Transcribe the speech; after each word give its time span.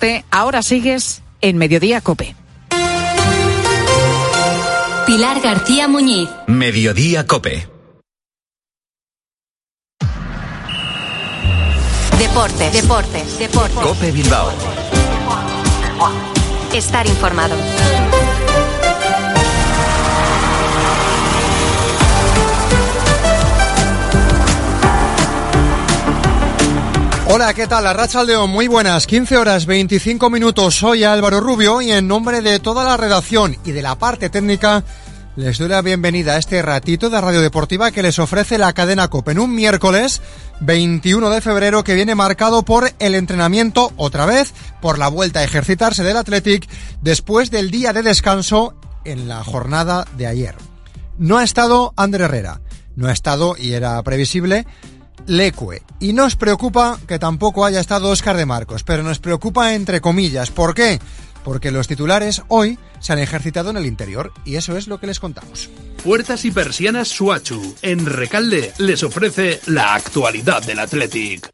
deporte, 0.00 0.24
ahora 0.30 0.62
sigues 0.62 1.22
en 1.40 1.58
Mediodía 1.58 2.00
Cope. 2.00 2.34
Pilar 5.06 5.40
García 5.40 5.88
Muñiz. 5.88 6.28
Mediodía 6.46 7.26
Cope. 7.26 7.68
Deportes, 12.18 12.72
deportes, 12.72 13.38
deportes. 13.38 13.78
Cope 13.78 14.12
Bilbao. 14.12 14.50
Estar 16.72 17.06
informado. 17.06 17.56
Hola, 27.32 27.54
¿qué 27.54 27.68
tal? 27.68 27.84
León, 28.26 28.50
muy 28.50 28.66
buenas. 28.66 29.06
15 29.06 29.36
horas 29.36 29.64
25 29.64 30.30
minutos. 30.30 30.74
Soy 30.74 31.04
Álvaro 31.04 31.38
Rubio 31.38 31.80
y 31.80 31.92
en 31.92 32.08
nombre 32.08 32.40
de 32.40 32.58
toda 32.58 32.82
la 32.82 32.96
redacción 32.96 33.56
y 33.64 33.70
de 33.70 33.82
la 33.82 33.94
parte 33.94 34.30
técnica 34.30 34.82
les 35.36 35.56
doy 35.56 35.68
la 35.68 35.80
bienvenida 35.80 36.34
a 36.34 36.38
este 36.38 36.60
ratito 36.60 37.08
de 37.08 37.20
Radio 37.20 37.40
Deportiva 37.40 37.92
que 37.92 38.02
les 38.02 38.18
ofrece 38.18 38.58
la 38.58 38.72
cadena 38.72 39.06
COPE 39.06 39.30
en 39.30 39.38
un 39.38 39.54
miércoles 39.54 40.20
21 40.58 41.30
de 41.30 41.40
febrero 41.40 41.84
que 41.84 41.94
viene 41.94 42.16
marcado 42.16 42.64
por 42.64 42.90
el 42.98 43.14
entrenamiento 43.14 43.92
otra 43.96 44.26
vez, 44.26 44.52
por 44.82 44.98
la 44.98 45.06
vuelta 45.06 45.38
a 45.38 45.44
ejercitarse 45.44 46.02
del 46.02 46.16
Athletic 46.16 46.68
después 47.00 47.52
del 47.52 47.70
día 47.70 47.92
de 47.92 48.02
descanso 48.02 48.74
en 49.04 49.28
la 49.28 49.44
jornada 49.44 50.04
de 50.16 50.26
ayer. 50.26 50.56
No 51.16 51.38
ha 51.38 51.44
estado 51.44 51.94
Ander 51.96 52.22
Herrera, 52.22 52.60
no 52.96 53.06
ha 53.06 53.12
estado, 53.12 53.54
y 53.56 53.74
era 53.74 54.02
previsible, 54.02 54.66
Lecue. 55.30 55.82
Y 56.00 56.12
nos 56.12 56.34
preocupa 56.34 56.98
que 57.06 57.20
tampoco 57.20 57.64
haya 57.64 57.78
estado 57.78 58.10
Oscar 58.10 58.36
de 58.36 58.46
Marcos, 58.46 58.82
pero 58.82 59.04
nos 59.04 59.20
preocupa 59.20 59.74
entre 59.74 60.00
comillas. 60.00 60.50
¿Por 60.50 60.74
qué? 60.74 60.98
Porque 61.44 61.70
los 61.70 61.86
titulares 61.86 62.42
hoy 62.48 62.80
se 62.98 63.12
han 63.12 63.20
ejercitado 63.20 63.70
en 63.70 63.76
el 63.76 63.86
interior 63.86 64.32
y 64.44 64.56
eso 64.56 64.76
es 64.76 64.88
lo 64.88 64.98
que 64.98 65.06
les 65.06 65.20
contamos. 65.20 65.70
Puertas 66.02 66.44
y 66.44 66.50
persianas 66.50 67.08
Suachu, 67.08 67.76
en 67.80 68.06
Recalde, 68.06 68.72
les 68.78 69.04
ofrece 69.04 69.60
la 69.66 69.94
actualidad 69.94 70.64
del 70.64 70.80
Athletic. 70.80 71.48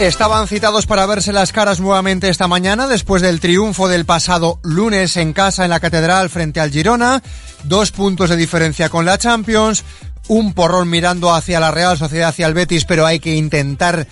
Estaban 0.00 0.48
citados 0.48 0.86
para 0.86 1.04
verse 1.04 1.30
las 1.30 1.52
caras 1.52 1.78
nuevamente 1.78 2.30
esta 2.30 2.48
mañana 2.48 2.86
después 2.86 3.20
del 3.20 3.38
triunfo 3.38 3.86
del 3.86 4.06
pasado 4.06 4.58
lunes 4.62 5.18
en 5.18 5.34
casa 5.34 5.64
en 5.64 5.68
la 5.68 5.78
Catedral 5.78 6.30
frente 6.30 6.58
al 6.58 6.70
Girona, 6.70 7.22
dos 7.64 7.90
puntos 7.90 8.30
de 8.30 8.38
diferencia 8.38 8.88
con 8.88 9.04
la 9.04 9.18
Champions, 9.18 9.84
un 10.26 10.54
porrón 10.54 10.88
mirando 10.88 11.34
hacia 11.34 11.60
la 11.60 11.70
Real 11.70 11.98
Sociedad, 11.98 12.30
hacia 12.30 12.46
el 12.46 12.54
Betis, 12.54 12.86
pero 12.86 13.04
hay 13.04 13.20
que 13.20 13.34
intentar 13.34 14.06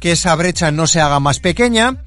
que 0.00 0.12
esa 0.12 0.34
brecha 0.34 0.70
no 0.70 0.86
se 0.86 1.02
haga 1.02 1.20
más 1.20 1.40
pequeña. 1.40 1.98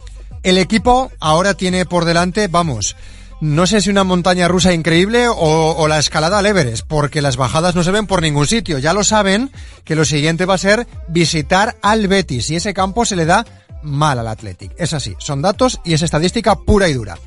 El 0.41 0.57
equipo 0.57 1.11
ahora 1.19 1.53
tiene 1.53 1.85
por 1.85 2.05
delante, 2.05 2.47
vamos, 2.47 2.95
no 3.39 3.67
sé 3.67 3.81
si 3.81 3.89
una 3.89 4.03
montaña 4.03 4.47
rusa 4.47 4.73
increíble 4.73 5.27
o, 5.29 5.87
la 5.87 5.99
escalada 5.99 6.39
al 6.39 6.45
Everest, 6.45 6.85
porque 6.87 7.21
las 7.21 7.37
bajadas 7.37 7.75
no 7.75 7.83
se 7.83 7.91
ven 7.91 8.07
por 8.07 8.21
ningún 8.21 8.47
sitio. 8.47 8.79
Ya 8.79 8.93
lo 8.93 9.03
saben 9.03 9.51
que 9.83 9.95
lo 9.95 10.05
siguiente 10.05 10.45
va 10.45 10.55
a 10.55 10.59
ser 10.59 10.87
visitar 11.07 11.77
al 11.81 12.07
Betis 12.07 12.49
y 12.49 12.55
ese 12.55 12.73
campo 12.73 13.05
se 13.05 13.15
le 13.15 13.25
da 13.25 13.45
mal 13.83 14.17
al 14.17 14.27
Athletic. 14.27 14.73
Es 14.77 14.93
así, 14.93 15.15
son 15.19 15.41
datos 15.41 15.79
y 15.85 15.93
es 15.93 16.01
estadística 16.01 16.55
pura 16.55 16.89
y 16.89 16.93
dura. 16.93 17.17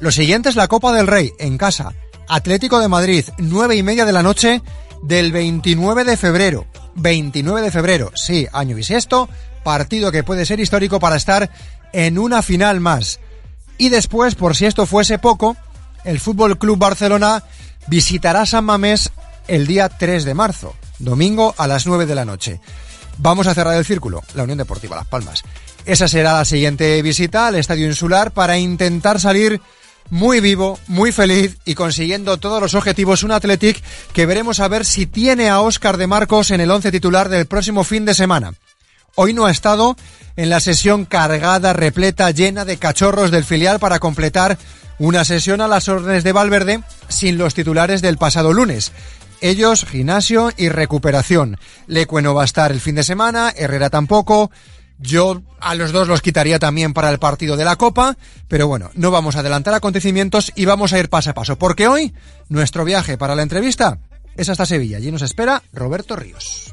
Lo 0.00 0.12
siguiente 0.12 0.48
es 0.48 0.56
la 0.56 0.68
Copa 0.68 0.92
del 0.92 1.08
Rey 1.08 1.32
en 1.40 1.58
casa. 1.58 1.92
Atlético 2.28 2.78
de 2.78 2.88
Madrid, 2.88 3.24
nueve 3.38 3.74
y 3.74 3.82
media 3.82 4.04
de 4.04 4.12
la 4.12 4.22
noche 4.22 4.62
del 5.02 5.32
29 5.32 6.04
de 6.04 6.16
febrero. 6.16 6.66
29 6.94 7.62
de 7.62 7.70
febrero, 7.70 8.12
sí, 8.14 8.46
año 8.52 8.76
bisiesto, 8.76 9.28
partido 9.64 10.12
que 10.12 10.24
puede 10.24 10.46
ser 10.46 10.60
histórico 10.60 11.00
para 11.00 11.16
estar 11.16 11.50
en 11.92 12.18
una 12.18 12.42
final 12.42 12.80
más. 12.80 13.20
Y 13.78 13.88
después, 13.88 14.34
por 14.34 14.56
si 14.56 14.66
esto 14.66 14.86
fuese 14.86 15.18
poco, 15.18 15.56
el 16.04 16.20
Fútbol 16.20 16.58
Club 16.58 16.78
Barcelona 16.78 17.44
visitará 17.86 18.44
San 18.44 18.64
Mamés 18.64 19.10
el 19.46 19.66
día 19.66 19.88
3 19.88 20.24
de 20.24 20.34
marzo, 20.34 20.74
domingo 20.98 21.54
a 21.56 21.66
las 21.66 21.86
9 21.86 22.04
de 22.06 22.14
la 22.14 22.24
noche. 22.24 22.60
Vamos 23.18 23.46
a 23.46 23.54
cerrar 23.54 23.76
el 23.76 23.84
círculo, 23.84 24.22
la 24.34 24.42
Unión 24.42 24.58
Deportiva 24.58 24.96
Las 24.96 25.06
Palmas. 25.06 25.42
Esa 25.86 26.06
será 26.06 26.34
la 26.34 26.44
siguiente 26.44 27.00
visita 27.02 27.46
al 27.46 27.54
Estadio 27.54 27.86
Insular 27.86 28.32
para 28.32 28.58
intentar 28.58 29.20
salir 29.20 29.60
muy 30.10 30.40
vivo, 30.40 30.78
muy 30.86 31.12
feliz 31.12 31.58
y 31.64 31.74
consiguiendo 31.74 32.36
todos 32.38 32.60
los 32.60 32.74
objetivos 32.74 33.22
un 33.22 33.32
Athletic 33.32 33.82
que 34.12 34.26
veremos 34.26 34.60
a 34.60 34.68
ver 34.68 34.84
si 34.84 35.06
tiene 35.06 35.48
a 35.48 35.60
Óscar 35.60 35.96
de 35.96 36.06
Marcos 36.06 36.50
en 36.50 36.60
el 36.60 36.70
once 36.70 36.92
titular 36.92 37.28
del 37.28 37.46
próximo 37.46 37.84
fin 37.84 38.04
de 38.04 38.14
semana. 38.14 38.52
Hoy 39.20 39.34
no 39.34 39.46
ha 39.46 39.50
estado 39.50 39.96
en 40.36 40.48
la 40.48 40.60
sesión 40.60 41.04
cargada, 41.04 41.72
repleta, 41.72 42.30
llena 42.30 42.64
de 42.64 42.76
cachorros 42.76 43.32
del 43.32 43.42
filial 43.42 43.80
para 43.80 43.98
completar 43.98 44.58
una 45.00 45.24
sesión 45.24 45.60
a 45.60 45.66
las 45.66 45.88
órdenes 45.88 46.22
de 46.22 46.30
Valverde 46.30 46.82
sin 47.08 47.36
los 47.36 47.52
titulares 47.52 48.00
del 48.00 48.16
pasado 48.16 48.52
lunes. 48.52 48.92
Ellos, 49.40 49.84
gimnasio 49.84 50.52
y 50.56 50.68
recuperación. 50.68 51.58
Lecue 51.88 52.22
no 52.22 52.32
va 52.32 52.42
a 52.42 52.44
estar 52.44 52.70
el 52.70 52.80
fin 52.80 52.94
de 52.94 53.02
semana, 53.02 53.52
Herrera 53.56 53.90
tampoco. 53.90 54.52
Yo 55.00 55.42
a 55.58 55.74
los 55.74 55.90
dos 55.90 56.06
los 56.06 56.22
quitaría 56.22 56.60
también 56.60 56.94
para 56.94 57.10
el 57.10 57.18
partido 57.18 57.56
de 57.56 57.64
la 57.64 57.74
Copa, 57.74 58.16
pero 58.46 58.68
bueno, 58.68 58.92
no 58.94 59.10
vamos 59.10 59.34
a 59.34 59.40
adelantar 59.40 59.74
acontecimientos 59.74 60.52
y 60.54 60.64
vamos 60.64 60.92
a 60.92 60.98
ir 61.00 61.08
paso 61.08 61.30
a 61.30 61.34
paso, 61.34 61.58
porque 61.58 61.88
hoy 61.88 62.14
nuestro 62.48 62.84
viaje 62.84 63.18
para 63.18 63.34
la 63.34 63.42
entrevista 63.42 63.98
es 64.36 64.48
hasta 64.48 64.64
Sevilla. 64.64 64.98
Allí 64.98 65.10
nos 65.10 65.22
espera 65.22 65.64
Roberto 65.72 66.14
Ríos. 66.14 66.72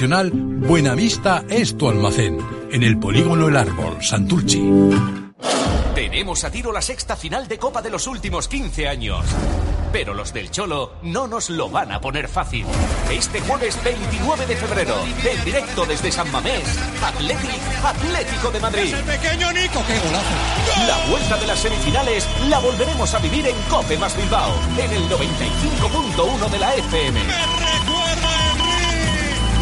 Buenavista 0.00 1.42
es 1.48 1.76
tu 1.76 1.88
almacén. 1.88 2.38
En 2.70 2.84
el 2.84 2.98
polígono 3.00 3.48
El 3.48 3.56
Árbol, 3.56 3.96
Santurchi. 4.00 4.62
Tenemos 5.92 6.44
a 6.44 6.52
tiro 6.52 6.70
la 6.70 6.80
sexta 6.80 7.16
final 7.16 7.48
de 7.48 7.58
Copa 7.58 7.82
de 7.82 7.90
los 7.90 8.06
últimos 8.06 8.46
15 8.46 8.86
años. 8.86 9.24
Pero 9.92 10.14
los 10.14 10.32
del 10.32 10.52
Cholo 10.52 10.92
no 11.02 11.26
nos 11.26 11.50
lo 11.50 11.68
van 11.68 11.90
a 11.90 12.00
poner 12.00 12.28
fácil. 12.28 12.64
Este 13.10 13.40
jueves 13.40 13.76
29 13.82 14.46
de 14.46 14.54
febrero, 14.54 14.94
en 15.28 15.44
directo 15.44 15.84
desde 15.84 16.12
San 16.12 16.30
Mamés, 16.30 16.78
Athletic 17.02 17.60
Atlético 17.84 18.52
de 18.52 18.60
Madrid. 18.60 18.94
pequeño 19.04 19.52
Nico, 19.52 19.82
qué 19.84 19.98
golazo. 19.98 20.86
La 20.86 21.10
vuelta 21.10 21.38
de 21.38 21.46
las 21.48 21.58
semifinales 21.58 22.28
la 22.48 22.60
volveremos 22.60 23.12
a 23.14 23.18
vivir 23.18 23.48
en 23.48 23.56
Cope 23.68 23.98
más 23.98 24.16
Bilbao, 24.16 24.52
en 24.78 24.92
el 24.92 25.02
95.1 25.08 26.50
de 26.50 26.58
la 26.60 26.74
FM. 26.76 27.20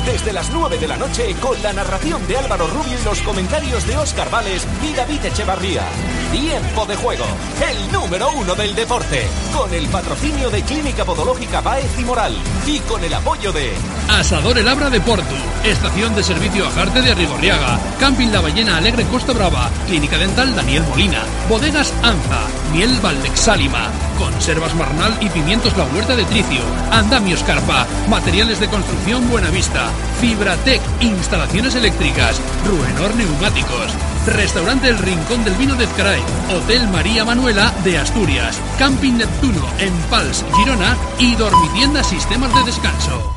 Desde 0.06 0.32
las 0.32 0.50
9 0.52 0.78
de 0.78 0.86
la 0.86 0.96
noche 0.96 1.34
con 1.40 1.60
la 1.62 1.72
narración 1.72 2.24
de 2.28 2.36
Álvaro 2.36 2.68
Rubio 2.68 2.96
y 2.96 3.04
los 3.04 3.20
comentarios 3.22 3.84
de 3.88 3.96
Óscar 3.96 4.30
Vales 4.30 4.64
y 4.80 4.94
David 4.94 5.24
Echevarría. 5.24 5.82
Tiempo 6.30 6.86
de 6.86 6.94
juego, 6.94 7.24
el 7.68 7.92
número 7.92 8.30
uno 8.30 8.54
del 8.54 8.72
deporte, 8.76 9.26
con 9.52 9.74
el 9.74 9.88
patrocinio 9.88 10.48
de 10.48 10.62
Clínica 10.62 11.04
Podológica 11.04 11.60
Baez 11.60 11.98
y 11.98 12.04
Moral 12.04 12.36
y 12.66 12.78
con 12.80 13.02
el 13.02 13.12
apoyo 13.14 13.52
de 13.52 13.72
Asador 14.08 14.56
El 14.58 14.68
Abra 14.68 14.90
de 14.90 15.00
Porto, 15.00 15.34
Estación 15.64 16.14
de 16.14 16.22
Servicio 16.22 16.68
Ajarte 16.68 17.02
de 17.02 17.14
Rigorriaga, 17.14 17.78
Camping 17.98 18.28
La 18.28 18.40
Ballena 18.40 18.76
Alegre 18.76 19.04
Costa 19.06 19.32
Brava, 19.32 19.68
Clínica 19.88 20.18
Dental 20.18 20.54
Daniel 20.54 20.84
Molina, 20.84 21.24
Bodegas 21.48 21.92
Anza, 22.04 22.42
Miel 22.72 22.96
Valdexálima, 23.02 23.90
Conservas 24.16 24.74
Marnal 24.74 25.16
y 25.20 25.28
Pimientos 25.28 25.76
La 25.76 25.84
Huerta 25.84 26.16
de 26.16 26.24
Tricio, 26.24 26.60
Andamios 26.90 27.42
Carpa, 27.42 27.86
Materiales 28.08 28.60
de 28.60 28.68
Construcción 28.68 29.28
Buenavista, 29.30 29.90
Fibratec, 30.20 30.80
Instalaciones 31.00 31.74
Eléctricas, 31.74 32.40
Ruenor 32.64 33.14
Neumáticos, 33.14 33.92
Restaurante 34.26 34.88
El 34.88 34.98
Rincón 34.98 35.44
del 35.44 35.54
Vino 35.54 35.74
de 35.74 35.84
Ezcaray, 35.84 36.20
Hotel 36.50 36.88
María 36.88 37.24
Manuela 37.24 37.72
de 37.84 37.98
Asturias, 37.98 38.60
Camping 38.78 39.14
Neptuno 39.14 39.66
en 39.78 39.92
Pals, 40.10 40.44
Girona. 40.56 40.96
Y 41.18 41.34
Dormitienda 41.34 42.02
Sistemas 42.04 42.54
de 42.54 42.64
Descanso. 42.64 43.34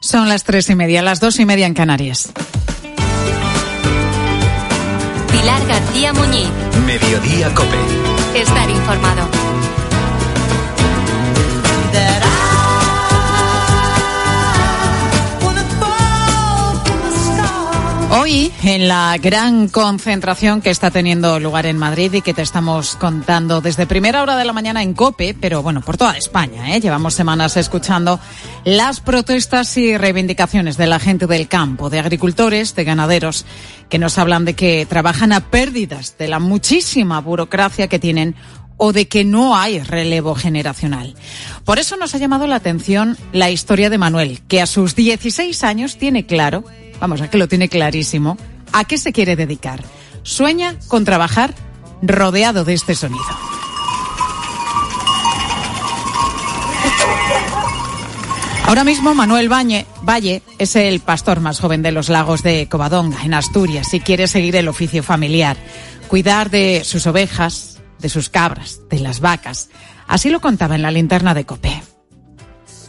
Son 0.00 0.28
las 0.28 0.44
tres 0.44 0.68
y 0.70 0.74
media, 0.74 1.02
las 1.02 1.20
dos 1.20 1.38
y 1.40 1.46
media 1.46 1.66
en 1.66 1.74
Canarias. 1.74 2.32
Pilar 5.46 5.64
García 5.68 6.12
Muñiz. 6.12 6.48
Mediodía 6.84 7.54
Cope. 7.54 7.78
Estar 8.34 8.68
informado. 8.68 9.28
Hoy, 18.08 18.52
en 18.62 18.86
la 18.86 19.18
gran 19.18 19.68
concentración 19.68 20.62
que 20.62 20.70
está 20.70 20.92
teniendo 20.92 21.40
lugar 21.40 21.66
en 21.66 21.76
Madrid 21.76 22.12
y 22.14 22.22
que 22.22 22.34
te 22.34 22.42
estamos 22.42 22.94
contando 22.94 23.60
desde 23.60 23.86
primera 23.86 24.22
hora 24.22 24.36
de 24.36 24.44
la 24.44 24.52
mañana 24.52 24.82
en 24.82 24.94
COPE, 24.94 25.34
pero 25.40 25.62
bueno, 25.62 25.80
por 25.80 25.96
toda 25.96 26.16
España, 26.16 26.74
¿eh? 26.74 26.80
llevamos 26.80 27.14
semanas 27.14 27.56
escuchando 27.56 28.20
las 28.64 29.00
protestas 29.00 29.76
y 29.76 29.96
reivindicaciones 29.96 30.76
de 30.76 30.86
la 30.86 31.00
gente 31.00 31.26
del 31.26 31.48
campo, 31.48 31.90
de 31.90 31.98
agricultores, 31.98 32.76
de 32.76 32.84
ganaderos, 32.84 33.44
que 33.88 33.98
nos 33.98 34.18
hablan 34.18 34.44
de 34.44 34.54
que 34.54 34.86
trabajan 34.86 35.32
a 35.32 35.40
pérdidas 35.40 36.16
de 36.16 36.28
la 36.28 36.38
muchísima 36.38 37.20
burocracia 37.20 37.88
que 37.88 37.98
tienen 37.98 38.36
o 38.76 38.92
de 38.92 39.08
que 39.08 39.24
no 39.24 39.56
hay 39.56 39.80
relevo 39.80 40.34
generacional. 40.34 41.14
Por 41.64 41.78
eso 41.78 41.96
nos 41.96 42.14
ha 42.14 42.18
llamado 42.18 42.46
la 42.46 42.56
atención 42.56 43.16
la 43.32 43.50
historia 43.50 43.90
de 43.90 43.98
Manuel, 43.98 44.42
que 44.46 44.60
a 44.60 44.66
sus 44.66 44.94
16 44.94 45.64
años 45.64 45.96
tiene 45.96 46.26
claro 46.26 46.64
vamos, 47.00 47.20
a 47.20 47.30
que 47.30 47.38
lo 47.38 47.48
tiene 47.48 47.68
clarísimo, 47.68 48.36
a 48.72 48.84
qué 48.84 48.98
se 48.98 49.12
quiere 49.12 49.36
dedicar. 49.36 49.82
Sueña 50.22 50.76
con 50.88 51.04
trabajar 51.04 51.54
rodeado 52.02 52.64
de 52.64 52.74
este 52.74 52.94
sonido. 52.94 53.24
Ahora 58.66 58.82
mismo 58.82 59.14
Manuel 59.14 59.48
Valle 59.48 60.42
es 60.58 60.74
el 60.74 60.98
pastor 60.98 61.38
más 61.38 61.60
joven 61.60 61.82
de 61.82 61.92
los 61.92 62.08
lagos 62.08 62.42
de 62.42 62.68
Covadonga, 62.68 63.24
en 63.24 63.32
Asturias, 63.32 63.94
y 63.94 64.00
quiere 64.00 64.26
seguir 64.26 64.56
el 64.56 64.66
oficio 64.66 65.04
familiar, 65.04 65.56
cuidar 66.08 66.50
de 66.50 66.82
sus 66.84 67.06
ovejas, 67.06 67.78
de 68.00 68.08
sus 68.08 68.28
cabras, 68.28 68.80
de 68.90 68.98
las 68.98 69.20
vacas. 69.20 69.70
Así 70.08 70.30
lo 70.30 70.40
contaba 70.40 70.74
en 70.74 70.82
la 70.82 70.90
linterna 70.90 71.32
de 71.32 71.46
Copé. 71.46 71.80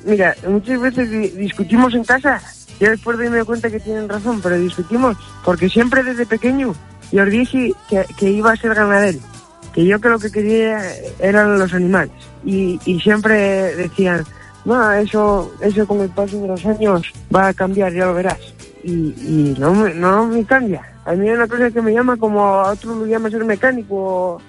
Mira, 0.04 0.36
muchas 0.48 0.82
veces 0.82 1.36
discutimos 1.36 1.94
en 1.94 2.04
casa 2.04 2.42
yo 2.80 2.90
después 2.90 3.18
de 3.18 3.30
me 3.30 3.44
cuenta 3.44 3.70
que 3.70 3.80
tienen 3.80 4.08
razón, 4.10 4.40
pero 4.42 4.58
discutimos, 4.58 5.18
porque 5.44 5.70
siempre 5.70 6.04
desde 6.04 6.26
pequeño 6.26 6.74
yo 7.12 7.24
os 7.24 7.30
dije 7.30 7.74
que, 7.90 8.06
que 8.18 8.30
iba 8.32 8.52
a 8.52 8.56
ser 8.58 8.74
ganadero, 8.76 9.20
que 9.74 9.86
yo 9.86 10.00
que 10.00 10.10
lo 10.10 10.20
que 10.20 10.32
quería 10.32 10.80
eran 11.20 11.58
los 11.58 11.74
animales. 11.74 12.12
Y, 12.46 12.80
y 12.86 13.00
siempre 13.00 13.76
decían, 13.76 14.24
no, 14.66 14.92
eso, 14.94 15.54
eso 15.62 15.88
con 15.88 16.02
el 16.02 16.10
paso 16.10 16.40
de 16.42 16.48
los 16.48 16.66
años 16.66 17.04
va 17.34 17.48
a 17.48 17.54
cambiar, 17.54 17.94
ya 17.94 18.06
lo 18.06 18.14
verás. 18.14 18.40
Y, 18.84 18.92
y 18.92 19.56
no, 19.58 19.74
me- 19.74 19.94
no 19.94 20.26
me 20.28 20.44
cambia. 20.46 20.82
A 21.06 21.14
mí 21.14 21.28
hay 21.28 21.36
una 21.36 21.48
cosa 21.48 21.72
que 21.72 21.82
me 21.82 21.94
llama 21.94 22.18
como 22.18 22.44
a 22.44 22.72
otro 22.72 22.94
lo 22.96 23.06
llama 23.06 23.30
ser 23.30 23.44
mecánico. 23.46 24.42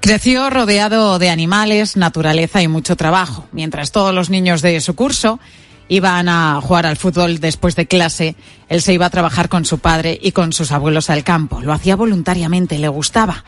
Creció 0.00 0.48
rodeado 0.48 1.18
de 1.18 1.28
animales, 1.28 1.96
naturaleza 1.96 2.62
y 2.62 2.68
mucho 2.68 2.96
trabajo. 2.96 3.46
Mientras 3.52 3.92
todos 3.92 4.14
los 4.14 4.30
niños 4.30 4.62
de 4.62 4.80
su 4.80 4.94
curso 4.94 5.38
iban 5.88 6.28
a 6.28 6.60
jugar 6.60 6.86
al 6.86 6.96
fútbol 6.96 7.40
después 7.40 7.74
de 7.76 7.86
clase, 7.86 8.36
él 8.68 8.82
se 8.82 8.92
iba 8.92 9.06
a 9.06 9.10
trabajar 9.10 9.48
con 9.48 9.64
su 9.64 9.78
padre 9.78 10.18
y 10.20 10.32
con 10.32 10.52
sus 10.52 10.72
abuelos 10.72 11.10
al 11.10 11.24
campo. 11.24 11.60
Lo 11.62 11.72
hacía 11.72 11.96
voluntariamente, 11.96 12.78
le 12.78 12.88
gustaba. 12.88 13.44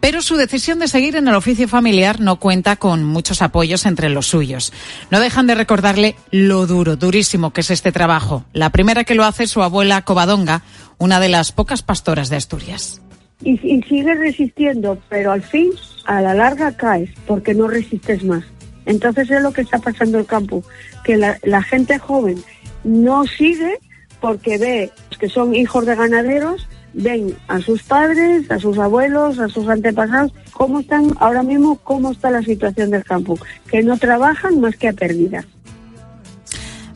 Pero 0.00 0.22
su 0.22 0.36
decisión 0.36 0.78
de 0.78 0.88
seguir 0.88 1.16
en 1.16 1.26
el 1.28 1.34
oficio 1.34 1.66
familiar 1.66 2.20
no 2.20 2.36
cuenta 2.36 2.76
con 2.76 3.04
muchos 3.04 3.42
apoyos 3.42 3.86
entre 3.86 4.08
los 4.10 4.26
suyos. 4.26 4.72
No 5.10 5.20
dejan 5.20 5.46
de 5.46 5.54
recordarle 5.54 6.14
lo 6.30 6.66
duro, 6.66 6.96
durísimo 6.96 7.52
que 7.52 7.62
es 7.62 7.70
este 7.70 7.92
trabajo. 7.92 8.44
La 8.52 8.70
primera 8.70 9.04
que 9.04 9.14
lo 9.14 9.24
hace 9.24 9.44
es 9.44 9.50
su 9.50 9.62
abuela 9.62 10.02
Covadonga, 10.02 10.62
una 10.98 11.20
de 11.20 11.28
las 11.30 11.52
pocas 11.52 11.82
pastoras 11.82 12.28
de 12.28 12.36
Asturias. 12.36 13.00
y, 13.42 13.52
y 13.52 13.82
sigues 13.82 14.18
resistiendo, 14.18 14.98
pero 15.08 15.32
al 15.32 15.42
fin, 15.42 15.70
a 16.06 16.20
la 16.20 16.34
larga 16.34 16.76
caes 16.76 17.10
porque 17.26 17.54
no 17.54 17.68
resistes 17.68 18.24
más. 18.24 18.44
Entonces 18.88 19.30
es 19.30 19.42
lo 19.42 19.52
que 19.52 19.60
está 19.60 19.78
pasando 19.78 20.16
en 20.16 20.22
el 20.22 20.26
campo, 20.26 20.64
que 21.04 21.16
la, 21.16 21.62
gente 21.62 21.98
joven 21.98 22.42
no 22.84 23.26
sigue 23.26 23.78
porque 24.18 24.56
ve 24.56 24.90
que 25.20 25.28
son 25.28 25.54
hijos 25.54 25.84
de 25.84 25.94
ganaderos, 25.94 26.66
ven 26.94 27.36
a 27.48 27.60
sus 27.60 27.82
padres, 27.82 28.50
a 28.50 28.58
sus 28.58 28.78
abuelos, 28.78 29.38
a 29.38 29.48
sus 29.48 29.68
antepasados, 29.68 30.32
cómo 30.52 30.80
están 30.80 31.12
ahora 31.20 31.42
mismo, 31.42 31.76
cómo 31.84 32.12
está 32.12 32.30
la 32.30 32.42
situación 32.42 32.90
del 32.90 33.04
campo, 33.04 33.38
que 33.70 33.82
no 33.82 33.98
trabajan 33.98 34.58
más 34.58 34.74
que 34.76 34.88
a 34.88 34.92
pérdida. 34.94 35.44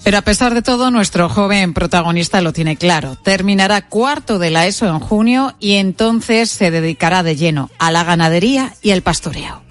Pero 0.02 0.18
a 0.18 0.22
pesar 0.22 0.54
de 0.54 0.62
todo, 0.62 0.90
nuestro 0.90 1.28
joven 1.28 1.74
protagonista 1.74 2.40
lo 2.40 2.54
tiene 2.54 2.76
claro. 2.76 3.16
Terminará 3.22 3.82
cuarto 3.82 4.38
de 4.38 4.50
la 4.50 4.66
ESO 4.66 4.88
en 4.88 4.98
junio 4.98 5.54
y 5.60 5.74
entonces 5.74 6.50
se 6.50 6.70
dedicará 6.70 7.22
de 7.22 7.36
lleno 7.36 7.70
a 7.78 7.92
la 7.92 8.02
ganadería 8.02 8.72
y 8.82 8.90
el 8.90 9.02
pastoreo. 9.02 9.62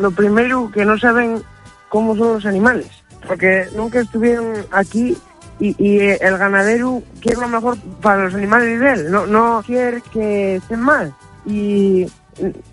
Lo 0.00 0.10
primero 0.10 0.70
que 0.72 0.84
no 0.84 0.98
saben 0.98 1.42
cómo 1.88 2.16
son 2.16 2.34
los 2.34 2.46
animales, 2.46 2.88
porque 3.26 3.66
nunca 3.74 4.00
estuvieron 4.00 4.66
aquí 4.70 5.16
y, 5.58 5.74
y 5.78 6.00
el 6.00 6.38
ganadero 6.38 7.02
quiere 7.20 7.40
lo 7.40 7.48
mejor 7.48 7.78
para 8.02 8.24
los 8.24 8.34
animales 8.34 8.80
de 8.80 8.92
él, 8.92 9.10
no, 9.10 9.26
no 9.26 9.62
quiere 9.64 10.02
que 10.12 10.56
estén 10.56 10.80
mal. 10.80 11.14
Y 11.44 12.06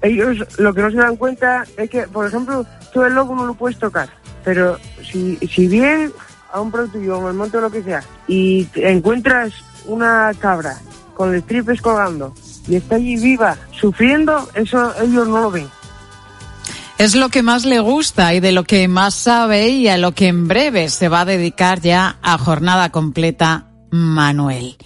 ellos 0.02 0.60
lo 0.60 0.74
que 0.74 0.81
no 0.81 0.92
se 0.92 0.98
dan 0.98 1.16
cuenta 1.16 1.64
es 1.78 1.90
que, 1.90 2.04
por 2.04 2.28
ejemplo, 2.28 2.66
tú 2.92 3.04
el 3.04 3.14
lobo 3.14 3.36
no 3.36 3.46
lo 3.46 3.54
puedes 3.54 3.80
tocar, 3.80 4.10
pero 4.44 4.78
si, 5.04 5.38
si 5.38 5.68
bien 5.68 6.12
a 6.52 6.62
un 6.62 6.72
producto 6.72 7.00
o 7.00 7.30
el 7.30 7.36
monte 7.36 7.58
o 7.58 7.62
lo 7.62 7.72
que 7.72 7.84
sea 7.84 8.04
y 8.28 8.68
encuentras 8.76 9.54
una 9.86 10.31
cabra 10.40 10.78
con 11.16 11.34
los 11.34 11.44
tripes 11.46 11.81
colgando 11.81 12.34
y 12.68 12.76
está 12.76 12.96
allí 12.96 13.18
viva 13.18 13.58
sufriendo, 13.72 14.48
eso 14.54 14.94
ellos 15.02 15.28
no 15.28 15.42
lo 15.42 15.52
ven. 15.52 15.68
Es 16.98 17.16
lo 17.16 17.30
que 17.30 17.44
más 17.44 17.66
le 17.66 17.80
gusta 17.80 18.34
y 18.34 18.40
de 18.40 18.51
lo 18.51 18.63
que 18.63 18.88
más 18.88 19.13
sabe 19.16 19.69
y 19.69 19.88
a 19.88 19.98
lo 19.98 20.13
que 20.13 20.28
en 20.28 20.48
breve 20.48 20.90
se 20.90 21.10
va 21.10 21.22
a 21.22 21.25
dedicar 21.25 21.81
ya 21.81 22.18
a 22.22 22.38
jornada 22.38 22.92
completa 22.92 23.68
Manuel. 23.92 24.78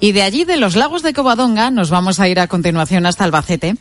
Y 0.00 0.12
de 0.12 0.22
allí, 0.22 0.44
de 0.44 0.56
los 0.56 0.76
lagos 0.76 1.02
de 1.02 1.12
Covadonga, 1.12 1.70
nos 1.70 1.90
vamos 1.90 2.20
a 2.20 2.28
ir 2.28 2.40
a 2.40 2.48
continuación 2.48 3.06
hasta 3.06 3.24
Albacete 3.24 3.76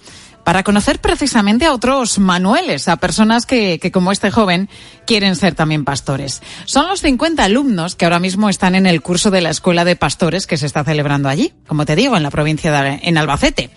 para 0.52 0.64
conocer 0.64 1.00
precisamente 1.00 1.66
a 1.66 1.72
otros 1.72 2.20
Manueles, 2.20 2.90
a 2.90 2.98
personas 2.98 3.46
que, 3.46 3.80
que, 3.80 3.90
como 3.90 4.12
este 4.12 4.32
joven 4.32 4.68
quieren 5.08 5.38
ser 5.38 5.56
también 5.56 5.86
pastores. 5.86 6.42
Son 6.66 6.90
los 6.90 7.00
50 7.00 7.42
alumnos 7.42 7.96
que 7.96 8.04
ahora 8.04 8.20
mismo 8.20 8.50
están 8.50 8.76
en 8.76 8.86
el 8.86 9.02
curso 9.02 9.32
de 9.32 9.40
la 9.40 9.50
Escuela 9.50 9.86
de 9.86 9.96
Pastores 9.96 10.48
que 10.48 10.58
se 10.58 10.66
está 10.66 10.84
celebrando 10.84 11.30
allí, 11.30 11.54
como 11.68 11.86
te 11.86 11.96
digo, 11.96 12.18
en 12.18 12.24
la 12.24 12.32
provincia 12.32 12.70
de 12.70 13.00
en 13.02 13.18
Albacete. 13.18 13.70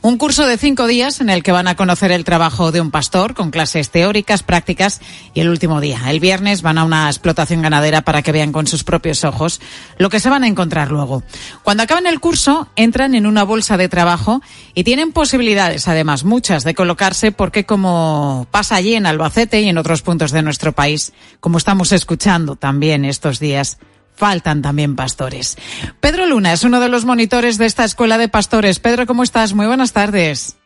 Un 0.00 0.16
curso 0.16 0.46
de 0.46 0.58
cinco 0.58 0.86
días 0.86 1.20
en 1.20 1.30
el 1.30 1.42
que 1.42 1.52
van 1.52 1.68
a 1.68 1.76
conocer 1.76 2.10
el 2.10 2.24
trabajo 2.24 2.72
de 2.72 2.80
un 2.80 2.90
pastor 2.90 3.34
con 3.34 3.50
clases 3.50 3.90
teóricas, 3.90 4.42
prácticas 4.42 5.00
y 5.32 5.40
el 5.40 5.48
último 5.48 5.80
día, 5.80 6.00
el 6.08 6.18
viernes, 6.18 6.62
van 6.62 6.78
a 6.78 6.84
una 6.84 7.08
explotación 7.08 7.62
ganadera 7.62 8.02
para 8.02 8.22
que 8.22 8.32
vean 8.32 8.52
con 8.52 8.66
sus 8.66 8.84
propios 8.84 9.22
ojos 9.22 9.60
lo 9.98 10.10
que 10.10 10.18
se 10.18 10.28
van 10.28 10.44
a 10.44 10.48
encontrar 10.48 10.90
luego. 10.90 11.22
Cuando 11.62 11.84
acaban 11.84 12.06
el 12.06 12.18
curso, 12.20 12.68
entran 12.74 13.14
en 13.14 13.26
una 13.26 13.44
bolsa 13.44 13.76
de 13.76 13.88
trabajo 13.88 14.42
y 14.74 14.82
tienen 14.82 15.12
posibilidades, 15.12 15.86
además, 15.86 16.21
muchas 16.24 16.64
de 16.64 16.74
colocarse 16.74 17.32
porque 17.32 17.64
como 17.64 18.46
pasa 18.50 18.76
allí 18.76 18.94
en 18.94 19.06
Albacete 19.06 19.60
y 19.60 19.68
en 19.68 19.78
otros 19.78 20.02
puntos 20.02 20.32
de 20.32 20.42
nuestro 20.42 20.72
país, 20.72 21.12
como 21.40 21.58
estamos 21.58 21.92
escuchando 21.92 22.56
también 22.56 23.04
estos 23.04 23.38
días, 23.38 23.78
faltan 24.14 24.62
también 24.62 24.96
pastores. 24.96 25.56
Pedro 26.00 26.26
Luna 26.26 26.52
es 26.52 26.64
uno 26.64 26.80
de 26.80 26.88
los 26.88 27.04
monitores 27.04 27.58
de 27.58 27.66
esta 27.66 27.84
escuela 27.84 28.18
de 28.18 28.28
pastores. 28.28 28.78
Pedro, 28.78 29.06
¿cómo 29.06 29.22
estás? 29.22 29.54
Muy 29.54 29.66
buenas 29.66 29.92
tardes. 29.92 30.56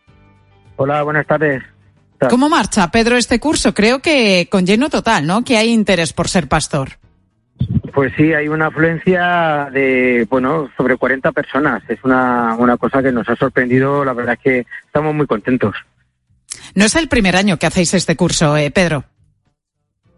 Hola, 0.77 1.03
buenas 1.03 1.27
tardes. 1.27 1.63
¿Cómo 2.31 2.49
marcha, 2.49 2.91
Pedro, 2.91 3.17
este 3.17 3.41
curso? 3.41 3.75
Creo 3.75 4.01
que 4.01 4.49
con 4.51 4.67
lleno 4.67 4.89
total, 4.89 5.27
¿no? 5.27 5.45
Que 5.45 5.59
hay 5.59 5.71
interés 5.71 6.13
por 6.13 6.29
ser 6.29 6.49
pastor. 6.49 6.99
Pues 7.93 8.13
sí, 8.17 8.33
hay 8.35 8.49
una 8.49 8.67
afluencia 8.67 9.69
de, 9.73 10.27
bueno, 10.29 10.71
sobre 10.77 10.97
40 10.97 11.33
personas. 11.33 11.83
Es 11.89 11.99
una, 12.05 12.55
una 12.59 12.77
cosa 12.77 13.03
que 13.03 13.13
nos 13.13 13.29
ha 13.29 13.37
sorprendido. 13.37 14.05
La 14.05 14.13
verdad 14.13 14.35
es 14.35 14.41
que 14.41 14.67
estamos 14.87 15.15
muy 15.15 15.27
contentos. 15.27 15.75
No 16.75 16.85
es 16.85 16.95
el 16.97 17.09
primer 17.09 17.37
año 17.37 17.59
que 17.59 17.67
hacéis 17.67 17.95
este 17.95 18.17
curso, 18.17 18.57
eh, 18.57 18.71
Pedro. 18.71 19.05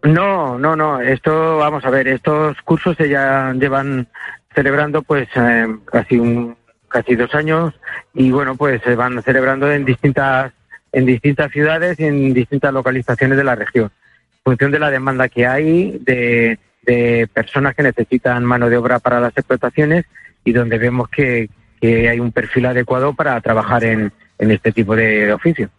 No, 0.03 0.57
no, 0.57 0.75
no. 0.75 1.01
Esto, 1.01 1.57
vamos 1.57 1.85
a 1.85 1.89
ver, 1.89 2.07
estos 2.07 2.57
cursos 2.63 2.95
se 2.97 3.09
ya 3.09 3.53
llevan 3.53 4.07
celebrando 4.53 5.01
pues 5.01 5.27
eh, 5.35 5.67
casi 5.85 6.17
un, 6.17 6.57
casi 6.87 7.15
dos 7.15 7.33
años 7.35 7.73
y 8.13 8.31
bueno, 8.31 8.55
pues 8.55 8.81
se 8.83 8.95
van 8.95 9.21
celebrando 9.23 9.71
en 9.71 9.85
distintas, 9.85 10.51
en 10.91 11.05
distintas 11.05 11.51
ciudades 11.51 11.99
y 11.99 12.05
en 12.05 12.33
distintas 12.33 12.73
localizaciones 12.73 13.37
de 13.37 13.43
la 13.43 13.55
región. 13.55 13.85
En 13.85 14.43
función 14.43 14.71
de 14.71 14.79
la 14.79 14.89
demanda 14.89 15.29
que 15.29 15.45
hay, 15.45 15.99
de, 15.99 16.57
de 16.89 17.27
personas 17.31 17.75
que 17.75 17.83
necesitan 17.83 18.43
mano 18.43 18.69
de 18.69 18.77
obra 18.77 18.99
para 18.99 19.19
las 19.19 19.37
explotaciones 19.37 20.05
y 20.43 20.53
donde 20.53 20.79
vemos 20.79 21.07
que, 21.09 21.49
que 21.79 22.09
hay 22.09 22.19
un 22.19 22.31
perfil 22.31 22.65
adecuado 22.65 23.13
para 23.13 23.39
trabajar 23.41 23.83
en, 23.83 24.11
en 24.39 24.51
este 24.51 24.71
tipo 24.71 24.95
de 24.95 25.31
oficio. 25.31 25.69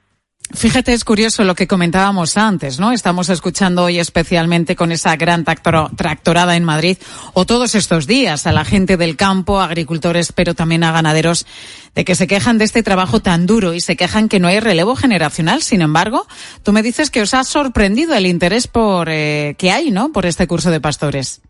Fíjate, 0.52 0.92
es 0.92 1.04
curioso 1.04 1.45
lo 1.45 1.54
que 1.54 1.69
comentábamos 1.69 2.37
antes, 2.37 2.80
¿no? 2.80 2.90
Estamos 2.90 3.28
escuchando 3.28 3.85
hoy 3.85 4.00
especialmente 4.00 4.75
con 4.75 4.90
esa 4.90 5.14
gran 5.14 5.45
tractorada 5.45 6.57
en 6.57 6.64
Madrid 6.64 6.99
o 7.35 7.47
todos 7.47 7.76
estos 7.76 8.09
días 8.09 8.49
a 8.49 8.52
la 8.52 8.64
gente 8.64 8.97
del 8.97 9.16
campo, 9.16 9.61
agricultores, 9.61 10.33
pero 10.33 10.54
también 10.54 10.83
a 10.83 10.90
ganaderos, 10.90 11.47
de 11.95 12.04
que 12.04 12.16
se 12.16 12.26
quejan 12.26 12.59
de 12.59 12.64
este 12.64 12.83
trabajo 12.83 13.21
tan 13.21 13.47
duro 13.47 13.75
y 13.75 13.80
se 13.80 13.97
quejan 13.97 14.28
que 14.28 14.40
no 14.40 14.49
hay 14.49 14.59
relevo 14.59 14.97
generacional. 14.97 15.62
Sin 15.62 15.83
embargo, 15.83 16.26
tú 16.64 16.73
me 16.73 16.83
dices 16.83 17.11
que 17.11 17.23
os 17.23 17.33
ha 17.33 17.45
sorprendido 17.45 18.14
el 18.14 18.26
interés 18.26 18.66
por 18.66 19.09
eh, 19.09 19.54
que 19.57 19.71
hay, 19.71 19.92
¿no? 19.92 20.11
Por 20.11 20.26
este 20.26 20.49
curso 20.49 20.73
de 20.73 20.80
pastores. 20.80 21.42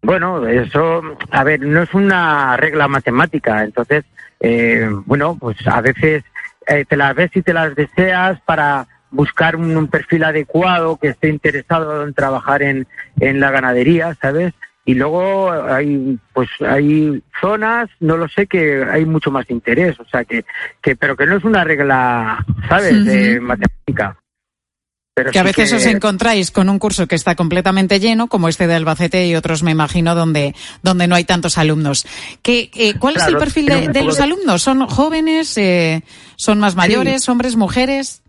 Bueno, 0.00 0.46
eso, 0.48 1.02
a 1.30 1.44
ver, 1.44 1.60
no 1.60 1.82
es 1.82 1.92
una 1.92 2.56
regla 2.56 2.88
matemática, 2.88 3.62
entonces, 3.62 4.04
eh, 4.40 4.88
bueno, 5.06 5.36
pues 5.38 5.56
a 5.66 5.80
veces 5.80 6.24
eh, 6.66 6.84
te 6.88 6.96
las 6.96 7.14
ves 7.14 7.30
y 7.34 7.42
te 7.42 7.52
las 7.52 7.74
deseas 7.74 8.40
para 8.42 8.86
buscar 9.10 9.56
un, 9.56 9.88
perfil 9.88 10.24
adecuado 10.24 10.96
que 10.96 11.08
esté 11.08 11.28
interesado 11.28 12.04
en 12.04 12.14
trabajar 12.14 12.62
en, 12.62 12.86
en 13.20 13.40
la 13.40 13.50
ganadería, 13.50 14.16
¿sabes? 14.20 14.54
Y 14.84 14.94
luego 14.94 15.52
hay, 15.52 16.18
pues 16.32 16.48
hay 16.60 17.22
zonas, 17.40 17.88
no 18.00 18.16
lo 18.16 18.26
sé, 18.28 18.46
que 18.46 18.84
hay 18.84 19.04
mucho 19.04 19.30
más 19.30 19.48
interés, 19.50 20.00
o 20.00 20.04
sea 20.06 20.24
que, 20.24 20.44
que 20.80 20.96
pero 20.96 21.16
que 21.16 21.26
no 21.26 21.36
es 21.36 21.44
una 21.44 21.62
regla, 21.62 22.44
¿sabes? 22.68 23.04
De 23.04 23.38
matemática 23.38 24.16
que 25.14 25.38
a 25.38 25.42
veces 25.42 25.70
os 25.74 25.84
encontráis 25.84 26.50
con 26.50 26.70
un 26.70 26.78
curso 26.78 27.06
que 27.06 27.16
está 27.16 27.34
completamente 27.34 28.00
lleno, 28.00 28.28
como 28.28 28.48
este 28.48 28.66
de 28.66 28.74
Albacete 28.74 29.26
y 29.26 29.36
otros, 29.36 29.62
me 29.62 29.70
imagino, 29.70 30.14
donde, 30.14 30.54
donde 30.82 31.06
no 31.06 31.14
hay 31.14 31.24
tantos 31.24 31.58
alumnos. 31.58 32.06
¿Qué, 32.40 32.70
eh, 32.74 32.94
¿Cuál 32.98 33.16
es 33.16 33.26
el 33.26 33.36
perfil 33.36 33.66
de, 33.66 34.02
los 34.02 34.20
alumnos? 34.20 34.62
¿Son 34.62 34.86
jóvenes? 34.86 35.58
Eh, 35.58 36.02
¿Son 36.36 36.58
más 36.58 36.76
mayores? 36.76 37.28
¿Hombres? 37.28 37.56
¿Mujeres? 37.56 38.22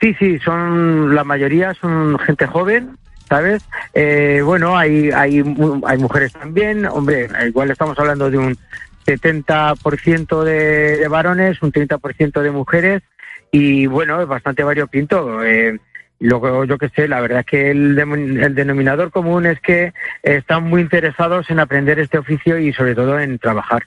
Sí, 0.00 0.14
sí, 0.18 0.38
son 0.40 1.14
la 1.14 1.24
mayoría 1.24 1.72
son 1.72 2.18
gente 2.18 2.46
joven, 2.46 2.98
¿sabes? 3.26 3.64
Eh, 3.94 4.42
bueno, 4.44 4.76
hay, 4.76 5.10
hay, 5.10 5.42
hay 5.86 5.98
mujeres 5.98 6.32
también. 6.34 6.84
Hombre, 6.84 7.28
igual 7.46 7.70
estamos 7.70 7.98
hablando 7.98 8.30
de 8.30 8.36
un 8.36 8.58
70% 9.06 10.44
de, 10.44 10.98
de 10.98 11.08
varones, 11.08 11.62
un 11.62 11.72
30% 11.72 12.42
de 12.42 12.50
mujeres 12.50 13.02
y 13.50 13.86
bueno, 13.86 14.20
es 14.20 14.28
bastante 14.28 14.62
variopinto. 14.62 15.42
Eh, 15.44 15.78
luego, 16.20 16.64
yo 16.64 16.78
qué 16.78 16.88
sé, 16.90 17.08
la 17.08 17.20
verdad 17.20 17.40
es 17.40 17.46
que 17.46 17.70
el, 17.70 17.98
el, 17.98 18.54
denominador 18.54 19.10
común 19.10 19.46
es 19.46 19.60
que 19.60 19.92
están 20.22 20.64
muy 20.64 20.82
interesados 20.82 21.48
en 21.50 21.60
aprender 21.60 21.98
este 21.98 22.18
oficio 22.18 22.58
y 22.58 22.72
sobre 22.72 22.94
todo 22.94 23.18
en 23.18 23.38
trabajar. 23.38 23.84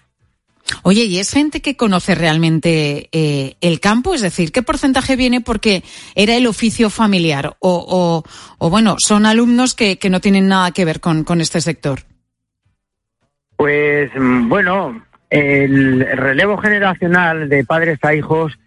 Oye, 0.84 1.04
¿y 1.04 1.20
es 1.20 1.32
gente 1.32 1.62
que 1.62 1.76
conoce 1.76 2.16
realmente 2.16 3.10
eh, 3.12 3.56
el 3.62 3.80
campo? 3.80 4.14
Es 4.14 4.22
decir, 4.22 4.52
¿qué 4.52 4.62
porcentaje 4.62 5.16
viene 5.16 5.42
porque 5.42 5.84
era 6.16 6.36
el 6.36 6.48
oficio 6.48 6.90
familiar? 6.90 7.56
O, 7.60 8.24
o, 8.58 8.70
bueno, 8.70 8.96
son 9.00 9.26
alumnos 9.26 9.76
que, 9.76 9.98
que, 9.98 10.10
no 10.10 10.22
tienen 10.22 10.48
nada 10.48 10.72
que 10.72 10.86
ver 10.86 11.00
con, 11.00 11.24
con 11.24 11.42
este 11.42 11.62
sector. 11.62 12.02
Pues 13.58 14.12
mm, 14.16 14.50
bueno, 14.50 15.04
el 15.30 16.06
relevo 16.18 16.58
generacional 16.58 17.50
de 17.50 17.64
padres 17.64 18.00
a 18.04 18.14
hijos 18.14 18.58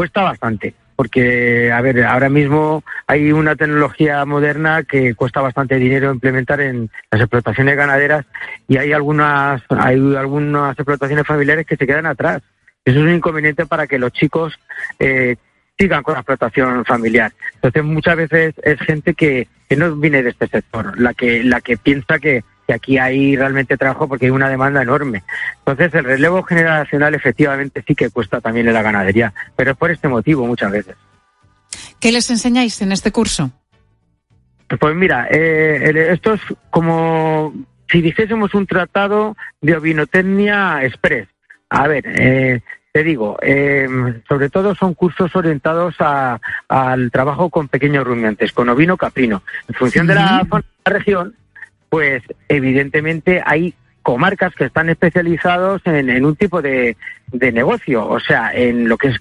cuesta 0.00 0.22
bastante, 0.22 0.72
porque, 0.96 1.70
a 1.70 1.82
ver, 1.82 2.02
ahora 2.04 2.30
mismo 2.30 2.82
hay 3.06 3.32
una 3.32 3.54
tecnología 3.54 4.24
moderna 4.24 4.82
que 4.82 5.14
cuesta 5.14 5.42
bastante 5.42 5.76
dinero 5.76 6.10
implementar 6.10 6.62
en 6.62 6.88
las 7.10 7.20
explotaciones 7.20 7.76
ganaderas 7.76 8.24
y 8.66 8.78
hay 8.78 8.94
algunas, 8.94 9.60
hay 9.68 10.16
algunas 10.16 10.70
explotaciones 10.70 11.26
familiares 11.26 11.66
que 11.66 11.76
se 11.76 11.86
quedan 11.86 12.06
atrás. 12.06 12.40
Eso 12.82 12.98
es 12.98 13.04
un 13.04 13.12
inconveniente 13.12 13.66
para 13.66 13.86
que 13.86 13.98
los 13.98 14.10
chicos 14.14 14.58
eh, 14.98 15.36
sigan 15.78 16.02
con 16.02 16.14
la 16.14 16.20
explotación 16.20 16.82
familiar. 16.86 17.30
Entonces, 17.56 17.84
muchas 17.84 18.16
veces 18.16 18.54
es 18.62 18.80
gente 18.80 19.12
que, 19.12 19.48
que 19.68 19.76
no 19.76 19.94
viene 19.96 20.22
de 20.22 20.30
este 20.30 20.48
sector, 20.48 20.98
la 20.98 21.12
que, 21.12 21.44
la 21.44 21.60
que 21.60 21.76
piensa 21.76 22.18
que 22.18 22.42
aquí 22.72 22.98
hay 22.98 23.36
realmente 23.36 23.76
trabajo 23.76 24.08
porque 24.08 24.26
hay 24.26 24.30
una 24.30 24.48
demanda 24.48 24.82
enorme. 24.82 25.22
Entonces, 25.58 25.94
el 25.94 26.04
relevo 26.04 26.42
generacional 26.42 27.14
efectivamente 27.14 27.84
sí 27.86 27.94
que 27.94 28.10
cuesta 28.10 28.40
también 28.40 28.68
en 28.68 28.74
la 28.74 28.82
ganadería, 28.82 29.32
pero 29.56 29.72
es 29.72 29.76
por 29.76 29.90
este 29.90 30.08
motivo 30.08 30.46
muchas 30.46 30.70
veces. 30.70 30.96
¿Qué 31.98 32.12
les 32.12 32.30
enseñáis 32.30 32.80
en 32.82 32.92
este 32.92 33.12
curso? 33.12 33.50
Pues 34.78 34.94
mira, 34.94 35.26
eh, 35.30 36.10
esto 36.12 36.34
es 36.34 36.40
como 36.70 37.52
si 37.88 38.00
dijésemos 38.00 38.54
un 38.54 38.66
tratado 38.66 39.36
de 39.60 39.76
ovinotecnia 39.76 40.84
express. 40.84 41.28
A 41.68 41.88
ver, 41.88 42.04
eh, 42.06 42.60
te 42.92 43.04
digo, 43.04 43.36
eh, 43.42 43.88
sobre 44.28 44.48
todo 44.48 44.74
son 44.74 44.94
cursos 44.94 45.34
orientados 45.34 45.96
al 46.68 47.10
trabajo 47.10 47.50
con 47.50 47.68
pequeños 47.68 48.04
rumiantes, 48.04 48.52
con 48.52 48.68
ovino 48.68 48.96
caprino. 48.96 49.42
En 49.68 49.74
función 49.74 50.06
de 50.06 50.14
la, 50.14 50.42
de 50.44 50.62
la 50.84 50.92
región, 50.92 51.34
pues 51.90 52.22
evidentemente 52.48 53.42
hay 53.44 53.74
comarcas 54.02 54.54
que 54.54 54.64
están 54.64 54.88
especializados 54.88 55.82
en, 55.84 56.24
un 56.24 56.36
tipo 56.36 56.62
de, 56.62 56.96
negocio. 57.32 58.08
O 58.08 58.20
sea, 58.20 58.52
en 58.54 58.88
lo 58.88 58.96
que 58.96 59.08
es 59.08 59.16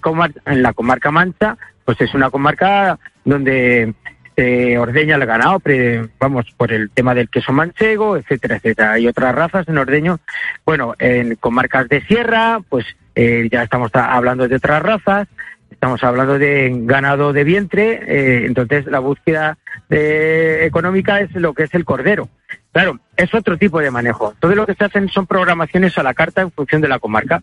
en 0.46 0.64
la 0.64 0.74
comarca 0.74 1.12
Mancha, 1.12 1.58
pues 1.84 2.00
es 2.02 2.14
una 2.14 2.30
comarca 2.30 2.98
donde 3.26 3.94
se 4.36 4.78
ordeña 4.78 5.16
el 5.16 5.26
ganado, 5.26 5.62
vamos, 6.20 6.46
por 6.56 6.72
el 6.72 6.90
tema 6.92 7.14
del 7.14 7.30
queso 7.30 7.52
manchego, 7.52 8.16
etcétera, 8.16 8.56
etcétera. 8.56 8.94
Hay 8.94 9.08
otras 9.08 9.36
razas 9.36 9.68
en 9.68 9.78
ordeño. 9.78 10.20
Bueno, 10.66 10.96
en 10.98 11.36
comarcas 11.36 11.90
de 11.90 12.02
sierra, 12.06 12.62
pues 12.70 12.86
eh, 13.16 13.50
ya 13.52 13.64
estamos 13.64 13.92
hablando 13.94 14.48
de 14.48 14.56
otras 14.56 14.82
razas. 14.82 15.28
Estamos 15.70 16.04
hablando 16.04 16.40
de 16.40 16.72
ganado 16.84 17.32
de 17.32 17.44
vientre, 17.44 18.02
eh, 18.08 18.46
entonces 18.46 18.86
la 18.88 19.00
búsqueda 19.00 19.58
económica 19.90 21.22
es 21.22 21.34
lo 21.36 21.54
que 21.54 21.64
es 21.64 21.74
el 21.74 21.86
cordero. 21.86 22.28
Claro, 22.72 23.00
es 23.18 23.34
otro 23.34 23.58
tipo 23.58 23.80
de 23.80 23.92
manejo. 23.92 24.36
Todo 24.40 24.54
lo 24.54 24.66
que 24.66 24.76
se 24.76 24.86
hacen 24.86 25.10
son 25.10 25.26
programaciones 25.26 25.98
a 25.98 26.04
la 26.04 26.14
carta 26.14 26.42
en 26.42 26.52
función 26.52 26.82
de 26.82 26.88
la 26.88 27.00
comarca. 27.00 27.42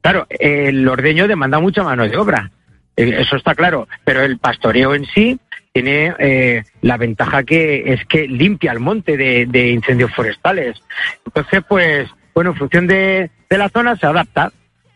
Claro, 0.00 0.26
el 0.28 0.86
ordeño 0.88 1.28
demanda 1.28 1.60
mucha 1.60 1.82
mano 1.82 2.08
de 2.08 2.16
obra, 2.16 2.50
eh, 2.96 3.16
eso 3.18 3.36
está 3.36 3.54
claro, 3.54 3.88
pero 4.04 4.22
el 4.22 4.38
pastoreo 4.38 4.94
en 4.94 5.04
sí 5.06 5.38
tiene 5.72 6.14
eh, 6.18 6.62
la 6.82 6.96
ventaja 6.96 7.42
que 7.42 7.92
es 7.92 8.04
que 8.06 8.28
limpia 8.28 8.72
el 8.72 8.80
monte 8.80 9.16
de, 9.16 9.68
incendios 9.70 10.12
forestales. 10.14 10.80
Entonces, 11.24 11.62
pues, 11.68 12.08
bueno, 12.32 12.50
en 12.50 12.56
función 12.56 12.86
de, 12.86 13.30
de 13.50 13.58
la 13.58 13.68
zona 13.68 13.96
se 13.96 14.06
adapta. 14.06 14.52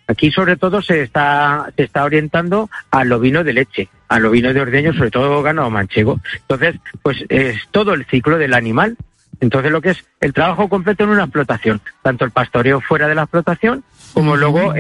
Aquí 0.07 0.31
sobre 0.31 0.57
todo 0.57 0.81
se 0.81 1.03
está, 1.03 1.71
se 1.77 1.83
está 1.83 2.05
orientando 2.05 2.71
al 2.91 3.13
ovino 3.13 3.45
de 3.45 3.53
leche, 3.53 3.89
al 4.09 4.25
ovino 4.25 4.55
de 4.55 4.61
ordeño, 4.61 4.95
sobre 4.95 5.11
todo 5.11 5.43
ganado 5.43 5.69
manchego. 5.69 6.19
Entonces, 6.41 6.77
pues 7.03 7.25
es 7.29 7.57
todo 7.71 7.93
el 7.93 8.07
ciclo 8.07 8.39
del 8.39 8.55
animal. 8.55 8.97
Entonces 9.41 9.71
lo 9.71 9.81
que 9.81 9.91
es 9.91 10.05
el 10.21 10.33
trabajo 10.33 10.69
completo 10.69 11.05
en 11.05 11.11
una 11.11 11.25
explotación, 11.25 11.81
tanto 12.03 12.25
el 12.25 12.31
pastoreo 12.31 12.81
fuera 12.81 13.07
de 13.09 13.15
la 13.15 13.23
explotación 13.23 13.85
como 14.13 14.37
luego 14.37 14.75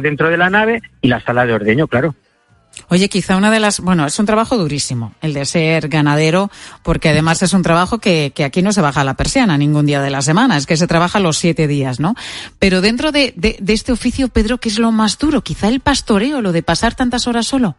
dentro 0.00 0.30
de 0.30 0.36
la 0.36 0.50
nave 0.50 0.82
y 1.00 1.08
la 1.08 1.20
sala 1.20 1.46
de 1.46 1.54
ordeño, 1.54 1.86
claro. 1.88 2.14
Oye, 2.88 3.08
quizá 3.08 3.36
una 3.36 3.50
de 3.50 3.58
las, 3.60 3.80
bueno, 3.80 4.06
es 4.06 4.18
un 4.18 4.26
trabajo 4.26 4.56
durísimo 4.56 5.12
el 5.20 5.34
de 5.34 5.44
ser 5.44 5.88
ganadero, 5.88 6.50
porque 6.82 7.08
además 7.08 7.42
es 7.42 7.52
un 7.52 7.62
trabajo 7.62 7.98
que, 7.98 8.32
que 8.34 8.44
aquí 8.44 8.62
no 8.62 8.72
se 8.72 8.80
baja 8.80 9.04
la 9.04 9.14
persiana 9.14 9.58
ningún 9.58 9.86
día 9.86 10.00
de 10.00 10.10
la 10.10 10.22
semana, 10.22 10.56
es 10.56 10.66
que 10.66 10.76
se 10.76 10.86
trabaja 10.86 11.18
los 11.18 11.38
siete 11.38 11.66
días, 11.66 11.98
¿no? 11.98 12.14
Pero 12.58 12.80
dentro 12.80 13.10
de, 13.10 13.32
de, 13.36 13.56
de 13.58 13.72
este 13.72 13.90
oficio, 13.90 14.28
Pedro, 14.28 14.58
¿qué 14.58 14.68
es 14.68 14.78
lo 14.78 14.92
más 14.92 15.18
duro? 15.18 15.42
Quizá 15.42 15.68
el 15.68 15.80
pastoreo, 15.80 16.40
lo 16.40 16.52
de 16.52 16.62
pasar 16.62 16.94
tantas 16.94 17.26
horas 17.26 17.46
solo. 17.46 17.76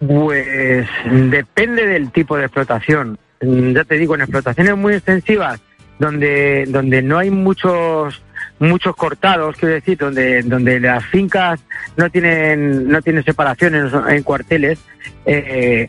Pues 0.00 0.86
depende 1.06 1.86
del 1.86 2.12
tipo 2.12 2.36
de 2.36 2.44
explotación. 2.44 3.18
Ya 3.40 3.84
te 3.84 3.96
digo, 3.96 4.14
en 4.14 4.22
explotaciones 4.22 4.76
muy 4.76 4.94
extensivas, 4.94 5.60
donde, 5.98 6.66
donde 6.68 7.02
no 7.02 7.18
hay 7.18 7.30
muchos 7.30 8.22
muchos 8.60 8.96
cortados, 8.96 9.56
quiero 9.56 9.74
decir, 9.76 9.96
donde, 9.98 10.42
donde 10.42 10.80
las 10.80 11.04
fincas 11.06 11.60
no 11.96 12.10
tienen, 12.10 12.88
no 12.88 13.00
tienen 13.02 13.24
separaciones 13.24 13.92
en 14.08 14.22
cuarteles, 14.22 14.80
eh, 15.24 15.88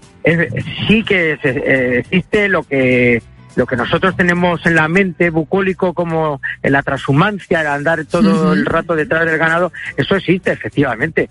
sí 0.87 1.03
que 1.03 1.39
eh, 1.43 1.99
existe 1.99 2.47
lo 2.47 2.63
que 2.63 3.21
lo 3.55 3.65
que 3.65 3.75
nosotros 3.75 4.15
tenemos 4.15 4.65
en 4.65 4.75
la 4.75 4.87
mente 4.87 5.31
bucólico 5.31 5.93
como 5.93 6.39
la 6.61 6.81
transhumancia, 6.81 7.59
el 7.59 7.67
andar 7.67 8.05
todo 8.05 8.53
el 8.53 8.65
rato 8.65 8.95
detrás 8.95 9.25
del 9.25 9.37
ganado, 9.37 9.73
eso 9.97 10.15
existe 10.15 10.51
efectivamente 10.51 11.29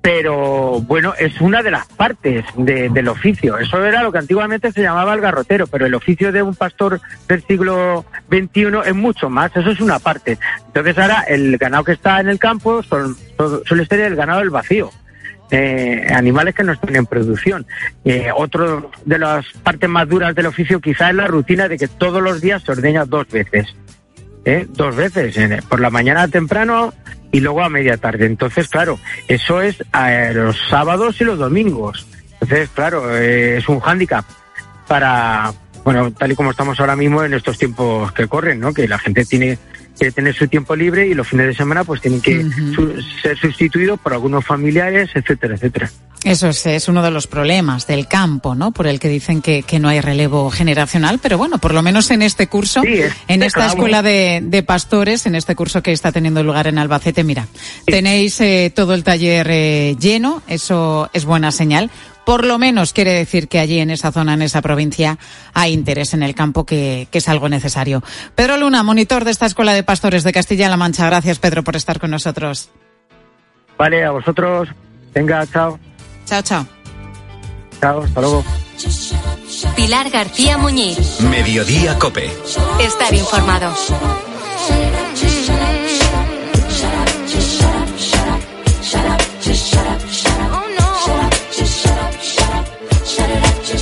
pero 0.00 0.80
bueno, 0.82 1.12
es 1.18 1.40
una 1.40 1.62
de 1.62 1.70
las 1.70 1.86
partes 1.88 2.44
del 2.56 3.08
oficio. 3.08 3.58
Eso 3.58 3.84
era 3.84 4.02
lo 4.02 4.12
que 4.12 4.18
antiguamente 4.18 4.72
se 4.72 4.82
llamaba 4.82 5.14
el 5.14 5.20
garrotero, 5.20 5.66
pero 5.66 5.86
el 5.86 5.94
oficio 5.94 6.32
de 6.32 6.42
un 6.42 6.54
pastor 6.54 7.00
del 7.26 7.42
siglo 7.46 8.04
XXI 8.30 8.68
es 8.86 8.94
mucho 8.94 9.28
más, 9.28 9.54
eso 9.56 9.70
es 9.70 9.80
una 9.80 9.98
parte. 9.98 10.38
Entonces 10.66 10.96
ahora 10.98 11.22
el 11.28 11.58
ganado 11.58 11.84
que 11.84 11.92
está 11.92 12.20
en 12.20 12.28
el 12.28 12.38
campo 12.38 12.82
suele 12.82 13.86
ser 13.86 14.00
el 14.00 14.16
ganado 14.16 14.40
del 14.40 14.50
vacío. 14.50 14.90
eh, 15.50 16.06
animales 16.14 16.54
que 16.54 16.64
no 16.64 16.72
están 16.72 16.94
en 16.96 17.06
producción. 17.06 17.66
Eh, 18.04 18.28
otro 18.34 18.90
de 19.04 19.18
las 19.18 19.46
partes 19.62 19.88
más 19.88 20.08
duras 20.08 20.34
del 20.34 20.46
oficio 20.46 20.80
quizás 20.80 21.10
es 21.10 21.16
la 21.16 21.26
rutina 21.26 21.68
de 21.68 21.78
que 21.78 21.88
todos 21.88 22.22
los 22.22 22.40
días 22.40 22.62
se 22.62 22.72
ordeña 22.72 23.04
dos 23.04 23.26
veces. 23.28 23.74
¿Eh? 24.48 24.66
Dos 24.70 24.96
veces, 24.96 25.36
por 25.64 25.80
la 25.80 25.90
mañana 25.90 26.26
temprano 26.26 26.94
y 27.30 27.40
luego 27.40 27.62
a 27.62 27.68
media 27.68 27.98
tarde. 27.98 28.26
Entonces, 28.26 28.68
claro, 28.68 28.98
eso 29.28 29.60
es 29.60 29.84
a 29.92 30.30
los 30.32 30.56
sábados 30.70 31.20
y 31.20 31.24
los 31.24 31.38
domingos. 31.38 32.06
Entonces, 32.40 32.70
claro, 32.70 33.16
eh, 33.16 33.58
es 33.58 33.68
un 33.68 33.80
hándicap 33.80 34.24
para, 34.86 35.52
bueno, 35.84 36.10
tal 36.12 36.32
y 36.32 36.34
como 36.34 36.52
estamos 36.52 36.80
ahora 36.80 36.96
mismo 36.96 37.22
en 37.22 37.34
estos 37.34 37.58
tiempos 37.58 38.10
que 38.12 38.26
corren, 38.26 38.58
¿no? 38.58 38.72
Que 38.72 38.88
la 38.88 38.98
gente 38.98 39.26
tiene 39.26 39.58
que 39.98 40.12
tener 40.12 40.34
su 40.34 40.46
tiempo 40.48 40.74
libre 40.76 41.06
y 41.08 41.14
los 41.14 41.26
fines 41.28 41.46
de 41.48 41.54
semana 41.54 41.84
pues 41.84 42.00
tienen 42.00 42.20
que 42.20 42.42
su- 42.74 42.94
ser 43.22 43.36
sustituidos 43.38 43.98
por 44.00 44.12
algunos 44.12 44.44
familiares, 44.46 45.10
etcétera, 45.14 45.54
etcétera. 45.56 45.90
Eso 46.24 46.48
es, 46.48 46.66
es 46.66 46.88
uno 46.88 47.02
de 47.02 47.12
los 47.12 47.28
problemas 47.28 47.86
del 47.86 48.08
campo, 48.08 48.56
¿no? 48.56 48.72
Por 48.72 48.88
el 48.88 48.98
que 48.98 49.08
dicen 49.08 49.40
que, 49.40 49.62
que 49.62 49.78
no 49.78 49.88
hay 49.88 50.00
relevo 50.00 50.50
generacional, 50.50 51.20
pero 51.22 51.38
bueno, 51.38 51.58
por 51.58 51.72
lo 51.72 51.80
menos 51.80 52.10
en 52.10 52.22
este 52.22 52.48
curso, 52.48 52.82
en 52.84 53.42
esta 53.42 53.60
claro. 53.60 53.70
escuela 53.74 54.02
de, 54.02 54.40
de 54.42 54.62
pastores, 54.64 55.26
en 55.26 55.36
este 55.36 55.54
curso 55.54 55.80
que 55.80 55.92
está 55.92 56.10
teniendo 56.10 56.42
lugar 56.42 56.66
en 56.66 56.78
Albacete, 56.78 57.22
mira, 57.22 57.46
tenéis 57.86 58.40
eh, 58.40 58.72
todo 58.74 58.94
el 58.94 59.04
taller 59.04 59.46
eh, 59.50 59.96
lleno, 60.00 60.42
eso 60.48 61.08
es 61.12 61.24
buena 61.24 61.52
señal. 61.52 61.90
Por 62.28 62.44
lo 62.44 62.58
menos 62.58 62.92
quiere 62.92 63.14
decir 63.14 63.48
que 63.48 63.58
allí 63.58 63.80
en 63.80 63.88
esa 63.88 64.12
zona, 64.12 64.34
en 64.34 64.42
esa 64.42 64.60
provincia, 64.60 65.16
hay 65.54 65.72
interés 65.72 66.12
en 66.12 66.22
el 66.22 66.34
campo, 66.34 66.66
que, 66.66 67.08
que 67.10 67.16
es 67.16 67.28
algo 67.30 67.48
necesario. 67.48 68.02
Pedro 68.34 68.58
Luna, 68.58 68.82
monitor 68.82 69.24
de 69.24 69.30
esta 69.30 69.46
escuela 69.46 69.72
de 69.72 69.82
pastores 69.82 70.24
de 70.24 70.32
Castilla-La 70.34 70.76
Mancha. 70.76 71.06
Gracias, 71.06 71.38
Pedro, 71.38 71.64
por 71.64 71.74
estar 71.74 71.98
con 71.98 72.10
nosotros. 72.10 72.68
Vale, 73.78 74.04
a 74.04 74.10
vosotros. 74.10 74.68
Venga, 75.14 75.46
chao. 75.46 75.78
Chao, 76.26 76.42
chao. 76.42 76.66
Chao, 77.80 78.02
hasta 78.02 78.20
luego. 78.20 78.44
Pilar 79.74 80.10
García 80.10 80.58
Muñiz. 80.58 81.22
Mediodía 81.22 81.98
Cope. 81.98 82.30
Estar 82.78 83.14
informado. 83.14 83.72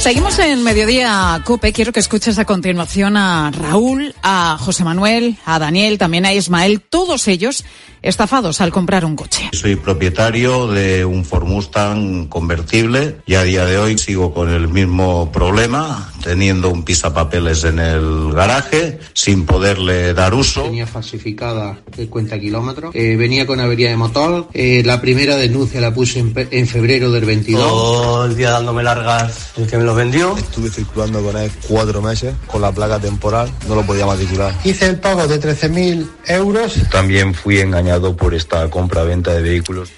Seguimos 0.07 0.39
en 0.39 0.63
Mediodía 0.63 1.43
Cope. 1.45 1.73
Quiero 1.73 1.93
que 1.93 1.99
escuches 1.99 2.39
a 2.39 2.45
continuación 2.45 3.17
a 3.17 3.51
Raúl, 3.51 4.15
a 4.23 4.57
José 4.57 4.85
Manuel, 4.85 5.37
a 5.45 5.59
Daniel, 5.59 5.99
también 5.99 6.25
a 6.25 6.33
Ismael, 6.33 6.81
todos 6.81 7.27
ellos 7.27 7.65
estafados 8.03 8.61
al 8.61 8.71
comprar 8.71 9.05
un 9.05 9.17
coche. 9.17 9.51
Soy 9.53 9.77
propietario 9.77 10.69
de 10.69 11.05
un 11.05 11.25
Ford 11.25 11.47
Mustang 11.47 12.29
convertible 12.29 13.17
y 13.27 13.35
a 13.35 13.43
día 13.43 13.65
de 13.65 13.79
hoy 13.79 13.99
sigo 13.99 14.33
con 14.33 14.51
el 14.51 14.69
mismo 14.69 15.33
problema, 15.33 16.13
teniendo 16.23 16.71
un 16.71 16.85
pisapapeles 16.85 17.65
en 17.65 17.79
el 17.79 18.33
garaje 18.33 18.99
sin 19.13 19.47
poderle 19.47 20.15
dar 20.15 20.35
uso. 20.35 20.65
Tenía 20.65 20.87
falsificada 20.87 21.79
el 21.97 22.09
cuenta 22.09 22.39
kilómetros. 22.39 22.95
Eh, 22.95 23.17
venía 23.17 23.47
con 23.47 23.61
avería 23.61 23.91
de 23.91 23.97
motor. 23.97 24.49
Eh, 24.53 24.83
la 24.85 25.01
primera 25.01 25.37
denuncia 25.37 25.81
la 25.81 25.95
puse 25.95 26.21
en, 26.21 26.33
en 26.51 26.67
febrero 26.67 27.11
del 27.11 27.25
22. 27.25 27.63
Todo 27.63 28.27
el 28.27 28.37
día 28.37 28.51
dándome 28.51 28.83
largas 28.83 29.53
el 29.57 29.67
que 29.67 29.79
me 29.79 29.85
lo 29.85 29.95
vendió. 29.95 30.37
Estuve 30.37 30.71
circulando 30.71 31.23
con 31.23 31.37
él 31.37 31.51
cuatro 31.69 32.03
meses 32.03 32.35
con 32.47 32.61
la 32.61 32.73
placa 32.73 32.99
temporal, 32.99 33.51
no 33.69 33.75
lo 33.75 33.83
podía 33.83 34.07
matricular. 34.07 34.55
Hice 34.65 34.87
el 34.87 35.01
pago 35.01 35.27
de 35.27 35.41
13.000 35.41 36.07
euros. 36.27 36.75
También 36.91 37.35
fui 37.35 37.61
engañado 37.61 37.86
por 38.17 38.35
esta 38.35 38.69
compra-venta 38.69 39.33
de 39.33 39.43
vehículos. 39.43 39.91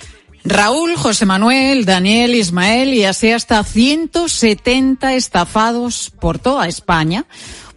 Raúl, 0.45 0.97
José 0.97 1.27
Manuel, 1.27 1.85
Daniel, 1.85 2.35
Ismael 2.35 2.95
y 2.95 3.05
así 3.05 3.31
hasta 3.31 3.63
170 3.65 5.15
estafados 5.15 6.13
por 6.21 6.39
toda 6.39 6.69
España 6.69 7.27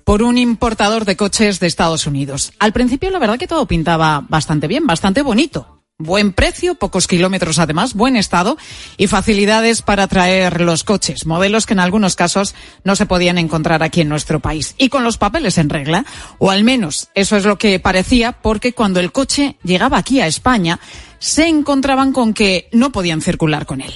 por 0.03 0.23
un 0.23 0.37
importador 0.37 1.05
de 1.05 1.15
coches 1.15 1.59
de 1.59 1.67
Estados 1.67 2.05
Unidos. 2.05 2.53
Al 2.59 2.73
principio 2.73 3.09
la 3.09 3.19
verdad 3.19 3.39
que 3.39 3.47
todo 3.47 3.65
pintaba 3.65 4.25
bastante 4.27 4.67
bien, 4.67 4.85
bastante 4.85 5.21
bonito. 5.21 5.80
Buen 6.03 6.33
precio, 6.33 6.73
pocos 6.73 7.05
kilómetros 7.05 7.59
además, 7.59 7.93
buen 7.93 8.15
estado 8.15 8.57
y 8.97 9.05
facilidades 9.05 9.83
para 9.83 10.07
traer 10.07 10.61
los 10.61 10.83
coches, 10.83 11.27
modelos 11.27 11.67
que 11.67 11.73
en 11.73 11.79
algunos 11.79 12.15
casos 12.15 12.55
no 12.83 12.95
se 12.95 13.05
podían 13.05 13.37
encontrar 13.37 13.83
aquí 13.83 14.01
en 14.01 14.09
nuestro 14.09 14.39
país. 14.39 14.73
Y 14.79 14.89
con 14.89 15.03
los 15.03 15.19
papeles 15.19 15.59
en 15.59 15.69
regla, 15.69 16.03
o 16.39 16.49
al 16.49 16.63
menos 16.63 17.09
eso 17.13 17.37
es 17.37 17.45
lo 17.45 17.59
que 17.59 17.79
parecía, 17.79 18.31
porque 18.31 18.73
cuando 18.73 18.99
el 18.99 19.11
coche 19.11 19.57
llegaba 19.63 19.99
aquí 19.99 20.21
a 20.21 20.27
España, 20.27 20.79
se 21.19 21.47
encontraban 21.47 22.13
con 22.13 22.33
que 22.33 22.67
no 22.71 22.91
podían 22.91 23.21
circular 23.21 23.67
con 23.67 23.81
él. 23.81 23.93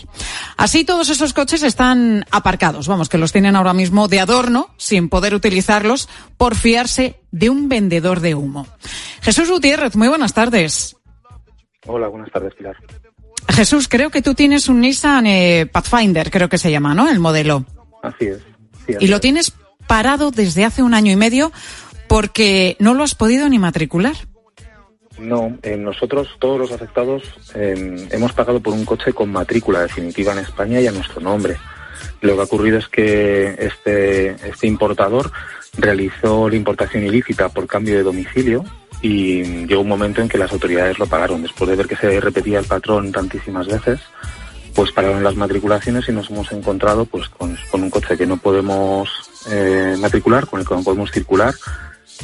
Así 0.58 0.86
todos 0.86 1.10
esos 1.10 1.34
coches 1.34 1.63
están 1.63 2.23
aparcados, 2.30 2.88
vamos, 2.88 3.10
que 3.10 3.17
los 3.17 3.32
tienen 3.32 3.56
ahora 3.56 3.73
mismo 3.73 4.08
de 4.08 4.19
adorno, 4.19 4.69
sin 4.77 5.10
poder 5.10 5.34
utilizarlos, 5.34 6.08
por 6.38 6.56
fiarse 6.56 7.19
de 7.32 7.49
un 7.49 7.67
vendedor 7.67 8.19
de 8.19 8.36
humo. 8.36 8.67
Jesús 9.21 9.49
Gutiérrez, 9.49 9.95
muy 9.95 10.08
buenas 10.08 10.34
tardes. 10.34 10.97
Hola, 11.88 12.08
buenas 12.08 12.32
tardes, 12.32 12.54
Pilar. 12.56 12.76
Jesús, 13.50 13.88
creo 13.88 14.10
que 14.10 14.21
tú 14.21 14.34
tienes 14.34 14.67
un 14.69 14.82
Nissan 14.82 15.28
eh, 15.28 15.67
Pathfinder, 15.71 16.32
creo 16.32 16.50
que 16.50 16.58
se 16.58 16.71
llama, 16.71 16.93
¿no? 16.95 17.10
El 17.10 17.19
modelo. 17.19 17.65
Así 18.02 18.26
es. 18.26 18.39
sí, 18.86 18.95
así 18.95 19.06
Y 19.06 19.08
lo 19.08 19.15
es. 19.17 19.21
tienes 19.21 19.54
parado 19.88 20.32
desde 20.32 20.65
hace 20.65 20.82
un 20.82 20.93
año 20.93 21.12
y 21.12 21.15
medio 21.15 21.52
porque 22.08 22.76
no 22.80 22.93
lo 22.93 23.04
has 23.04 23.15
podido 23.15 23.48
ni 23.50 23.60
matricular. 23.60 24.15
No, 25.19 25.58
eh, 25.63 25.78
nosotros, 25.78 26.28
todos 26.39 26.60
los 26.60 26.71
afectados, 26.71 27.24
eh, 27.54 28.08
hemos 28.12 28.34
pagado 28.34 28.60
por 28.60 28.74
un 28.74 28.84
coche 28.84 29.13
con 29.13 29.32
matrícula 29.32 29.82
definitiva 29.82 30.34
en 30.34 30.39
España 30.39 30.82
y 30.82 30.88
a 30.88 30.91
nuestro 30.91 31.21
nombre. 31.21 31.56
Lo 32.21 32.36
que 32.36 32.41
ha 32.41 32.45
ocurrido 32.45 32.78
es 32.80 32.88
que 32.89 33.56
este, 33.60 34.32
este 34.48 34.67
importador 34.67 35.32
realizó 35.78 36.50
la 36.50 36.56
importación 36.56 37.04
ilícita 37.06 37.48
por 37.50 37.67
cambio 37.67 37.95
de 37.95 38.04
domicilio 38.04 38.65
y 39.06 39.68
llegó 39.68 39.82
un 39.82 39.88
momento 39.88 40.20
en 40.22 40.28
que 40.28 40.39
las 40.39 40.52
autoridades 40.52 40.98
lo 40.98 41.06
pagaron. 41.06 41.44
Después 41.44 41.70
de 41.70 41.76
ver 41.76 41.88
que 41.88 41.96
se 41.96 42.20
repetía 42.20 42.58
el 42.58 42.65
patrón 42.65 43.12
tantísimas 43.12 43.68
veces, 43.68 44.00
pues 44.74 44.91
pararon 44.91 45.24
las 45.24 45.36
matriculaciones 45.36 46.10
y 46.10 46.12
nos 46.12 46.32
hemos 46.32 46.52
encontrado 46.52 47.06
pues 47.06 47.30
con, 47.30 47.56
un 47.72 47.89
coche 47.91 48.18
que 48.18 48.26
no 48.26 48.38
podemos 48.38 49.08
eh, 49.52 49.96
matricular, 50.00 50.48
con 50.48 50.60
el 50.60 50.68
que 50.68 50.74
no 50.74 50.82
podemos 50.82 51.12
circular 51.12 51.54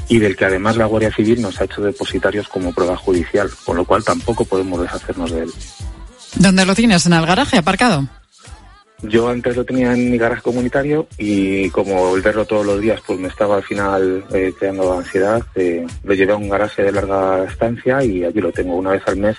y 0.08 0.18
del 0.18 0.36
que 0.36 0.46
además 0.46 0.76
la 0.76 0.88
Guardia 0.88 1.14
Civil 1.14 1.40
nos 1.40 1.62
ha 1.62 1.66
hecho 1.66 1.84
depositarios 1.84 2.48
como 2.48 2.74
prueba 2.74 2.98
judicial, 2.98 3.52
con 3.64 3.78
lo 3.78 3.86
cual 3.86 4.04
tampoco 4.04 4.44
podemos 4.46 4.82
deshacernos 4.82 5.32
de 5.32 5.44
él. 5.44 5.54
¿Dónde 6.38 6.66
lo 6.66 6.74
tienes? 6.74 7.06
¿En 7.06 7.14
el 7.14 7.28
garaje 7.28 7.60
aparcado? 7.60 8.08
Yo 9.04 9.30
antes 9.30 9.56
lo 9.56 9.66
tenía 9.66 9.94
en 9.94 10.12
mi 10.12 10.18
garaje 10.18 10.44
comunitario 10.44 11.08
y 11.18 11.70
como 11.72 12.16
el 12.16 12.22
verlo 12.22 12.46
todos 12.46 12.66
los 12.66 12.80
días 12.80 13.02
pues 13.06 13.20
me 13.20 13.28
estaba 13.28 13.56
al 13.56 13.64
final 13.64 14.24
eh, 14.34 14.54
creando 14.58 14.98
ansiedad, 14.98 15.42
eh, 15.56 15.86
lo 16.04 16.14
llevé 16.14 16.34
a 16.34 16.38
un 16.38 16.50
garaje 16.50 16.84
de 16.84 16.92
larga 16.92 17.44
estancia 17.46 18.04
y 18.04 18.24
allí 18.24 18.40
lo 18.40 18.52
tengo 18.52 18.76
una 18.76 18.92
vez 18.92 19.04
al 19.08 19.18
mes. 19.18 19.38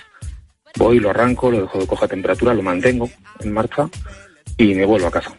Voy, 0.77 0.99
lo 0.99 1.11
arranco, 1.11 1.51
lo 1.51 1.61
dejo 1.61 1.79
que 1.79 1.87
coja 1.87 2.09
temperatura, 2.09 2.55
lo 2.55 2.63
mantengo 2.63 3.09
en 3.41 3.53
marcha 3.53 3.89
y 4.57 4.75
me 4.75 4.85
vuelvo 4.85 5.07
a 5.07 5.11
casa. 5.11 5.33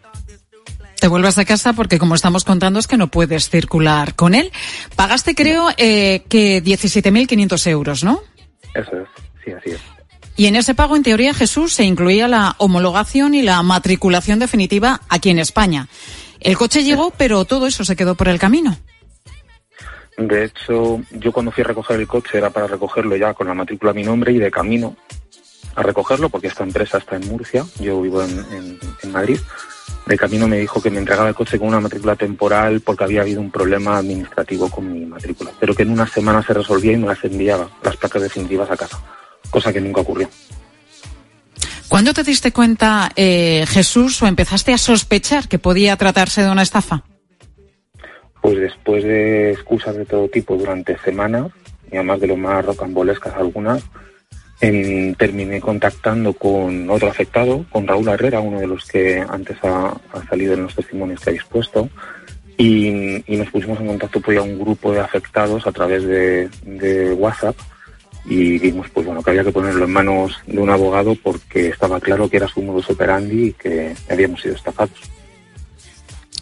Te 1.03 1.09
vuelvas 1.09 1.38
a 1.38 1.43
casa 1.43 1.73
porque, 1.73 1.99
como 1.99 2.15
estamos 2.15 2.45
contando, 2.45 2.79
es 2.79 2.88
que 2.88 2.95
no 2.95 3.07
puedes 3.07 3.49
circular 3.49 4.15
con 4.15 4.33
él. 4.33 4.53
Pagaste, 4.95 5.36
creo, 5.36 5.67
eh, 5.75 6.23
que 6.29 6.63
17.500 6.63 7.67
euros, 7.67 8.03
¿no? 8.05 8.21
Eso 8.73 9.01
es, 9.01 9.07
sí, 9.43 9.51
así 9.51 9.71
es. 9.71 9.81
Y 10.36 10.48
en 10.48 10.56
ese 10.56 10.74
pago, 10.74 10.96
en 10.96 11.04
teoría, 11.04 11.34
Jesús, 11.34 11.74
se 11.74 11.84
incluía 11.84 12.28
la 12.28 12.56
homologación 12.58 13.36
y 13.36 13.41
la 13.43 13.62
matriculación 13.62 14.39
definitiva 14.39 15.02
aquí 15.10 15.30
en 15.30 15.39
España. 15.39 15.88
El 16.39 16.58
coche 16.58 16.84
llegó, 16.84 17.12
pero 17.17 17.46
todo 17.46 17.67
eso 17.67 17.86
se 17.86 17.96
quedó 17.96 18.15
por 18.15 18.28
el 18.28 18.39
camino. 18.39 18.76
De 20.17 20.46
hecho, 20.46 21.02
yo 21.12 21.32
cuando 21.32 21.52
fui 21.52 21.63
a 21.63 21.67
recoger 21.67 22.00
el 22.00 22.08
coche 22.08 22.38
era 22.38 22.50
para 22.52 22.67
recogerlo 22.67 23.15
ya 23.15 23.34
con 23.34 23.48
la 23.48 23.54
matrícula 23.54 23.91
a 23.91 23.93
mi 23.96 24.04
nombre 24.04 24.32
y 24.32 24.38
de 24.39 24.52
camino 24.52 24.96
a 25.76 25.82
recogerlo, 25.82 26.30
porque 26.30 26.48
esta 26.48 26.63
empresa 26.63 27.00
está 27.00 27.15
en 27.15 27.28
Murcia, 27.28 27.65
yo 27.80 28.00
vivo 28.02 28.22
en, 28.22 28.30
en- 28.52 28.80
en 29.02 29.12
Madrid. 29.12 29.39
De 30.06 30.17
camino 30.17 30.48
me 30.48 30.60
dijo 30.60 30.82
que 30.82 30.91
me 30.91 31.00
entregaba 31.00 31.30
el 31.30 31.36
coche 31.36 31.58
con 31.58 31.69
una 31.69 31.80
matrícula 31.80 32.15
temporal 32.15 32.82
porque 32.82 33.06
había 33.06 33.22
habido 33.22 33.39
un 33.41 33.50
problema 33.50 33.98
administrativo 33.98 34.69
con 34.69 34.91
mi 34.91 35.06
matrícula, 35.06 35.52
pero 35.60 35.74
que 35.74 35.82
en 35.84 35.89
una 35.91 36.06
semana 36.06 36.43
se 36.46 36.54
resolvía 36.54 36.91
y 36.91 36.98
me 36.98 37.08
las 37.08 37.24
enviaba, 37.24 37.69
las 37.82 37.96
placas 37.98 38.22
definitivas 38.22 38.69
a 38.69 38.78
casa, 38.78 39.00
cosa 39.54 39.72
que 39.72 39.80
nunca 39.80 40.02
ocurrió. 40.02 40.28
¿Cuándo 41.88 42.12
te 42.12 42.24
diste 42.24 42.52
cuenta, 42.52 43.12
eh, 43.16 43.66
Jesús, 43.68 44.20
o 44.24 44.28
empezaste 44.28 44.74
a 44.74 44.80
sospechar 44.80 45.48
que 45.48 45.60
podía 45.60 45.96
tratarse 45.96 46.42
de 46.42 46.50
una 46.50 46.63
estafa? 46.63 47.04
Pues 48.42 48.58
después 48.58 49.04
de 49.04 49.52
excusas 49.52 49.96
de 49.96 50.06
todo 50.06 50.28
tipo 50.28 50.58
durante 50.58 50.98
semanas, 50.98 51.52
y 51.92 51.96
además 51.96 52.20
de 52.20 52.28
lo 52.28 52.36
más 52.36 52.66
rocambolescas 52.66 53.36
algunas, 53.36 53.84
em, 54.60 55.13
terminé 55.13 55.62
contactando 55.62 56.34
con 56.34 56.89
otro 56.89 57.10
afectado, 57.10 57.63
con 57.70 57.86
Raúl 57.86 58.08
Herrera, 58.08 58.39
uno 58.39 58.60
de 58.60 58.68
los 58.68 58.86
que 58.86 59.24
antes 59.30 59.58
ha, 59.63 59.96
ha 60.13 60.28
salido 60.28 60.56
en 60.56 60.63
los 60.63 60.74
testimonios 60.74 61.20
que 61.20 61.30
habéis 61.30 61.46
puesto, 61.46 61.89
y, 62.58 63.24
y 63.32 63.38
nos 63.38 63.52
pusimos 63.52 63.80
en 63.80 63.88
contacto 63.88 64.20
pues, 64.20 64.39
a 64.39 64.42
un 64.42 64.58
grupo 64.58 64.92
de 64.92 65.00
afectados 65.00 65.68
a 65.68 65.72
través 65.72 66.04
de, 66.04 66.50
de 66.66 67.13
WhatsApp 67.13 67.56
y 68.25 68.57
vimos 68.57 68.89
pues 68.89 69.05
bueno 69.05 69.21
que 69.21 69.31
había 69.31 69.43
que 69.43 69.51
ponerlo 69.51 69.86
en 69.86 69.91
manos 69.91 70.39
de 70.47 70.59
un 70.59 70.69
abogado 70.69 71.15
porque 71.15 71.69
estaba 71.69 71.99
claro 71.99 72.29
que 72.29 72.38
era 72.38 72.47
su 72.47 72.62
modus 72.62 72.89
operandi 72.89 73.47
y 73.47 73.53
que 73.53 73.95
habíamos 74.09 74.41
sido 74.41 74.55
estafados. 74.55 74.99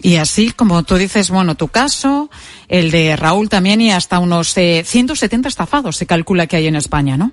Y 0.03 0.15
así, 0.15 0.51
como 0.51 0.81
tú 0.81 0.95
dices, 0.95 1.29
bueno, 1.29 1.55
tu 1.55 1.67
caso, 1.67 2.31
el 2.67 2.89
de 2.89 3.15
Raúl 3.15 3.49
también 3.49 3.81
y 3.81 3.91
hasta 3.91 4.17
unos 4.17 4.57
eh, 4.57 4.83
170 4.83 5.47
estafados 5.47 5.95
se 5.95 6.07
calcula 6.07 6.47
que 6.47 6.55
hay 6.55 6.67
en 6.67 6.75
España, 6.75 7.17
¿no? 7.17 7.31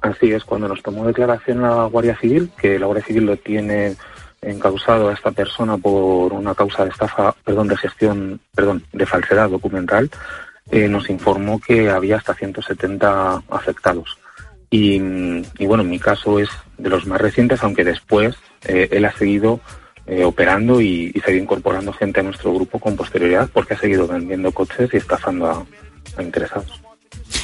Así 0.00 0.32
es, 0.32 0.44
cuando 0.44 0.68
nos 0.68 0.82
tomó 0.82 1.06
declaración 1.06 1.62
la 1.62 1.84
Guardia 1.84 2.16
Civil, 2.16 2.50
que 2.58 2.78
la 2.78 2.86
Guardia 2.86 3.04
Civil 3.04 3.26
lo 3.26 3.36
tiene 3.36 3.96
encausado 4.40 5.08
a 5.08 5.14
esta 5.14 5.32
persona 5.32 5.76
por 5.76 6.32
una 6.32 6.54
causa 6.54 6.84
de 6.84 6.90
estafa, 6.90 7.34
perdón, 7.44 7.68
de 7.68 7.76
gestión, 7.76 8.40
perdón, 8.54 8.84
de 8.92 9.06
falsedad 9.06 9.50
documental, 9.50 10.10
eh, 10.70 10.88
nos 10.88 11.10
informó 11.10 11.60
que 11.60 11.90
había 11.90 12.16
hasta 12.16 12.34
170 12.34 13.42
afectados. 13.48 14.18
Y, 14.70 14.96
y, 15.58 15.66
bueno, 15.66 15.82
en 15.84 15.90
mi 15.90 15.98
caso 15.98 16.40
es 16.40 16.48
de 16.76 16.90
los 16.90 17.06
más 17.06 17.20
recientes, 17.20 17.62
aunque 17.62 17.84
después 17.84 18.34
eh, 18.64 18.88
él 18.90 19.04
ha 19.04 19.12
seguido 19.12 19.60
eh, 20.06 20.24
operando 20.24 20.80
y, 20.80 21.12
y 21.14 21.20
seguido 21.20 21.44
incorporando 21.44 21.92
gente 21.92 22.20
a 22.20 22.24
nuestro 22.24 22.52
grupo 22.52 22.78
con 22.78 22.96
posterioridad 22.96 23.48
porque 23.52 23.74
ha 23.74 23.78
seguido 23.78 24.06
vendiendo 24.06 24.52
coches 24.52 24.90
y 24.92 24.96
estafando 24.96 25.46
a, 25.46 25.66
a 26.16 26.22
interesados. 26.22 26.80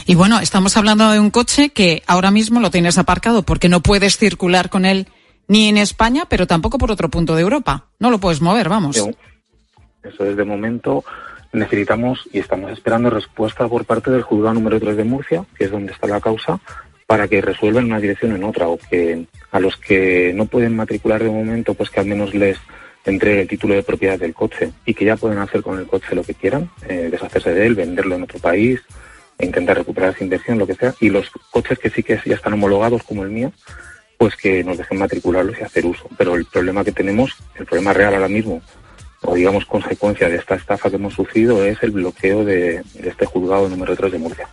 Y 0.07 0.15
bueno, 0.15 0.41
estamos 0.41 0.77
hablando 0.77 1.11
de 1.11 1.21
un 1.21 1.31
coche 1.31 1.71
que 1.71 2.03
ahora 2.07 2.31
mismo 2.31 2.61
lo 2.61 2.71
tienes 2.71 2.99
aparcado 2.99 3.43
porque 3.43 3.69
no 3.69 3.81
puedes 3.81 4.17
circular 4.17 4.69
con 4.69 4.85
él 4.85 5.07
ni 5.49 5.69
en 5.69 5.77
España, 5.77 6.25
pero 6.29 6.47
tampoco 6.47 6.79
por 6.79 6.91
otro 6.91 7.09
punto 7.09 7.35
de 7.35 7.43
Europa. 7.43 7.87
No 7.99 8.11
lo 8.11 8.19
puedes 8.19 8.41
mover, 8.41 8.69
vamos. 8.69 8.97
Eso 8.97 10.25
es 10.25 10.37
de 10.37 10.45
momento. 10.45 11.05
Necesitamos 11.53 12.29
y 12.33 12.39
estamos 12.39 12.73
esperando 12.73 13.11
respuesta 13.11 13.69
por 13.69 13.85
parte 13.85 14.11
del 14.11 14.23
juzgado 14.23 14.55
número 14.55 14.81
3 14.81 14.97
de 14.97 15.05
Murcia, 15.05 15.45
que 15.57 15.65
es 15.65 15.71
donde 15.71 15.93
está 15.93 16.07
la 16.07 16.21
causa, 16.21 16.59
para 17.07 17.29
que 17.29 17.43
resuelvan 17.43 17.85
una 17.85 18.01
dirección 18.01 18.35
en 18.35 18.45
otra 18.45 18.69
o 18.69 18.79
que 18.79 19.27
a 19.51 19.61
los 19.61 19.77
que 19.77 20.33
no 20.35 20.47
pueden 20.47 20.75
matricular 20.75 21.23
de 21.23 21.29
momento, 21.29 21.75
pues 21.75 21.91
que 21.91 22.01
al 22.01 22.07
menos 22.07 22.35
les 22.35 22.57
entregue 23.05 23.43
el 23.43 23.49
título 23.49 23.75
de 23.75 23.83
propiedad 23.83 24.19
del 24.19 24.33
coche 24.33 24.73
y 24.87 24.95
que 24.95 25.05
ya 25.05 25.17
pueden 25.17 25.39
hacer 25.39 25.63
con 25.63 25.79
el 25.79 25.87
coche 25.87 26.15
lo 26.15 26.23
que 26.23 26.35
quieran, 26.35 26.71
eh, 26.89 27.09
deshacerse 27.11 27.53
de 27.53 27.67
él, 27.67 27.75
venderlo 27.75 28.15
en 28.15 28.23
otro 28.23 28.39
país, 28.39 28.81
intentar 29.39 29.77
recuperar 29.77 30.15
esa 30.15 30.25
inversión, 30.25 30.59
lo 30.59 30.67
que 30.67 30.75
sea. 30.75 30.95
Y 31.01 31.11
los 31.11 31.31
coches 31.51 31.79
que 31.79 31.91
sí 31.91 32.03
que 32.03 32.19
ya 32.25 32.35
están 32.35 32.55
homologados, 32.55 33.03
como 33.03 33.25
el 33.25 33.31
mío, 33.31 33.53
pues 34.17 34.37
que 34.37 34.63
nos 34.65 34.79
dejen 34.79 34.99
matricularlos 34.99 35.59
y 35.59 35.65
hacer 35.65 35.85
uso. 35.85 36.09
Pero 36.17 36.35
el 36.35 36.47
problema 36.47 36.85
que 36.85 36.93
tenemos, 36.93 37.37
el 37.57 37.67
problema 37.67 37.93
real 37.93 38.15
ahora 38.15 38.29
mismo, 38.29 38.63
o 39.23 39.35
digamos 39.35 39.67
consecuencia 39.67 40.29
de 40.29 40.37
esta 40.37 40.55
estafa 40.57 40.91
que 40.91 40.97
hemos 40.97 41.15
sufrido, 41.15 41.65
es 41.65 41.83
el 41.83 41.91
bloqueo 41.91 42.45
de, 42.45 42.83
de 42.95 43.09
este 43.09 43.27
juzgado 43.27 43.69
número 43.69 43.97
3 43.97 44.13
de 44.13 44.19
Murcia. 44.19 44.49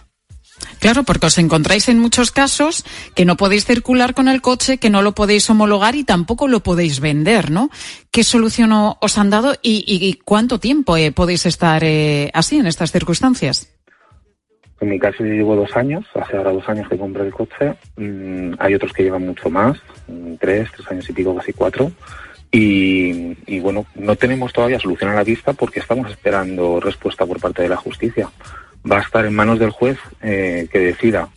Claro, 0.79 1.03
porque 1.03 1.27
os 1.27 1.37
encontráis 1.37 1.89
en 1.89 1.99
muchos 1.99 2.31
casos 2.31 2.85
que 3.13 3.25
no 3.25 3.35
podéis 3.35 3.65
circular 3.65 4.13
con 4.13 4.27
el 4.27 4.41
coche, 4.41 4.77
que 4.77 4.89
no 4.89 5.01
lo 5.01 5.13
podéis 5.13 5.49
homologar 5.49 5.95
y 5.95 6.03
tampoco 6.03 6.47
lo 6.47 6.61
podéis 6.61 7.01
vender, 7.01 7.51
¿no? 7.51 7.69
¿Qué 8.11 8.23
solución 8.23 8.71
os 8.73 9.17
han 9.17 9.29
dado 9.29 9.53
y, 9.61 9.83
y, 9.85 10.07
y 10.07 10.13
cuánto 10.13 10.59
tiempo 10.59 10.95
eh, 10.95 11.11
podéis 11.11 11.45
estar 11.45 11.83
eh, 11.83 12.31
así 12.33 12.57
en 12.57 12.67
estas 12.67 12.91
circunstancias? 12.91 13.75
En 14.79 14.89
mi 14.89 14.99
caso 14.99 15.25
yo 15.25 15.33
llevo 15.33 15.55
dos 15.57 15.75
años, 15.75 16.05
hace 16.15 16.37
ahora 16.37 16.53
dos 16.53 16.67
años 16.69 16.87
que 16.87 16.97
compré 16.97 17.23
el 17.25 17.33
coche. 17.33 17.75
Mm, 17.97 18.53
hay 18.59 18.75
otros 18.75 18.93
que 18.93 19.03
llevan 19.03 19.25
mucho 19.25 19.49
más, 19.49 19.77
mm, 20.07 20.35
tres, 20.39 20.69
tres 20.73 20.89
años 20.89 21.09
y 21.09 21.13
pico, 21.13 21.35
casi 21.35 21.51
cuatro. 21.51 21.91
Y, 22.51 23.59
bueno, 23.59 23.85
no 23.95 24.15
tenemos 24.15 24.51
todavía 24.53 24.79
solución 24.79 25.11
a 25.11 25.15
la 25.15 25.23
vista 25.23 25.53
porque 25.53 25.79
estamos 25.79 26.09
esperando 26.09 26.79
respuesta 26.79 27.25
por 27.25 27.39
parte 27.39 27.61
de 27.61 27.69
la 27.69 27.77
justicia. 27.77 28.29
Va 28.89 28.97
a 28.97 29.01
estar 29.01 29.25
en 29.25 29.35
manos 29.35 29.59
del 29.59 29.69
juez 29.69 29.99
eh, 30.21 30.67
que 30.71 30.79
decida, 30.79 31.29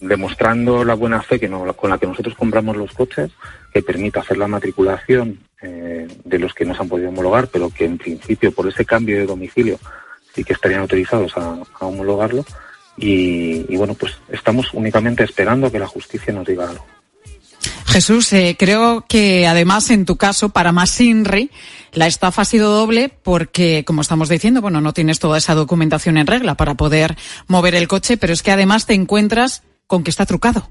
demostrando 0.00 0.84
la 0.84 0.94
buena 0.94 1.22
fe 1.22 1.48
no, 1.48 1.72
con 1.74 1.90
la 1.90 1.98
que 1.98 2.06
nosotros 2.06 2.34
compramos 2.34 2.76
los 2.76 2.92
coches, 2.92 3.30
que 3.72 3.82
permita 3.82 4.20
hacer 4.20 4.38
la 4.38 4.48
matriculación 4.48 5.38
eh, 5.62 6.08
de 6.24 6.38
los 6.38 6.54
que 6.54 6.64
nos 6.64 6.80
han 6.80 6.88
podido 6.88 7.10
homologar, 7.10 7.48
pero 7.48 7.70
que 7.70 7.84
en 7.84 7.98
principio 7.98 8.52
por 8.52 8.66
ese 8.66 8.84
cambio 8.84 9.18
de 9.18 9.26
domicilio 9.26 9.78
sí 10.34 10.42
que 10.42 10.54
estarían 10.54 10.80
autorizados 10.80 11.36
a, 11.36 11.58
a 11.80 11.86
homologarlo. 11.86 12.44
Y, 12.96 13.64
y, 13.72 13.76
bueno, 13.76 13.94
pues 13.94 14.18
estamos 14.28 14.74
únicamente 14.74 15.22
esperando 15.22 15.68
a 15.68 15.70
que 15.70 15.78
la 15.78 15.86
justicia 15.86 16.32
nos 16.32 16.44
diga 16.44 16.68
algo. 16.68 16.84
Jesús, 17.88 18.30
eh, 18.34 18.54
creo 18.58 19.04
que 19.08 19.46
además 19.46 19.90
en 19.90 20.04
tu 20.04 20.16
caso, 20.16 20.50
para 20.50 20.72
más 20.72 21.00
INRI, 21.00 21.50
la 21.92 22.06
estafa 22.06 22.42
ha 22.42 22.44
sido 22.44 22.70
doble 22.70 23.08
porque, 23.08 23.82
como 23.86 24.02
estamos 24.02 24.28
diciendo, 24.28 24.60
bueno, 24.60 24.82
no 24.82 24.92
tienes 24.92 25.18
toda 25.18 25.38
esa 25.38 25.54
documentación 25.54 26.18
en 26.18 26.26
regla 26.26 26.54
para 26.54 26.74
poder 26.74 27.16
mover 27.46 27.74
el 27.74 27.88
coche, 27.88 28.18
pero 28.18 28.34
es 28.34 28.42
que 28.42 28.50
además 28.50 28.84
te 28.84 28.92
encuentras 28.92 29.62
con 29.86 30.04
que 30.04 30.10
está 30.10 30.26
trucado. 30.26 30.68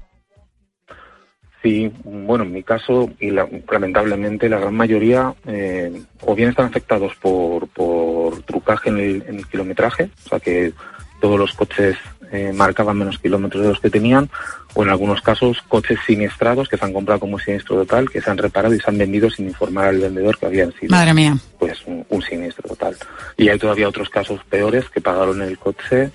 Sí, 1.60 1.90
bueno, 2.04 2.44
en 2.44 2.52
mi 2.52 2.62
caso, 2.62 3.10
y 3.18 3.30
la, 3.30 3.48
lamentablemente 3.68 4.48
la 4.48 4.60
gran 4.60 4.74
mayoría, 4.74 5.34
eh, 5.46 6.02
o 6.20 6.34
bien 6.36 6.50
están 6.50 6.66
afectados 6.66 7.16
por, 7.16 7.66
por 7.68 8.42
trucaje 8.42 8.90
en 8.90 8.98
el, 8.98 9.24
en 9.26 9.38
el 9.38 9.46
kilometraje, 9.48 10.08
o 10.24 10.28
sea 10.28 10.38
que 10.38 10.72
todos 11.20 11.36
los 11.36 11.52
coches 11.52 11.96
eh, 12.32 12.52
marcaban 12.54 12.98
menos 12.98 13.18
kilómetros 13.18 13.62
de 13.62 13.68
los 13.70 13.80
que 13.80 13.90
tenían, 13.90 14.28
o 14.74 14.82
en 14.82 14.90
algunos 14.90 15.22
casos 15.22 15.58
coches 15.68 15.98
siniestrados 16.06 16.68
que 16.68 16.76
se 16.76 16.84
han 16.84 16.92
comprado 16.92 17.20
como 17.20 17.38
siniestro 17.38 17.76
total, 17.76 18.10
que 18.10 18.20
se 18.20 18.30
han 18.30 18.38
reparado 18.38 18.74
y 18.74 18.80
se 18.80 18.90
han 18.90 18.98
vendido 18.98 19.30
sin 19.30 19.48
informar 19.48 19.86
al 19.86 19.98
vendedor 19.98 20.38
que 20.38 20.46
habían 20.46 20.72
sido 20.72 20.90
Madre 20.90 21.14
mía. 21.14 21.36
pues 21.58 21.78
un, 21.86 22.04
un 22.08 22.22
siniestro 22.22 22.68
total. 22.68 22.96
Y 23.36 23.48
hay 23.48 23.58
todavía 23.58 23.88
otros 23.88 24.08
casos 24.10 24.40
peores 24.48 24.88
que 24.90 25.00
pagaron 25.00 25.42
el 25.42 25.58
coche, 25.58 26.10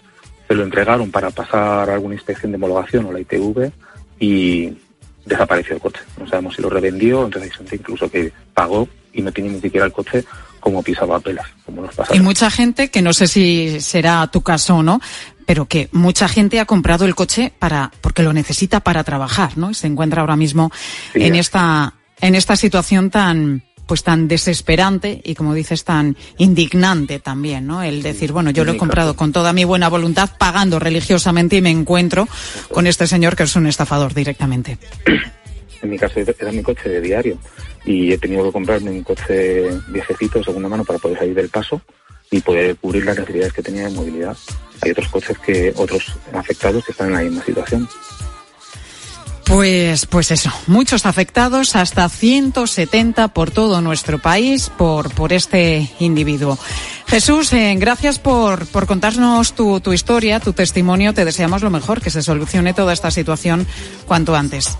se 0.47 0.55
lo 0.55 0.63
entregaron 0.63 1.09
para 1.11 1.29
pasar 1.31 1.89
alguna 1.89 2.15
inspección 2.15 2.51
de 2.51 2.57
homologación 2.57 3.05
o 3.05 3.11
la 3.11 3.19
ITV 3.19 3.71
y 4.19 4.73
desapareció 5.25 5.75
el 5.75 5.81
coche. 5.81 6.01
No 6.19 6.27
sabemos 6.27 6.55
si 6.55 6.61
lo 6.61 6.69
revendió, 6.69 7.25
entonces 7.25 7.51
hay 7.51 7.57
gente 7.57 7.75
incluso 7.75 8.09
que 8.09 8.31
pagó 8.53 8.87
y 9.13 9.21
no 9.21 9.31
tiene 9.31 9.51
ni 9.51 9.61
siquiera 9.61 9.85
el 9.85 9.93
coche 9.93 10.23
como 10.59 10.81
pisaba 10.81 11.19
pelas, 11.19 11.45
como 11.65 11.81
nos 11.81 11.93
pasa. 11.93 12.15
Y 12.15 12.21
mucha 12.21 12.49
gente, 12.49 12.89
que 12.89 13.01
no 13.01 13.11
sé 13.11 13.27
si 13.27 13.81
será 13.81 14.25
tu 14.27 14.41
caso 14.41 14.77
o 14.77 14.83
no, 14.83 15.01
pero 15.45 15.65
que 15.65 15.89
mucha 15.91 16.27
gente 16.27 16.59
ha 16.59 16.65
comprado 16.65 17.05
el 17.05 17.15
coche 17.15 17.53
para 17.59 17.91
porque 18.01 18.23
lo 18.23 18.33
necesita 18.33 18.79
para 18.79 19.03
trabajar, 19.03 19.57
¿no? 19.57 19.71
Y 19.71 19.73
se 19.73 19.87
encuentra 19.87 20.21
ahora 20.21 20.35
mismo 20.35 20.71
sí, 21.13 21.23
en 21.23 21.35
esta 21.35 21.93
en 22.21 22.35
esta 22.35 22.55
situación 22.55 23.09
tan 23.09 23.63
pues 23.85 24.03
tan 24.03 24.27
desesperante 24.27 25.21
y 25.23 25.35
como 25.35 25.53
dices 25.53 25.83
tan 25.83 26.15
indignante 26.37 27.19
también, 27.19 27.67
¿no? 27.67 27.83
El 27.83 28.01
decir, 28.01 28.31
bueno, 28.31 28.51
yo 28.51 28.63
lo 28.63 28.71
he 28.71 28.77
comprado 28.77 29.15
con 29.15 29.31
toda 29.31 29.53
mi 29.53 29.65
buena 29.65 29.89
voluntad, 29.89 30.29
pagando 30.37 30.79
religiosamente 30.79 31.57
y 31.57 31.61
me 31.61 31.69
encuentro 31.69 32.27
con 32.71 32.87
este 32.87 33.07
señor 33.07 33.35
que 33.35 33.43
es 33.43 33.55
un 33.55 33.67
estafador 33.67 34.13
directamente. 34.13 34.77
En 35.81 35.89
mi 35.89 35.97
caso 35.97 36.19
era 36.19 36.51
mi 36.51 36.63
coche 36.63 36.87
de 36.87 37.01
diario 37.01 37.37
y 37.85 38.13
he 38.13 38.17
tenido 38.17 38.45
que 38.45 38.53
comprarme 38.53 38.89
un 38.89 39.03
coche 39.03 39.69
viejecito 39.89 40.39
de 40.39 40.45
segunda 40.45 40.69
mano 40.69 40.85
para 40.85 40.97
poder 40.99 41.17
salir 41.17 41.35
del 41.35 41.49
paso 41.49 41.81
y 42.33 42.41
poder 42.41 42.75
cubrir 42.77 43.05
las 43.05 43.17
necesidades 43.17 43.53
que 43.53 43.61
tenía 43.61 43.83
de 43.83 43.91
movilidad. 43.91 44.35
Hay 44.81 44.91
otros 44.91 45.07
coches 45.09 45.37
que, 45.37 45.71
otros 45.75 46.13
afectados 46.33 46.83
que 46.83 46.91
están 46.91 47.07
en 47.09 47.13
la 47.13 47.21
misma 47.21 47.45
situación. 47.45 47.87
Pues, 49.45 50.07
pues 50.07 50.31
eso, 50.31 50.49
muchos 50.65 51.05
afectados, 51.05 51.75
hasta 51.75 52.09
170 52.09 53.27
por 53.27 53.51
todo 53.51 53.81
nuestro 53.81 54.17
país 54.17 54.71
por, 54.75 55.13
por 55.13 55.31
este 55.31 55.91
individuo. 55.99 56.57
Jesús, 57.07 57.53
eh, 57.53 57.75
gracias 57.77 58.17
por, 58.17 58.65
por 58.65 58.87
contarnos 58.87 59.53
tu, 59.53 59.79
tu 59.79 59.93
historia, 59.93 60.39
tu 60.39 60.53
testimonio. 60.53 61.13
Te 61.13 61.25
deseamos 61.25 61.61
lo 61.61 61.69
mejor, 61.69 62.01
que 62.01 62.09
se 62.09 62.23
solucione 62.23 62.73
toda 62.73 62.93
esta 62.93 63.11
situación 63.11 63.67
cuanto 64.07 64.35
antes. 64.35 64.75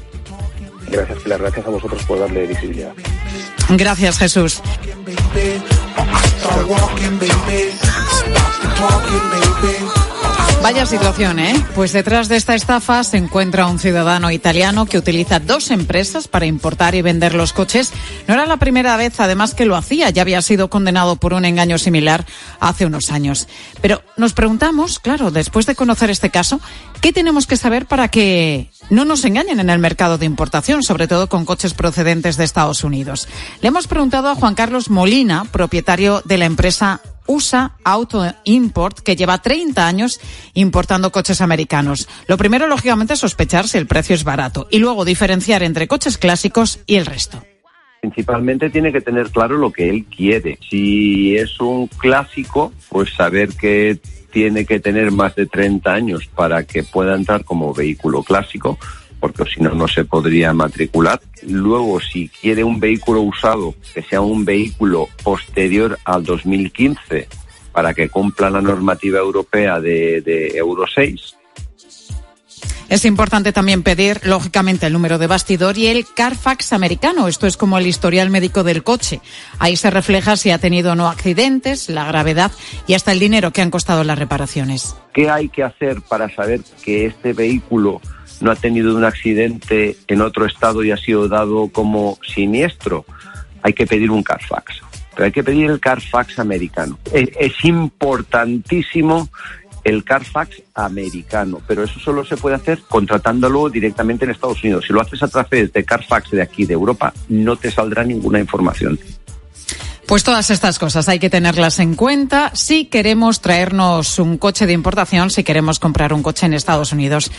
Gracias, 0.90 1.20
Pilar. 1.20 1.42
Gracias 1.42 1.68
a 1.68 1.70
vosotros 1.70 2.04
por 2.04 2.20
darle 2.20 2.48
visibilidad. 2.48 2.94
Gracias, 3.70 4.18
Jesús. 4.18 4.62
Start 6.40 6.68
walking, 6.68 7.18
baby. 7.20 7.72
Stop 7.78 8.62
the 8.62 8.70
talking, 8.76 9.26
baby. 9.32 10.03
Vaya 10.64 10.86
situación, 10.86 11.40
¿eh? 11.40 11.62
Pues 11.76 11.92
detrás 11.92 12.30
de 12.30 12.38
esta 12.38 12.56
estafa 12.56 13.04
se 13.04 13.18
encuentra 13.18 13.68
un 13.68 13.80
ciudadano 13.80 14.32
italiano 14.32 14.86
que 14.86 14.98
utiliza 14.98 15.42
dos 15.42 15.72
empresas 15.72 16.30
para 16.30 16.46
importar 16.46 16.96
y 16.96 17.02
vender 17.02 17.36
los 17.36 17.52
coches. 17.52 17.92
No 18.30 18.34
era 18.34 18.46
la 18.46 18.56
primera 18.56 18.96
vez, 18.96 19.20
además, 19.20 19.56
que 19.56 19.66
lo 19.66 19.76
hacía. 19.76 20.10
Ya 20.10 20.22
había 20.22 20.42
sido 20.42 20.70
condenado 20.70 21.18
por 21.18 21.34
un 21.34 21.44
engaño 21.44 21.78
similar 21.78 22.26
hace 22.62 22.86
unos 22.86 23.12
años. 23.12 23.50
Pero 23.82 24.04
nos 24.16 24.32
preguntamos, 24.32 25.00
claro, 25.00 25.32
después 25.32 25.66
de 25.66 25.76
conocer 25.76 26.10
este 26.10 26.30
caso, 26.30 26.62
¿qué 27.02 27.12
tenemos 27.12 27.46
que 27.46 27.58
saber 27.58 27.86
para 27.86 28.08
que 28.08 28.72
no 28.90 29.04
nos 29.04 29.26
engañen 29.26 29.60
en 29.60 29.70
el 29.70 29.80
mercado 29.80 30.18
de 30.18 30.26
importación, 30.26 30.82
sobre 30.82 31.10
todo 31.10 31.28
con 31.28 31.44
coches 31.44 31.74
procedentes 31.74 32.38
de 32.38 32.46
Estados 32.46 32.86
Unidos? 32.86 33.28
Le 33.60 33.68
hemos 33.68 33.88
preguntado 33.88 34.30
a 34.30 34.36
Juan 34.36 34.56
Carlos 34.56 34.90
Molina, 34.90 35.44
propietario 35.44 36.22
de 36.24 36.38
la 36.38 36.46
empresa 36.46 37.02
USA 37.28 37.74
Auto 37.84 38.24
Import, 38.44 39.00
que 39.00 39.16
lleva 39.16 39.42
30 39.42 39.86
años 39.86 40.20
importando 40.54 41.12
coches 41.12 41.42
americanos. 41.42 42.08
Lo 42.28 42.38
primero, 42.38 42.68
lógicamente, 42.68 43.14
es 43.14 43.20
sospechar 43.20 43.68
si 43.68 43.78
el 43.78 43.88
precio 43.88 44.16
es 44.16 44.24
barato 44.24 44.68
y 44.70 44.80
luego 44.80 45.06
diferenciar 45.06 45.64
entre 45.64 45.88
coches 45.88 46.18
clásicos 46.18 46.80
y 46.86 46.96
el 46.96 47.06
resto. 47.06 47.44
Principalmente 48.02 48.70
tiene 48.70 48.92
que 48.92 49.00
tener 49.00 49.30
claro 49.30 49.58
lo 49.58 49.72
que 49.72 49.90
él 49.90 50.06
quiere. 50.06 50.60
Si 50.70 51.38
es 51.38 51.60
un 51.62 51.88
clásico, 51.88 52.74
pues 52.90 53.14
saber 53.14 53.50
que 53.54 53.98
tiene 54.30 54.66
que 54.66 54.80
tener 54.80 55.12
más 55.12 55.36
de 55.36 55.46
30 55.46 55.94
años 55.94 56.28
para 56.28 56.64
que 56.64 56.84
pueda 56.84 57.16
entrar 57.16 57.46
como 57.46 57.74
vehículo 57.74 58.24
clásico, 58.24 58.78
porque 59.24 59.46
si 59.46 59.62
no, 59.62 59.74
no 59.74 59.88
se 59.88 60.04
podría 60.04 60.52
matricular. 60.52 61.22
Luego, 61.48 62.02
si 62.02 62.28
quiere 62.28 62.62
un 62.62 62.82
vehículo 62.82 63.22
usado, 63.22 63.74
que 63.94 64.04
sea 64.04 64.20
un 64.20 64.44
vehículo 64.44 65.08
posterior 65.24 65.98
al 66.04 66.26
2015, 66.26 67.30
para 67.72 67.94
que 67.94 68.10
cumpla 68.10 68.50
la 68.50 68.60
normativa 68.60 69.20
europea 69.20 69.80
de, 69.80 70.20
de 70.20 70.58
Euro 70.58 70.84
6. 70.94 71.38
Es 72.90 73.06
importante 73.06 73.54
también 73.54 73.82
pedir, 73.82 74.20
lógicamente, 74.26 74.88
el 74.88 74.94
número 74.94 75.18
de 75.18 75.28
bastidor 75.28 75.78
y 75.78 75.88
el 75.88 76.06
Carfax 76.06 76.74
americano. 76.74 77.30
Esto 77.30 77.48
es 77.48 77.56
como 77.56 77.78
el 77.78 77.88
historial 77.88 78.30
médico 78.30 78.66
del 78.66 78.84
coche. 78.84 79.22
Ahí 79.58 79.78
se 79.78 79.90
refleja 79.90 80.36
si 80.36 80.52
ha 80.52 80.58
tenido 80.58 80.92
o 80.92 80.96
no 80.96 81.08
accidentes, 81.08 81.88
la 81.88 82.04
gravedad 82.04 82.52
y 82.88 82.94
hasta 82.94 83.14
el 83.14 83.20
dinero 83.20 83.52
que 83.52 83.62
han 83.62 83.72
costado 83.72 84.04
las 84.04 84.20
reparaciones. 84.20 84.98
¿Qué 85.14 85.30
hay 85.30 85.48
que 85.48 85.64
hacer 85.64 86.02
para 86.02 86.30
saber 86.36 86.60
que 86.84 87.06
este 87.06 87.32
vehículo 87.32 88.02
no 88.44 88.52
ha 88.52 88.56
tenido 88.56 88.96
un 88.96 89.04
accidente 89.04 89.98
en 90.08 90.22
otro 90.22 90.46
estado 90.46 90.84
y 90.84 90.92
ha 90.92 90.98
sido 90.98 91.28
dado 91.28 91.70
como 91.70 92.20
siniestro? 92.22 93.06
Hay 93.64 93.74
que 93.74 93.88
pedir 93.88 94.12
un 94.12 94.22
Carfax 94.22 94.84
pero 95.14 95.26
hay 95.26 95.32
que 95.32 95.44
pedir 95.44 95.70
el 95.70 95.80
Carfax 95.80 96.40
americano. 96.40 96.98
Es, 97.12 97.54
importantísimo 97.64 99.30
el 99.84 100.04
Carfax 100.04 100.62
americano, 100.76 101.62
pero 101.68 101.84
eso 101.84 102.00
solo 102.00 102.26
se 102.26 102.38
puede 102.38 102.56
hacer 102.56 102.80
contratándolo 102.88 103.70
directamente 103.70 104.26
en 104.26 104.32
Estados 104.32 104.64
Unidos. 104.64 104.86
Si 104.88 104.94
lo 104.94 105.02
haces 105.02 105.22
a 105.24 105.28
través 105.28 105.72
de 105.74 105.84
Carfax 105.84 106.32
de 106.32 106.42
aquí, 106.42 106.66
de 106.66 106.74
Europa, 106.74 107.14
no 107.30 107.56
te 107.58 107.70
saldrá 107.70 108.04
ninguna 108.04 108.40
información. 108.40 108.98
Pues 110.08 110.24
todas 110.24 110.50
estas 110.50 110.80
cosas 110.80 111.08
hay 111.10 111.20
que 111.20 111.30
tenerlas 111.30 111.80
en 111.80 111.96
cuenta 111.96 112.52
si 112.54 112.86
queremos 112.86 113.42
traernos 113.42 114.20
un 114.20 114.38
coche 114.38 114.66
de 114.66 114.74
importación, 114.74 115.30
si 115.30 115.44
queremos 115.44 115.80
comprar 115.80 116.14
un 116.14 116.24
coche 116.24 116.46
en 116.46 116.54
Estados 116.54 116.92
Unidos 116.92 117.32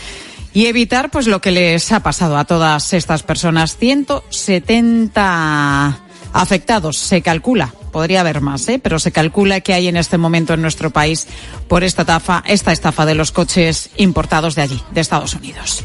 y 0.55 0.67
evitar 0.67 1.11
pues 1.11 1.27
lo 1.27 1.43
que 1.43 1.51
les 1.51 1.93
ha 1.93 2.01
pasado 2.01 2.38
a 2.38 2.47
todas 2.47 2.95
estas 2.95 3.23
personas. 3.25 3.77
170 3.77 5.99
afectados, 6.33 6.97
se 6.97 7.21
calcula. 7.21 7.75
Podría 7.93 8.21
haber 8.21 8.40
más, 8.40 8.67
¿eh? 8.69 8.81
pero 8.83 8.99
se 8.99 9.12
calcula 9.12 9.61
que 9.61 9.75
hay 9.75 9.88
en 9.88 9.97
este 9.97 10.17
momento 10.17 10.55
en 10.55 10.62
nuestro 10.62 10.90
país 10.90 11.27
por 11.69 11.85
esta 11.85 12.03
estafa, 12.03 12.43
esta 12.47 12.73
estafa 12.73 13.05
de 13.05 13.14
los 13.14 13.33
coches 13.33 13.90
importados 13.97 14.55
de 14.55 14.62
allí, 14.62 14.81
de 14.93 15.01
Estados 15.01 15.35
Unidos. 15.35 15.85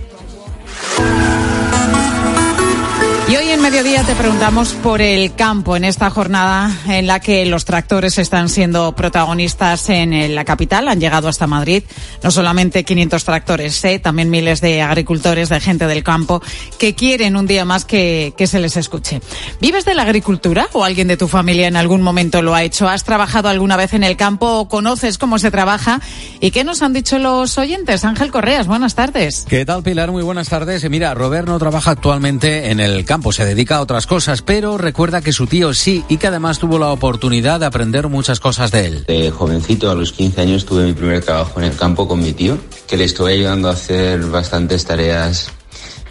Mediodía 3.62 4.04
te 4.04 4.16
preguntamos 4.16 4.74
por 4.74 5.02
el 5.02 5.36
campo 5.36 5.76
en 5.76 5.84
esta 5.84 6.10
jornada 6.10 6.72
en 6.88 7.08
la 7.08 7.20
que 7.20 7.46
los 7.46 7.66
tractores 7.66 8.18
están 8.18 8.48
siendo 8.48 8.94
protagonistas 8.94 9.90
en 9.90 10.34
la 10.34 10.46
capital, 10.46 10.88
han 10.88 11.00
llegado 11.00 11.28
hasta 11.28 11.46
Madrid, 11.46 11.84
no 12.24 12.32
solamente 12.32 12.84
500 12.84 13.24
tractores, 13.24 13.84
¿eh? 13.86 14.00
también 14.00 14.30
miles 14.30 14.62
de 14.62 14.82
agricultores, 14.82 15.50
de 15.50 15.60
gente 15.60 15.88
del 15.88 16.04
campo 16.04 16.42
que 16.80 16.96
quieren 16.96 17.36
un 17.36 17.48
día 17.48 17.66
más 17.66 17.86
que, 17.86 18.34
que 18.38 18.48
se 18.48 18.60
les 18.60 18.78
escuche. 18.78 19.22
¿Vives 19.60 19.86
de 19.86 19.94
la 19.94 20.04
agricultura 20.04 20.68
o 20.74 20.84
alguien 20.84 21.08
de 21.08 21.18
tu 21.18 21.28
familia 21.28 21.68
en 21.68 21.76
algún 21.76 22.02
momento 22.02 22.42
lo 22.42 22.56
ha 22.56 22.64
hecho? 22.64 22.88
¿Has 22.88 23.04
trabajado 23.04 23.50
alguna 23.50 23.76
vez 23.76 23.94
en 23.94 24.04
el 24.04 24.16
campo 24.16 24.60
o 24.60 24.70
conoces 24.70 25.18
cómo 25.18 25.38
se 25.38 25.52
trabaja? 25.52 26.02
¿Y 26.40 26.52
qué 26.52 26.64
nos 26.64 26.82
han 26.82 26.94
dicho 26.94 27.20
los 27.20 27.58
oyentes? 27.58 28.06
Ángel 28.06 28.32
Correas, 28.32 28.68
buenas 28.68 28.96
tardes. 28.96 29.46
¿Qué 29.50 29.66
tal 29.66 29.84
Pilar? 29.84 30.12
Muy 30.12 30.24
buenas 30.24 30.48
tardes. 30.48 30.90
Mira, 30.90 31.14
Robert 31.14 31.48
no 31.48 31.60
trabaja 31.60 31.92
actualmente 31.92 32.72
en 32.72 32.80
el 32.80 33.04
campo 33.06 33.32
se 33.32 33.49
dedica 33.50 33.78
a 33.78 33.82
otras 33.82 34.06
cosas, 34.06 34.42
pero 34.44 34.78
recuerda 34.78 35.22
que 35.22 35.34
su 35.34 35.48
tío 35.48 35.74
sí 35.74 36.04
y 36.08 36.18
que 36.18 36.28
además 36.28 36.60
tuvo 36.60 36.78
la 36.78 36.92
oportunidad 36.92 37.60
de 37.60 37.66
aprender 37.66 38.08
muchas 38.08 38.40
cosas 38.40 38.72
de 38.72 38.86
él. 38.86 39.04
De 39.08 39.32
jovencito, 39.32 39.90
a 39.90 39.96
los 39.96 40.12
15 40.12 40.42
años, 40.42 40.66
tuve 40.66 40.86
mi 40.86 40.94
primer 40.94 41.24
trabajo 41.24 41.60
en 41.60 41.66
el 41.66 41.76
campo 41.76 42.08
con 42.08 42.22
mi 42.22 42.34
tío, 42.34 42.58
que 42.88 42.96
le 42.96 43.06
estuve 43.06 43.34
ayudando 43.34 43.68
a 43.68 43.74
hacer 43.74 44.22
bastantes 44.28 44.86
tareas 44.86 45.52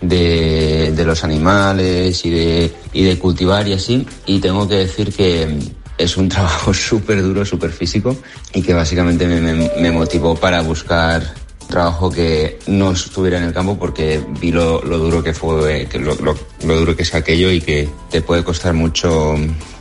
de, 0.01 0.92
los 1.07 1.22
animales 1.24 2.24
y 2.24 2.31
de, 2.31 3.18
cultivar 3.20 3.68
y 3.68 3.74
así. 3.74 4.07
Y 4.27 4.40
tengo 4.40 4.68
que 4.68 4.77
decir 4.77 5.14
que 5.14 5.59
es 5.96 6.16
un 6.16 6.29
trabajo 6.29 6.74
súper 6.74 7.22
duro, 7.22 7.44
súper 7.44 7.70
físico 7.70 8.16
y 8.53 8.62
que 8.62 8.74
básicamente 8.74 9.27
me, 9.27 9.40
me, 9.40 9.70
me 9.81 9.90
motivó 9.92 10.35
para 10.35 10.61
buscar 10.62 11.48
trabajo 11.68 12.11
que 12.11 12.59
no 12.66 12.92
estuviera 12.92 13.38
en 13.38 13.44
el 13.44 13.52
campo 13.52 13.78
porque 13.78 14.24
vi 14.40 14.50
lo, 14.50 14.83
lo 14.83 14.98
duro 14.98 15.22
que 15.22 15.35
fue, 15.35 15.87
que 15.87 15.98
lo, 15.98 16.14
lo, 16.16 16.37
lo, 16.64 16.76
duro 16.76 16.96
que 16.96 17.02
es 17.02 17.14
aquello 17.14 17.50
y 17.52 17.61
que 17.61 17.88
te 18.11 18.22
puede 18.22 18.42
costar 18.42 18.74
mucho 18.74 19.37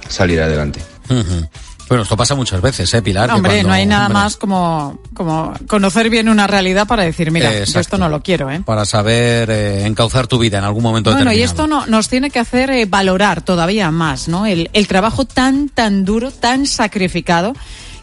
salir 0.07 0.41
adelante. 0.41 0.81
Uh 1.09 1.13
-huh. 1.13 1.49
Bueno, 1.87 2.03
esto 2.03 2.17
pasa 2.17 2.35
muchas 2.35 2.59
veces, 2.61 2.93
¿eh, 2.93 3.01
Pilar? 3.01 3.31
Hombre, 3.31 3.53
cuando, 3.53 3.69
no 3.69 3.73
hay 3.73 3.85
nada 3.85 4.07
hombre, 4.07 4.21
más 4.21 4.35
como, 4.35 4.99
como 5.13 5.53
conocer 5.67 6.09
bien 6.09 6.27
una 6.27 6.45
realidad 6.45 6.85
para 6.85 7.03
decir, 7.03 7.31
mira, 7.31 7.49
Exacto. 7.49 7.73
yo 7.73 7.79
esto 7.79 7.97
no 7.97 8.09
lo 8.09 8.21
quiero, 8.21 8.51
¿eh? 8.51 8.61
Para 8.65 8.83
saber 8.85 9.49
eh, 9.49 9.85
encauzar 9.85 10.27
tu 10.27 10.37
vida 10.37 10.57
en 10.57 10.65
algún 10.65 10.83
momento 10.83 11.11
Bueno, 11.11 11.31
y 11.31 11.37
determinado. 11.37 11.51
esto 11.53 11.67
no, 11.67 11.85
nos 11.85 12.09
tiene 12.09 12.29
que 12.29 12.39
hacer 12.39 12.71
eh, 12.71 12.85
valorar 12.85 13.41
todavía 13.41 13.89
más, 13.89 14.27
¿no? 14.27 14.45
El, 14.45 14.69
el 14.73 14.87
trabajo 14.87 15.23
tan, 15.23 15.69
tan 15.69 16.03
duro, 16.03 16.31
tan 16.31 16.65
sacrificado 16.65 17.53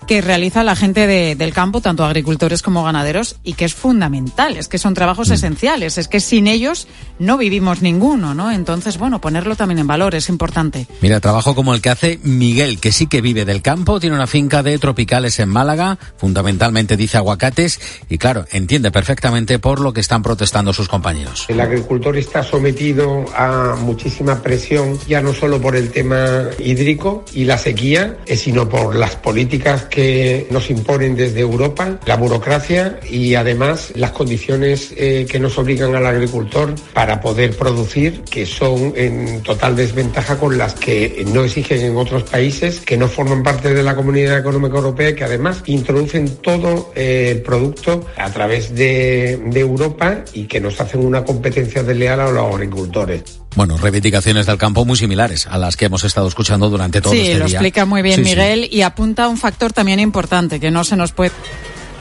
que 0.06 0.20
realiza 0.20 0.64
la 0.64 0.76
gente 0.76 1.06
de, 1.06 1.34
del 1.34 1.52
campo, 1.52 1.80
tanto 1.80 2.04
agricultores 2.04 2.62
como 2.62 2.84
ganaderos, 2.84 3.36
y 3.44 3.54
que 3.54 3.64
es 3.64 3.74
fundamental, 3.74 4.56
es 4.56 4.68
que 4.68 4.78
son 4.78 4.94
trabajos 4.94 5.28
Mm. 5.30 5.32
esenciales, 5.32 5.98
es 5.98 6.08
que 6.08 6.20
sin 6.20 6.46
ellos 6.46 6.86
no 7.18 7.38
vivimos 7.38 7.80
ninguno, 7.82 8.34
¿no? 8.34 8.50
Entonces, 8.50 8.98
bueno, 8.98 9.20
ponerlo 9.20 9.56
también 9.56 9.78
en 9.78 9.86
valor 9.86 10.14
es 10.14 10.28
importante. 10.28 10.86
Mira, 11.00 11.20
trabajo 11.20 11.54
como 11.54 11.74
el 11.74 11.80
que 11.80 11.90
hace 11.90 12.18
Miguel, 12.22 12.80
que 12.80 12.92
sí 12.92 13.06
que 13.06 13.20
vive 13.20 13.44
del 13.44 13.62
campo, 13.62 14.00
tiene 14.00 14.16
una 14.16 14.26
finca 14.26 14.62
de 14.62 14.78
tropicales 14.78 15.38
en 15.38 15.48
Málaga, 15.48 15.98
fundamentalmente 16.16 16.96
dice 16.96 17.16
aguacates, 17.16 17.80
y 18.08 18.18
claro, 18.18 18.44
entiende 18.50 18.90
perfectamente 18.90 19.58
por 19.58 19.80
lo 19.80 19.92
que 19.92 20.00
están 20.00 20.22
protestando 20.22 20.72
sus 20.72 20.88
compañeros. 20.88 21.46
El 21.48 21.60
agricultor 21.60 22.16
está 22.16 22.42
sometido 22.42 23.24
a 23.36 23.76
muchísima 23.80 24.42
presión, 24.42 24.98
ya 25.06 25.20
no 25.20 25.32
solo 25.32 25.60
por 25.60 25.76
el 25.76 25.90
tema 25.90 26.42
hídrico 26.58 27.24
y 27.32 27.44
la 27.44 27.58
sequía, 27.58 28.16
eh, 28.26 28.36
sino 28.36 28.68
por 28.68 28.96
las 28.96 29.16
políticas 29.16 29.84
que 29.94 30.48
nos 30.50 30.70
imponen 30.70 31.14
desde 31.14 31.38
Europa, 31.38 32.00
la 32.04 32.16
burocracia 32.16 32.98
y 33.09 33.37
además 33.37 33.92
las 33.94 34.11
condiciones 34.11 34.92
eh, 34.96 35.24
que 35.30 35.38
nos 35.38 35.57
obligan 35.57 35.94
al 35.94 36.04
agricultor 36.04 36.74
para 36.92 37.20
poder 37.20 37.57
producir, 37.57 38.22
que 38.22 38.44
son 38.44 38.92
en 38.96 39.40
total 39.44 39.76
desventaja 39.76 40.37
con 40.37 40.59
las 40.59 40.74
que 40.74 41.24
no 41.33 41.44
exigen 41.44 41.80
en 41.80 41.96
otros 41.96 42.24
países 42.24 42.80
que 42.80 42.96
no 42.96 43.07
forman 43.07 43.44
parte 43.44 43.72
de 43.72 43.85
la 43.85 43.94
Comunidad 43.94 44.37
Económica 44.37 44.78
Europea 44.78 45.14
que 45.14 45.22
además 45.22 45.62
introducen 45.66 46.38
todo 46.38 46.90
eh, 46.96 47.28
el 47.30 47.42
producto 47.42 48.04
a 48.16 48.30
través 48.30 48.74
de 48.74 49.35
Europa 49.54 50.24
y 50.33 50.46
que 50.46 50.61
nos 50.61 50.80
hacen 50.80 51.07
una 51.07 51.24
competencia 51.24 51.85
desleal 51.85 52.18
a 52.18 52.33
los 52.33 52.52
agricultores. 52.52 53.43
Bueno, 53.56 53.76
reivindicaciones 53.76 54.46
del 54.46 54.58
campo 54.58 54.84
muy 54.84 54.96
similares 54.96 55.46
a 55.46 55.58
las 55.58 55.76
que 55.76 55.84
hemos 55.84 56.02
estado 56.02 56.26
escuchando 56.26 56.68
durante 56.70 57.00
todo 57.00 57.12
sí, 57.12 57.20
este 57.20 57.38
lo 57.38 57.44
día. 57.46 57.54
explica 57.58 57.84
muy 57.84 58.02
bien 58.02 58.16
Sí, 58.16 58.24
sí. 58.24 58.30
Miguel 58.30 58.68
y 58.70 58.82
apunta 58.82 59.28
un 59.28 59.36
factor 59.38 59.72
también 59.72 60.00
importante 60.00 60.58
que 60.58 60.70
no 60.72 60.82
se 60.82 60.96
nos 60.96 61.12
puede. 61.12 61.30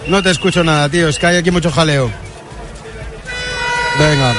No 0.07 0.23
te 0.23 0.31
escucho 0.31 0.63
nada, 0.63 0.89
tío. 0.89 1.07
Es 1.07 1.19
que 1.19 1.27
hay 1.27 1.37
aquí 1.37 1.51
mucho 1.51 1.71
jaleo. 1.71 2.09
Venga. 3.99 4.33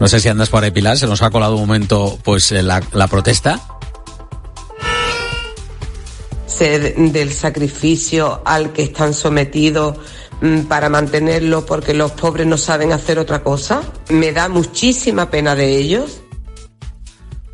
No 0.00 0.08
sé 0.08 0.20
si 0.20 0.28
andas 0.28 0.50
por 0.50 0.62
ahí, 0.64 0.70
Pilar, 0.70 0.98
se 0.98 1.06
nos 1.06 1.22
ha 1.22 1.30
colado 1.30 1.54
un 1.54 1.60
momento 1.66 2.18
pues 2.24 2.50
eh, 2.52 2.62
la, 2.62 2.82
la 2.92 3.06
protesta. 3.06 3.60
Ser 6.56 6.94
del 6.96 7.32
sacrificio 7.32 8.42
al 8.44 8.72
que 8.72 8.82
están 8.82 9.14
sometidos 9.14 9.96
mm, 10.40 10.60
para 10.62 10.88
mantenerlo 10.88 11.66
porque 11.66 11.94
los 11.94 12.12
pobres 12.12 12.46
no 12.46 12.56
saben 12.58 12.92
hacer 12.92 13.18
otra 13.18 13.42
cosa. 13.42 13.82
Me 14.10 14.32
da 14.32 14.48
muchísima 14.48 15.30
pena 15.30 15.54
de 15.54 15.76
ellos. 15.76 16.20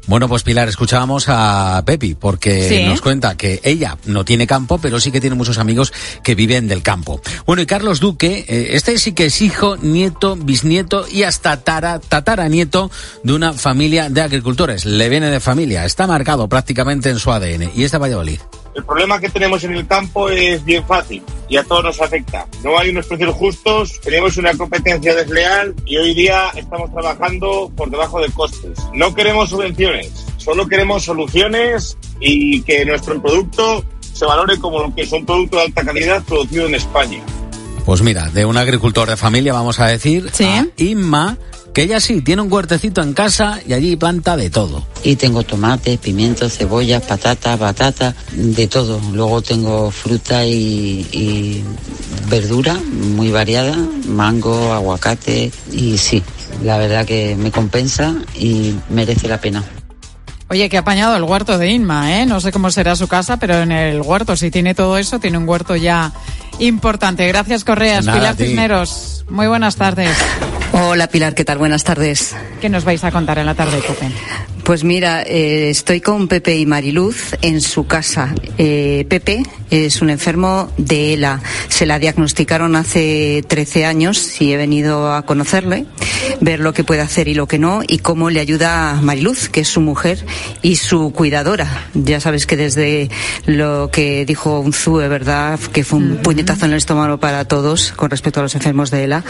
Bueno, 0.06 0.28
pues 0.28 0.42
Pilar, 0.42 0.68
escuchábamos 0.68 1.26
a 1.28 1.84
Pepi, 1.86 2.16
porque 2.16 2.68
Sí. 2.68 2.84
nos 2.84 3.00
cuenta 3.00 3.36
que 3.36 3.60
ella 3.62 3.96
no 4.06 4.24
tiene 4.24 4.44
campo, 4.44 4.78
pero 4.78 4.98
sí 4.98 5.12
que 5.12 5.20
tiene 5.20 5.36
muchos 5.36 5.58
amigos 5.58 5.92
que 6.24 6.34
viven 6.34 6.66
del 6.66 6.82
campo. 6.82 7.20
Bueno, 7.46 7.62
y 7.62 7.66
Carlos 7.66 8.00
Duque, 8.00 8.44
eh, 8.48 8.68
este 8.72 8.98
sí 8.98 9.12
que 9.12 9.26
es 9.26 9.40
hijo, 9.40 9.76
nieto, 9.76 10.34
bisnieto 10.34 11.06
y 11.08 11.22
hasta 11.22 11.62
tara, 11.62 12.00
tataranieto 12.00 12.90
de 13.22 13.34
una 13.34 13.52
familia 13.52 14.10
de 14.10 14.22
agricultores. 14.22 14.84
Le 14.84 15.08
viene 15.08 15.30
de 15.30 15.38
familia, 15.38 15.84
está 15.84 16.08
marcado 16.08 16.48
prácticamente 16.48 17.08
en 17.10 17.20
su 17.20 17.30
ADN. 17.30 17.70
Y 17.76 17.84
esta 17.84 17.98
Valladolid. 17.98 18.40
El 18.74 18.84
problema 18.84 19.18
que 19.18 19.28
tenemos 19.28 19.64
en 19.64 19.74
el 19.74 19.86
campo 19.86 20.28
es 20.30 20.64
bien 20.64 20.84
fácil 20.86 21.22
y 21.48 21.56
a 21.56 21.64
todos 21.64 21.82
nos 21.82 22.00
afecta. 22.00 22.46
No 22.62 22.78
hay 22.78 22.90
unos 22.90 23.06
precios 23.06 23.34
justos, 23.34 24.00
tenemos 24.00 24.36
una 24.36 24.56
competencia 24.56 25.14
desleal 25.14 25.74
y 25.84 25.96
hoy 25.96 26.14
día 26.14 26.50
estamos 26.54 26.92
trabajando 26.92 27.70
por 27.76 27.90
debajo 27.90 28.20
de 28.20 28.30
costes. 28.30 28.78
No 28.94 29.12
queremos 29.14 29.50
subvenciones, 29.50 30.24
solo 30.36 30.68
queremos 30.68 31.04
soluciones 31.04 31.98
y 32.20 32.62
que 32.62 32.84
nuestro 32.84 33.20
producto 33.20 33.84
se 34.12 34.24
valore 34.24 34.58
como 34.60 34.80
lo 34.80 34.94
que 34.94 35.02
es 35.02 35.12
un 35.12 35.26
producto 35.26 35.56
de 35.56 35.62
alta 35.64 35.84
calidad 35.84 36.22
producido 36.22 36.66
en 36.66 36.76
España. 36.76 37.20
Pues 37.84 38.02
mira, 38.02 38.28
de 38.28 38.44
un 38.44 38.56
agricultor 38.56 39.08
de 39.08 39.16
familia, 39.16 39.52
vamos 39.52 39.80
a 39.80 39.86
decir, 39.86 40.30
a 40.38 40.66
Inma, 40.76 41.38
que 41.72 41.82
ella 41.82 42.00
sí 42.00 42.20
tiene 42.20 42.42
un 42.42 42.52
huertecito 42.52 43.02
en 43.02 43.12
casa 43.12 43.60
y 43.66 43.72
allí 43.72 43.96
planta 43.96 44.36
de 44.36 44.50
todo. 44.50 44.86
Y 45.02 45.16
tengo 45.16 45.42
tomates, 45.42 45.98
pimientos, 45.98 46.56
cebollas, 46.56 47.02
patatas, 47.02 47.58
batatas, 47.58 48.14
de 48.32 48.66
todo. 48.66 49.00
Luego 49.12 49.42
tengo 49.42 49.90
fruta 49.90 50.44
y, 50.44 51.06
y 51.12 51.64
verdura 52.28 52.78
muy 53.14 53.30
variada, 53.30 53.76
mango, 54.06 54.72
aguacate 54.72 55.50
y 55.72 55.98
sí, 55.98 56.22
la 56.62 56.78
verdad 56.78 57.04
que 57.04 57.36
me 57.36 57.50
compensa 57.50 58.14
y 58.38 58.74
merece 58.88 59.28
la 59.28 59.40
pena. 59.40 59.64
Oye, 60.48 60.68
que 60.68 60.76
ha 60.76 60.80
apañado 60.80 61.16
el 61.16 61.22
huerto 61.22 61.58
de 61.58 61.70
Inma, 61.70 62.18
¿eh? 62.18 62.26
No 62.26 62.40
sé 62.40 62.50
cómo 62.50 62.72
será 62.72 62.96
su 62.96 63.06
casa, 63.06 63.36
pero 63.36 63.60
en 63.60 63.70
el 63.70 64.00
huerto, 64.00 64.34
si 64.34 64.50
tiene 64.50 64.74
todo 64.74 64.98
eso, 64.98 65.20
tiene 65.20 65.38
un 65.38 65.48
huerto 65.48 65.76
ya 65.76 66.12
importante. 66.58 67.26
Gracias, 67.28 67.62
Correas. 67.62 68.04
Nada, 68.04 68.18
Pilar. 68.18 68.36
Cisneros, 68.36 69.24
muy 69.28 69.46
buenas 69.46 69.76
tardes. 69.76 70.16
Hola 70.72 71.08
Pilar, 71.08 71.34
¿qué 71.34 71.44
tal? 71.44 71.58
Buenas 71.58 71.84
tardes. 71.84 72.34
¿Qué 72.60 72.68
nos 72.68 72.84
vais 72.84 73.02
a 73.04 73.10
contar 73.10 73.38
en 73.38 73.46
la 73.46 73.54
tarde, 73.54 73.80
Copen? 73.86 74.12
Pues 74.64 74.84
mira, 74.84 75.22
eh, 75.22 75.68
estoy 75.70 76.00
con 76.00 76.28
Pepe 76.28 76.56
y 76.56 76.64
Mariluz 76.64 77.34
en 77.42 77.60
su 77.60 77.88
casa. 77.88 78.32
Eh, 78.56 79.04
Pepe 79.08 79.42
es 79.70 80.00
un 80.00 80.10
enfermo 80.10 80.70
de 80.76 81.14
ELA. 81.14 81.40
Se 81.68 81.86
la 81.86 81.98
diagnosticaron 81.98 82.76
hace 82.76 83.42
13 83.48 83.84
años 83.84 84.40
y 84.40 84.52
he 84.52 84.56
venido 84.56 85.12
a 85.12 85.22
conocerle, 85.22 85.86
ver 86.40 86.60
lo 86.60 86.72
que 86.72 86.84
puede 86.84 87.00
hacer 87.00 87.26
y 87.26 87.34
lo 87.34 87.48
que 87.48 87.58
no 87.58 87.82
y 87.84 87.98
cómo 87.98 88.30
le 88.30 88.38
ayuda 88.38 88.90
a 88.90 89.00
Mariluz, 89.00 89.48
que 89.48 89.62
es 89.62 89.68
su 89.68 89.80
mujer 89.80 90.24
y 90.62 90.76
su 90.76 91.12
cuidadora. 91.12 91.88
Ya 91.94 92.20
sabes 92.20 92.46
que 92.46 92.56
desde 92.56 93.10
lo 93.46 93.90
que 93.90 94.24
dijo 94.24 94.60
Unzue, 94.60 95.08
¿verdad? 95.08 95.58
Que 95.72 95.82
fue 95.82 95.98
un 95.98 96.18
puñetazo 96.18 96.66
en 96.66 96.72
el 96.72 96.78
estómago 96.78 97.18
para 97.18 97.44
todos 97.44 97.92
con 97.96 98.10
respecto 98.10 98.38
a 98.38 98.44
los 98.44 98.54
enfermos 98.54 98.92
de 98.92 99.04
ELA, 99.04 99.24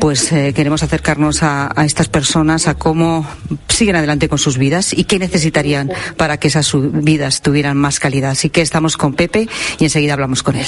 pues 0.00 0.32
eh, 0.32 0.52
queremos 0.52 0.82
acercarnos 0.90 1.44
a, 1.44 1.70
a 1.80 1.84
estas 1.84 2.08
personas, 2.08 2.66
a 2.66 2.74
cómo 2.74 3.24
siguen 3.68 3.94
adelante 3.94 4.28
con 4.28 4.38
sus 4.38 4.58
vidas 4.58 4.92
y 4.92 5.04
qué 5.04 5.20
necesitarían 5.20 5.92
para 6.16 6.36
que 6.38 6.48
esas 6.48 6.68
vidas 6.74 7.42
tuvieran 7.42 7.76
más 7.76 8.00
calidad. 8.00 8.30
Así 8.30 8.50
que 8.50 8.60
estamos 8.60 8.96
con 8.96 9.14
Pepe 9.14 9.48
y 9.78 9.84
enseguida 9.84 10.14
hablamos 10.14 10.42
con 10.42 10.56
él. 10.56 10.66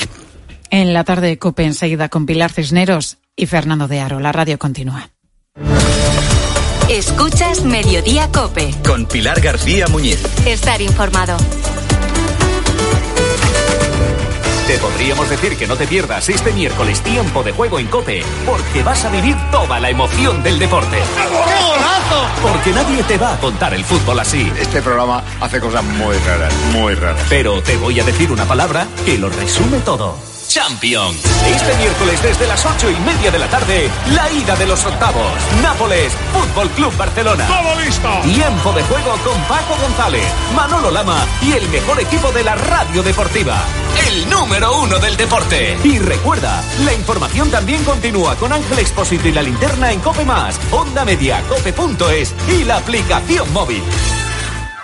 En 0.70 0.94
la 0.94 1.02
tarde 1.02 1.26
de 1.26 1.38
Cope 1.38 1.64
enseguida 1.64 2.08
con 2.08 2.24
Pilar 2.24 2.52
Cisneros 2.52 3.18
y 3.34 3.46
Fernando 3.46 3.88
de 3.88 3.98
Aro. 3.98 4.20
La 4.20 4.30
radio 4.30 4.60
continúa. 4.60 5.10
Escuchas 6.88 7.64
Mediodía 7.64 8.28
Cope. 8.28 8.72
Con 8.86 9.06
Pilar 9.06 9.40
García 9.40 9.88
Muñiz. 9.88 10.22
Estar 10.46 10.80
informado. 10.80 11.36
Te 14.72 14.78
podríamos 14.78 15.28
decir 15.28 15.54
que 15.58 15.66
no 15.66 15.76
te 15.76 15.86
pierdas 15.86 16.30
este 16.30 16.50
miércoles 16.50 17.02
tiempo 17.02 17.42
de 17.42 17.52
juego 17.52 17.78
en 17.78 17.88
Cope, 17.88 18.24
porque 18.46 18.82
vas 18.82 19.04
a 19.04 19.10
vivir 19.10 19.36
toda 19.50 19.78
la 19.78 19.90
emoción 19.90 20.42
del 20.42 20.58
deporte. 20.58 20.96
¡Qué 20.96 21.62
golazo! 21.62 22.26
Porque 22.40 22.70
nadie 22.70 23.02
te 23.02 23.18
va 23.18 23.34
a 23.34 23.38
contar 23.38 23.74
el 23.74 23.84
fútbol 23.84 24.18
así. 24.20 24.50
Este 24.58 24.80
programa 24.80 25.22
hace 25.42 25.60
cosas 25.60 25.84
muy 25.84 26.16
raras, 26.16 26.54
muy 26.72 26.94
raras. 26.94 27.22
Pero 27.28 27.62
te 27.62 27.76
voy 27.76 28.00
a 28.00 28.04
decir 28.04 28.32
una 28.32 28.46
palabra 28.46 28.86
que 29.04 29.18
lo 29.18 29.28
resume 29.28 29.76
todo. 29.80 30.31
Champions. 30.52 31.16
Este 31.46 31.74
miércoles 31.78 32.22
desde 32.22 32.46
las 32.46 32.62
ocho 32.66 32.90
y 32.90 32.96
media 32.96 33.30
de 33.30 33.38
la 33.38 33.48
tarde, 33.48 33.90
la 34.14 34.30
ida 34.30 34.54
de 34.54 34.66
los 34.66 34.84
octavos. 34.84 35.32
Nápoles, 35.62 36.12
Fútbol 36.30 36.68
Club 36.72 36.94
Barcelona. 36.94 37.46
¡Todo 37.46 37.80
listo! 37.80 38.08
Tiempo 38.22 38.70
de 38.74 38.82
juego 38.82 39.16
con 39.24 39.40
Paco 39.44 39.74
González, 39.80 40.26
Manolo 40.54 40.90
Lama 40.90 41.24
y 41.40 41.52
el 41.52 41.66
mejor 41.70 41.98
equipo 42.00 42.30
de 42.32 42.44
la 42.44 42.54
radio 42.54 43.02
deportiva. 43.02 43.64
El 44.06 44.28
número 44.28 44.78
uno 44.82 44.98
del 44.98 45.16
deporte. 45.16 45.78
Y 45.84 45.98
recuerda, 45.98 46.62
la 46.84 46.92
información 46.92 47.50
también 47.50 47.82
continúa 47.84 48.36
con 48.36 48.52
Ángel 48.52 48.78
Expósito 48.78 49.28
y 49.28 49.32
la 49.32 49.40
linterna 49.40 49.90
en 49.90 50.00
Cope 50.00 50.26
Más, 50.26 50.60
Onda 50.70 51.06
Media, 51.06 51.42
Cope.es 51.48 52.34
y 52.48 52.64
la 52.64 52.76
aplicación 52.76 53.50
móvil. 53.54 53.82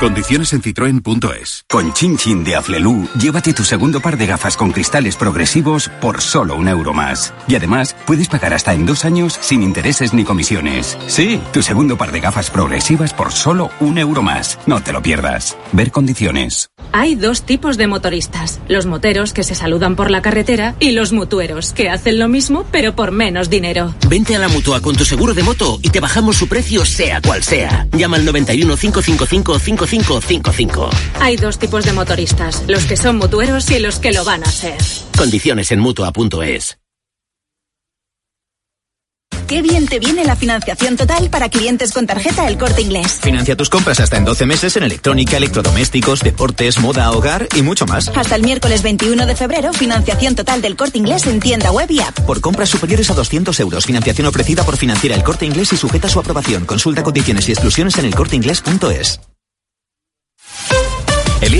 Condiciones 0.00 0.54
en 0.54 0.62
citroen.es. 0.62 1.64
Con 1.68 1.92
Chin 1.92 2.16
Chin 2.16 2.42
de 2.42 2.56
Aflelu, 2.56 3.06
llévate 3.20 3.52
tu 3.52 3.64
segundo 3.64 4.00
par 4.00 4.16
de 4.16 4.24
gafas 4.24 4.56
con 4.56 4.72
cristales 4.72 5.14
progresivos 5.14 5.90
por 6.00 6.22
solo 6.22 6.56
un 6.56 6.68
euro 6.68 6.94
más. 6.94 7.34
Y 7.46 7.54
además, 7.54 7.94
puedes 8.06 8.28
pagar 8.28 8.54
hasta 8.54 8.72
en 8.72 8.86
dos 8.86 9.04
años 9.04 9.36
sin 9.42 9.62
intereses 9.62 10.14
ni 10.14 10.24
comisiones. 10.24 10.96
Sí, 11.06 11.38
tu 11.52 11.62
segundo 11.62 11.98
par 11.98 12.12
de 12.12 12.20
gafas 12.20 12.48
progresivas 12.48 13.12
por 13.12 13.30
solo 13.30 13.68
un 13.78 13.98
euro 13.98 14.22
más. 14.22 14.58
No 14.64 14.82
te 14.82 14.94
lo 14.94 15.02
pierdas. 15.02 15.58
Ver 15.72 15.90
condiciones. 15.90 16.70
Hay 16.92 17.14
dos 17.14 17.42
tipos 17.42 17.76
de 17.76 17.86
motoristas, 17.86 18.58
los 18.68 18.86
moteros 18.86 19.32
que 19.32 19.44
se 19.44 19.54
saludan 19.54 19.96
por 19.96 20.10
la 20.10 20.22
carretera 20.22 20.74
y 20.80 20.90
los 20.90 21.12
mutueros 21.12 21.72
que 21.72 21.88
hacen 21.88 22.18
lo 22.18 22.26
mismo 22.26 22.66
pero 22.72 22.96
por 22.96 23.12
menos 23.12 23.48
dinero. 23.48 23.94
Vente 24.08 24.34
a 24.34 24.38
la 24.38 24.48
mutua 24.48 24.80
con 24.80 24.96
tu 24.96 25.04
seguro 25.04 25.34
de 25.34 25.42
moto 25.42 25.78
y 25.82 25.90
te 25.90 26.00
bajamos 26.00 26.36
su 26.36 26.48
precio 26.48 26.84
sea 26.84 27.20
cual 27.20 27.42
sea. 27.42 27.86
Llama 27.92 28.16
al 28.16 28.24
91 28.24 28.76
555 28.76 29.58
5555. 29.90 30.90
Hay 31.20 31.36
dos 31.36 31.58
tipos 31.58 31.84
de 31.84 31.92
motoristas, 31.92 32.64
los 32.68 32.84
que 32.84 32.96
son 32.96 33.16
mutueros 33.16 33.70
y 33.70 33.78
los 33.80 33.98
que 33.98 34.12
lo 34.12 34.24
van 34.24 34.44
a 34.44 34.50
ser. 34.50 34.78
Condiciones 35.16 35.72
en 35.72 35.80
mutua.es. 35.80 36.78
Qué 39.50 39.62
bien 39.62 39.88
te 39.88 39.98
viene 39.98 40.24
la 40.24 40.36
financiación 40.36 40.96
total 40.96 41.28
para 41.28 41.48
clientes 41.48 41.90
con 41.90 42.06
tarjeta 42.06 42.46
El 42.46 42.56
Corte 42.56 42.82
Inglés. 42.82 43.18
Financia 43.20 43.56
tus 43.56 43.68
compras 43.68 43.98
hasta 43.98 44.16
en 44.16 44.24
12 44.24 44.46
meses 44.46 44.76
en 44.76 44.84
electrónica, 44.84 45.38
electrodomésticos, 45.38 46.20
deportes, 46.20 46.78
moda, 46.78 47.10
hogar 47.10 47.48
y 47.56 47.62
mucho 47.62 47.84
más. 47.84 48.12
Hasta 48.14 48.36
el 48.36 48.44
miércoles 48.44 48.84
21 48.84 49.26
de 49.26 49.34
febrero, 49.34 49.72
financiación 49.72 50.36
total 50.36 50.62
del 50.62 50.76
Corte 50.76 50.98
Inglés 50.98 51.26
en 51.26 51.40
tienda 51.40 51.72
web 51.72 51.90
y 51.90 51.98
app. 51.98 52.16
Por 52.20 52.40
compras 52.40 52.68
superiores 52.68 53.10
a 53.10 53.14
200 53.14 53.58
euros, 53.58 53.86
financiación 53.86 54.28
ofrecida 54.28 54.62
por 54.62 54.76
Financiera 54.76 55.16
El 55.16 55.24
Corte 55.24 55.46
Inglés 55.46 55.72
y 55.72 55.76
sujeta 55.76 56.06
a 56.06 56.10
su 56.10 56.20
aprobación. 56.20 56.64
Consulta 56.64 57.02
condiciones 57.02 57.48
y 57.48 57.52
exclusiones 57.52 57.98
en 57.98 58.04
elcorteinglés.es. 58.04 59.20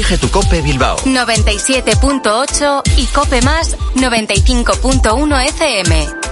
Elige 0.01 0.17
tu 0.17 0.31
Cope 0.31 0.63
Bilbao. 0.63 0.97
97.8 1.05 2.83
y 2.97 3.05
Cope 3.09 3.43
Más 3.43 3.77
95.1 3.97 5.45
FM. 5.49 6.30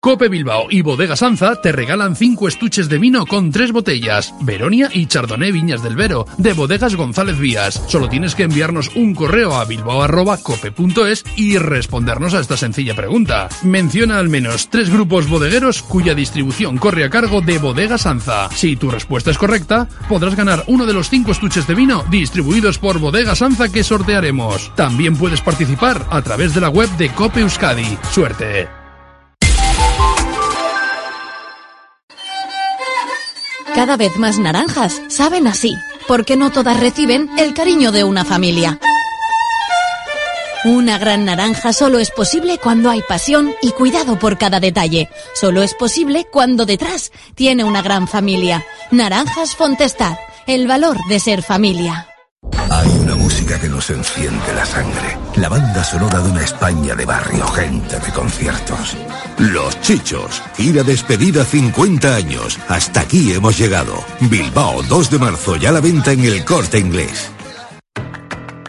Cope 0.00 0.28
Bilbao 0.28 0.68
y 0.70 0.82
Bodega 0.82 1.16
Sanza 1.16 1.60
te 1.60 1.72
regalan 1.72 2.14
cinco 2.14 2.46
estuches 2.46 2.88
de 2.88 2.98
vino 2.98 3.26
con 3.26 3.50
tres 3.50 3.72
botellas, 3.72 4.32
Veronia 4.42 4.88
y 4.92 5.06
Chardonnay 5.06 5.50
Viñas 5.50 5.82
del 5.82 5.96
Vero, 5.96 6.24
de 6.38 6.52
Bodegas 6.52 6.94
González 6.94 7.36
Vías. 7.40 7.82
Solo 7.88 8.08
tienes 8.08 8.36
que 8.36 8.44
enviarnos 8.44 8.94
un 8.94 9.12
correo 9.12 9.56
a 9.56 9.64
bilbao.cope.es 9.64 11.24
y 11.34 11.58
respondernos 11.58 12.32
a 12.34 12.38
esta 12.38 12.56
sencilla 12.56 12.94
pregunta. 12.94 13.48
Menciona 13.64 14.20
al 14.20 14.28
menos 14.28 14.70
tres 14.70 14.88
grupos 14.88 15.28
bodegueros 15.28 15.82
cuya 15.82 16.14
distribución 16.14 16.78
corre 16.78 17.02
a 17.02 17.10
cargo 17.10 17.40
de 17.40 17.58
Bodega 17.58 17.98
Sanza. 17.98 18.50
Si 18.50 18.76
tu 18.76 18.92
respuesta 18.92 19.32
es 19.32 19.38
correcta, 19.38 19.88
podrás 20.08 20.36
ganar 20.36 20.62
uno 20.68 20.86
de 20.86 20.92
los 20.92 21.10
cinco 21.10 21.32
estuches 21.32 21.66
de 21.66 21.74
vino 21.74 22.04
distribuidos 22.08 22.78
por 22.78 23.00
Bodega 23.00 23.34
Sanza 23.34 23.68
que 23.68 23.82
sortearemos. 23.82 24.72
También 24.76 25.16
puedes 25.16 25.40
participar 25.40 26.06
a 26.08 26.22
través 26.22 26.54
de 26.54 26.60
la 26.60 26.68
web 26.68 26.88
de 26.98 27.08
Cope 27.08 27.40
Euskadi. 27.40 27.98
¡Suerte! 28.12 28.77
Cada 33.78 33.96
vez 33.96 34.16
más 34.16 34.40
naranjas 34.40 35.00
saben 35.06 35.46
así, 35.46 35.72
porque 36.08 36.34
no 36.34 36.50
todas 36.50 36.80
reciben 36.80 37.30
el 37.38 37.54
cariño 37.54 37.92
de 37.92 38.02
una 38.02 38.24
familia. 38.24 38.80
Una 40.64 40.98
gran 40.98 41.24
naranja 41.24 41.72
solo 41.72 42.00
es 42.00 42.10
posible 42.10 42.58
cuando 42.58 42.90
hay 42.90 43.02
pasión 43.02 43.54
y 43.62 43.70
cuidado 43.70 44.18
por 44.18 44.36
cada 44.36 44.58
detalle. 44.58 45.08
Solo 45.32 45.62
es 45.62 45.74
posible 45.74 46.26
cuando 46.28 46.66
detrás 46.66 47.12
tiene 47.36 47.62
una 47.62 47.80
gran 47.80 48.08
familia. 48.08 48.66
Naranjas 48.90 49.54
Fontestad, 49.54 50.16
el 50.48 50.66
valor 50.66 50.96
de 51.08 51.20
ser 51.20 51.44
familia. 51.44 52.08
Música 53.28 53.60
que 53.60 53.68
nos 53.68 53.90
enciende 53.90 54.54
la 54.54 54.64
sangre. 54.64 55.18
La 55.36 55.50
banda 55.50 55.84
sonora 55.84 56.18
de 56.18 56.30
una 56.30 56.42
España 56.42 56.94
de 56.94 57.04
barrio, 57.04 57.46
gente 57.48 58.00
de 58.00 58.10
conciertos. 58.10 58.96
Los 59.36 59.78
Chichos. 59.82 60.42
Gira 60.56 60.82
despedida 60.82 61.44
50 61.44 62.16
años. 62.16 62.58
Hasta 62.68 63.00
aquí 63.00 63.34
hemos 63.34 63.58
llegado. 63.58 64.02
Bilbao, 64.20 64.82
2 64.82 65.10
de 65.10 65.18
marzo, 65.18 65.56
ya 65.56 65.68
a 65.68 65.72
la 65.72 65.82
venta 65.82 66.12
en 66.12 66.24
el 66.24 66.42
corte 66.46 66.78
inglés. 66.78 67.30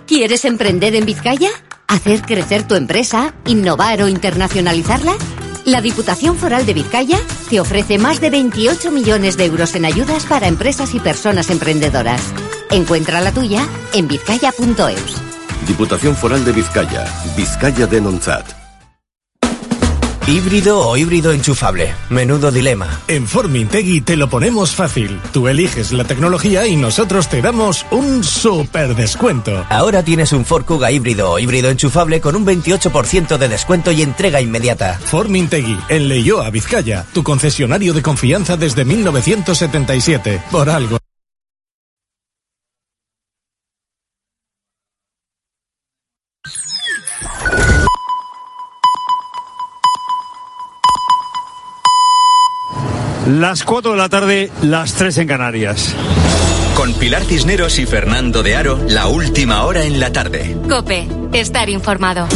¿Quieres 0.05 0.43
emprender 0.43 0.93
en 0.93 1.05
Vizcaya? 1.05 1.51
¿Hacer 1.87 2.21
crecer 2.23 2.67
tu 2.67 2.75
empresa? 2.75 3.33
¿Innovar 3.45 4.01
o 4.01 4.09
internacionalizarla? 4.09 5.13
La 5.63 5.79
Diputación 5.79 6.35
Foral 6.35 6.65
de 6.65 6.73
Vizcaya 6.73 7.21
te 7.49 7.61
ofrece 7.61 7.97
más 7.97 8.19
de 8.19 8.29
28 8.29 8.91
millones 8.91 9.37
de 9.37 9.45
euros 9.45 9.73
en 9.75 9.85
ayudas 9.85 10.25
para 10.25 10.49
empresas 10.49 10.93
y 10.95 10.99
personas 10.99 11.49
emprendedoras. 11.49 12.21
Encuentra 12.71 13.21
la 13.21 13.31
tuya 13.31 13.67
en 13.93 14.07
vizcaya.eus. 14.07 15.15
Diputación 15.67 16.15
Foral 16.15 16.45
de 16.45 16.51
Vizcaya, 16.51 17.05
Vizcaya 17.35 17.87
de 17.87 18.01
Nonzat. 18.01 18.59
¿Híbrido 20.27 20.87
o 20.87 20.95
híbrido 20.95 21.31
enchufable? 21.31 21.95
Menudo 22.11 22.51
dilema. 22.51 23.01
En 23.07 23.27
Formintegui 23.27 24.01
te 24.01 24.15
lo 24.15 24.29
ponemos 24.29 24.75
fácil. 24.75 25.19
Tú 25.33 25.47
eliges 25.47 25.91
la 25.91 26.03
tecnología 26.03 26.67
y 26.67 26.75
nosotros 26.75 27.29
te 27.29 27.41
damos 27.41 27.83
un 27.89 28.23
super 28.23 28.95
descuento. 28.95 29.65
Ahora 29.69 30.03
tienes 30.03 30.31
un 30.31 30.45
Ford 30.45 30.65
Kuga 30.65 30.91
híbrido 30.91 31.31
o 31.31 31.39
híbrido 31.39 31.71
enchufable 31.71 32.21
con 32.21 32.35
un 32.35 32.45
28% 32.45 33.39
de 33.39 33.49
descuento 33.49 33.91
y 33.91 34.03
entrega 34.03 34.39
inmediata. 34.39 34.99
Formintegui, 35.03 35.79
en 35.89 36.07
Leyoa, 36.07 36.51
Vizcaya, 36.51 37.07
tu 37.11 37.23
concesionario 37.23 37.95
de 37.95 38.03
confianza 38.03 38.55
desde 38.55 38.85
1977. 38.85 40.43
Por 40.51 40.69
algo. 40.69 40.99
Las 53.39 53.63
4 53.63 53.91
de 53.91 53.97
la 53.97 54.09
tarde, 54.09 54.51
las 54.63 54.95
3 54.95 55.19
en 55.19 55.27
Canarias. 55.29 55.95
Con 56.75 56.93
Pilar 56.95 57.23
Cisneros 57.23 57.79
y 57.79 57.85
Fernando 57.85 58.43
de 58.43 58.57
Aro, 58.57 58.77
la 58.89 59.07
última 59.07 59.63
hora 59.63 59.85
en 59.85 59.97
la 59.97 60.11
tarde. 60.11 60.57
Cope, 60.67 61.07
estar 61.31 61.69
informado. 61.69 62.27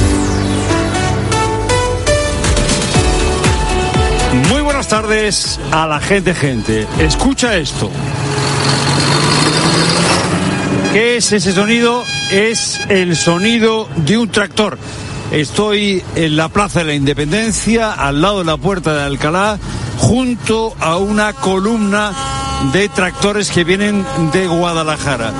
Muy 4.47 4.61
buenas 4.61 4.87
tardes 4.87 5.59
a 5.73 5.87
la 5.87 5.99
gente, 5.99 6.33
gente. 6.33 6.87
Escucha 6.97 7.57
esto. 7.57 7.91
¿Qué 10.93 11.17
es 11.17 11.33
ese 11.33 11.51
sonido? 11.51 12.05
Es 12.31 12.79
el 12.87 13.17
sonido 13.17 13.89
de 13.97 14.17
un 14.17 14.29
tractor. 14.29 14.77
Estoy 15.31 16.01
en 16.15 16.37
la 16.37 16.47
Plaza 16.47 16.79
de 16.79 16.85
la 16.85 16.93
Independencia, 16.93 17.91
al 17.91 18.21
lado 18.21 18.39
de 18.39 18.45
la 18.45 18.55
Puerta 18.55 18.93
de 18.93 19.01
Alcalá, 19.01 19.59
junto 19.97 20.73
a 20.79 20.97
una 20.97 21.33
columna 21.33 22.11
de 22.71 22.87
tractores 22.89 23.51
que 23.51 23.63
vienen 23.63 24.05
de 24.31 24.47
Guadalajara. 24.47 25.31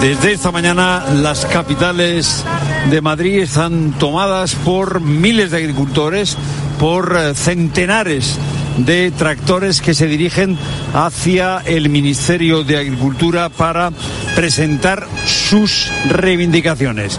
Desde 0.00 0.32
esta 0.32 0.52
mañana 0.52 1.04
las 1.14 1.46
capitales 1.46 2.44
de 2.90 3.00
Madrid 3.00 3.40
están 3.40 3.92
tomadas 3.98 4.54
por 4.54 5.00
miles 5.00 5.50
de 5.50 5.58
agricultores, 5.58 6.36
por 6.78 7.16
eh, 7.18 7.34
centenares 7.34 8.38
de 8.78 9.10
tractores 9.10 9.80
que 9.80 9.94
se 9.94 10.06
dirigen 10.06 10.58
hacia 10.92 11.62
el 11.64 11.88
Ministerio 11.88 12.62
de 12.62 12.76
Agricultura 12.76 13.48
para 13.48 13.90
presentar 14.34 15.06
sus 15.24 15.90
reivindicaciones. 16.10 17.18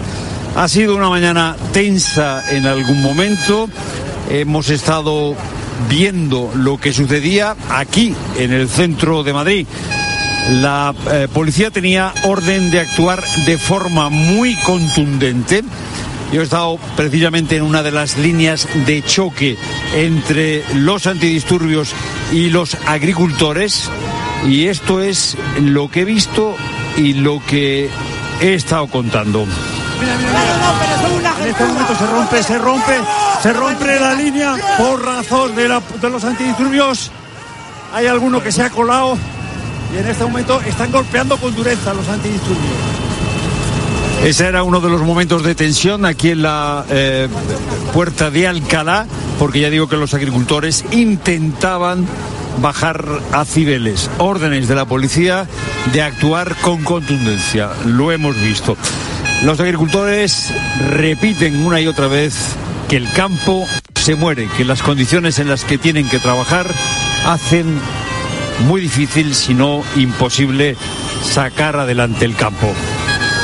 Ha 0.55 0.67
sido 0.67 0.95
una 0.95 1.09
mañana 1.09 1.55
tensa 1.73 2.43
en 2.51 2.65
algún 2.65 3.01
momento. 3.01 3.69
Hemos 4.29 4.69
estado 4.69 5.35
viendo 5.89 6.51
lo 6.55 6.77
que 6.77 6.93
sucedía 6.93 7.55
aquí, 7.69 8.13
en 8.37 8.53
el 8.53 8.69
centro 8.69 9.23
de 9.23 9.33
Madrid. 9.33 9.67
La 10.61 10.93
eh, 11.11 11.27
policía 11.33 11.71
tenía 11.71 12.13
orden 12.23 12.71
de 12.71 12.79
actuar 12.79 13.23
de 13.45 13.57
forma 13.57 14.09
muy 14.09 14.55
contundente. 14.55 15.63
Yo 16.31 16.41
he 16.41 16.43
estado 16.43 16.77
precisamente 16.95 17.55
en 17.55 17.63
una 17.63 17.83
de 17.83 17.91
las 17.91 18.17
líneas 18.17 18.67
de 18.85 19.01
choque 19.01 19.57
entre 19.95 20.63
los 20.75 21.07
antidisturbios 21.07 21.93
y 22.31 22.49
los 22.49 22.75
agricultores 22.85 23.89
y 24.45 24.67
esto 24.67 25.01
es 25.01 25.37
lo 25.61 25.89
que 25.89 26.01
he 26.01 26.05
visto 26.05 26.55
y 26.97 27.13
lo 27.13 27.41
que 27.45 27.89
he 28.41 28.53
estado 28.53 28.87
contando. 28.87 29.45
En 31.41 31.47
este 31.47 31.65
momento 31.65 31.95
se 31.95 32.05
rompe, 32.07 32.43
se 32.43 32.57
rompe, 32.57 32.93
se 33.41 33.53
rompe 33.53 33.99
la 33.99 34.13
línea 34.13 34.55
por 34.77 35.03
razón 35.03 35.55
de, 35.55 35.67
la- 35.67 35.81
de 36.01 36.09
los 36.09 36.23
antidisturbios. 36.23 37.11
Hay 37.93 38.07
alguno 38.07 38.41
que 38.43 38.51
se 38.51 38.63
ha 38.63 38.69
colado 38.69 39.17
y 39.93 39.97
en 39.99 40.07
este 40.07 40.23
momento 40.25 40.59
están 40.61 40.91
golpeando 40.91 41.37
con 41.37 41.55
dureza 41.55 41.93
los 41.93 42.07
antidisturbios. 42.09 42.73
Ese 44.23 44.47
era 44.47 44.63
uno 44.63 44.81
de 44.81 44.89
los 44.89 45.01
momentos 45.01 45.43
de 45.43 45.55
tensión 45.55 46.03
aquí 46.05 46.31
en 46.31 46.41
la 46.41 46.83
eh, 46.89 47.27
puerta 47.93 48.29
de 48.31 48.47
Alcalá, 48.47 49.05
porque 49.39 49.59
ya 49.61 49.69
digo 49.69 49.87
que 49.87 49.95
los 49.95 50.13
agricultores 50.13 50.83
intentaban 50.91 52.05
bajar 52.61 53.05
a 53.31 53.45
Cibeles. 53.45 54.09
Órdenes 54.17 54.67
de 54.67 54.75
la 54.75 54.85
policía 54.85 55.47
de 55.93 56.01
actuar 56.01 56.55
con 56.61 56.83
contundencia. 56.83 57.69
Lo 57.85 58.11
hemos 58.11 58.35
visto. 58.41 58.75
Los 59.43 59.59
agricultores 59.59 60.53
repiten 60.89 61.65
una 61.65 61.79
y 61.79 61.87
otra 61.87 62.07
vez 62.07 62.55
que 62.89 62.97
el 62.97 63.09
campo 63.11 63.67
se 63.95 64.15
muere, 64.15 64.47
que 64.57 64.65
las 64.65 64.81
condiciones 64.81 65.39
en 65.39 65.47
las 65.49 65.63
que 65.63 65.77
tienen 65.77 66.09
que 66.09 66.19
trabajar 66.19 66.67
hacen 67.25 67.79
muy 68.65 68.81
difícil, 68.81 69.35
si 69.35 69.53
no 69.53 69.83
imposible, 69.95 70.75
sacar 71.23 71.77
adelante 71.77 72.25
el 72.25 72.35
campo. 72.35 72.73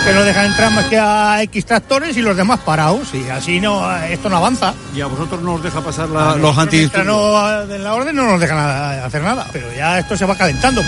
que 0.05 0.11
no 0.13 0.23
dejan 0.23 0.47
entrar 0.47 0.69
más 0.73 0.85
que 0.85 0.97
a 0.99 1.41
X 1.43 1.65
tractores 1.65 2.17
y 2.17 2.21
los 2.21 2.35
demás 2.35 2.59
parados 2.59 3.13
y 3.13 3.29
así 3.29 3.61
no 3.61 3.89
esto 4.03 4.27
no 4.29 4.35
avanza. 4.37 4.73
Y 4.93 4.99
a 4.99 5.05
vosotros 5.05 5.41
no 5.41 5.53
os 5.53 5.63
deja 5.63 5.79
pasar 5.79 6.09
la- 6.09 6.35
los 6.35 6.57
antidisturbios. 6.57 7.05
no 7.07 7.65
den 7.67 7.83
la 7.85 7.93
orden 7.93 8.13
no 8.15 8.25
nos 8.25 8.37
dejan 8.39 8.57
hacer 8.57 9.21
nada, 9.21 9.47
pero 9.53 9.67
ya 9.73 9.99
esto 9.99 10.17
se 10.17 10.25
va 10.25 10.35
calentando. 10.35 10.81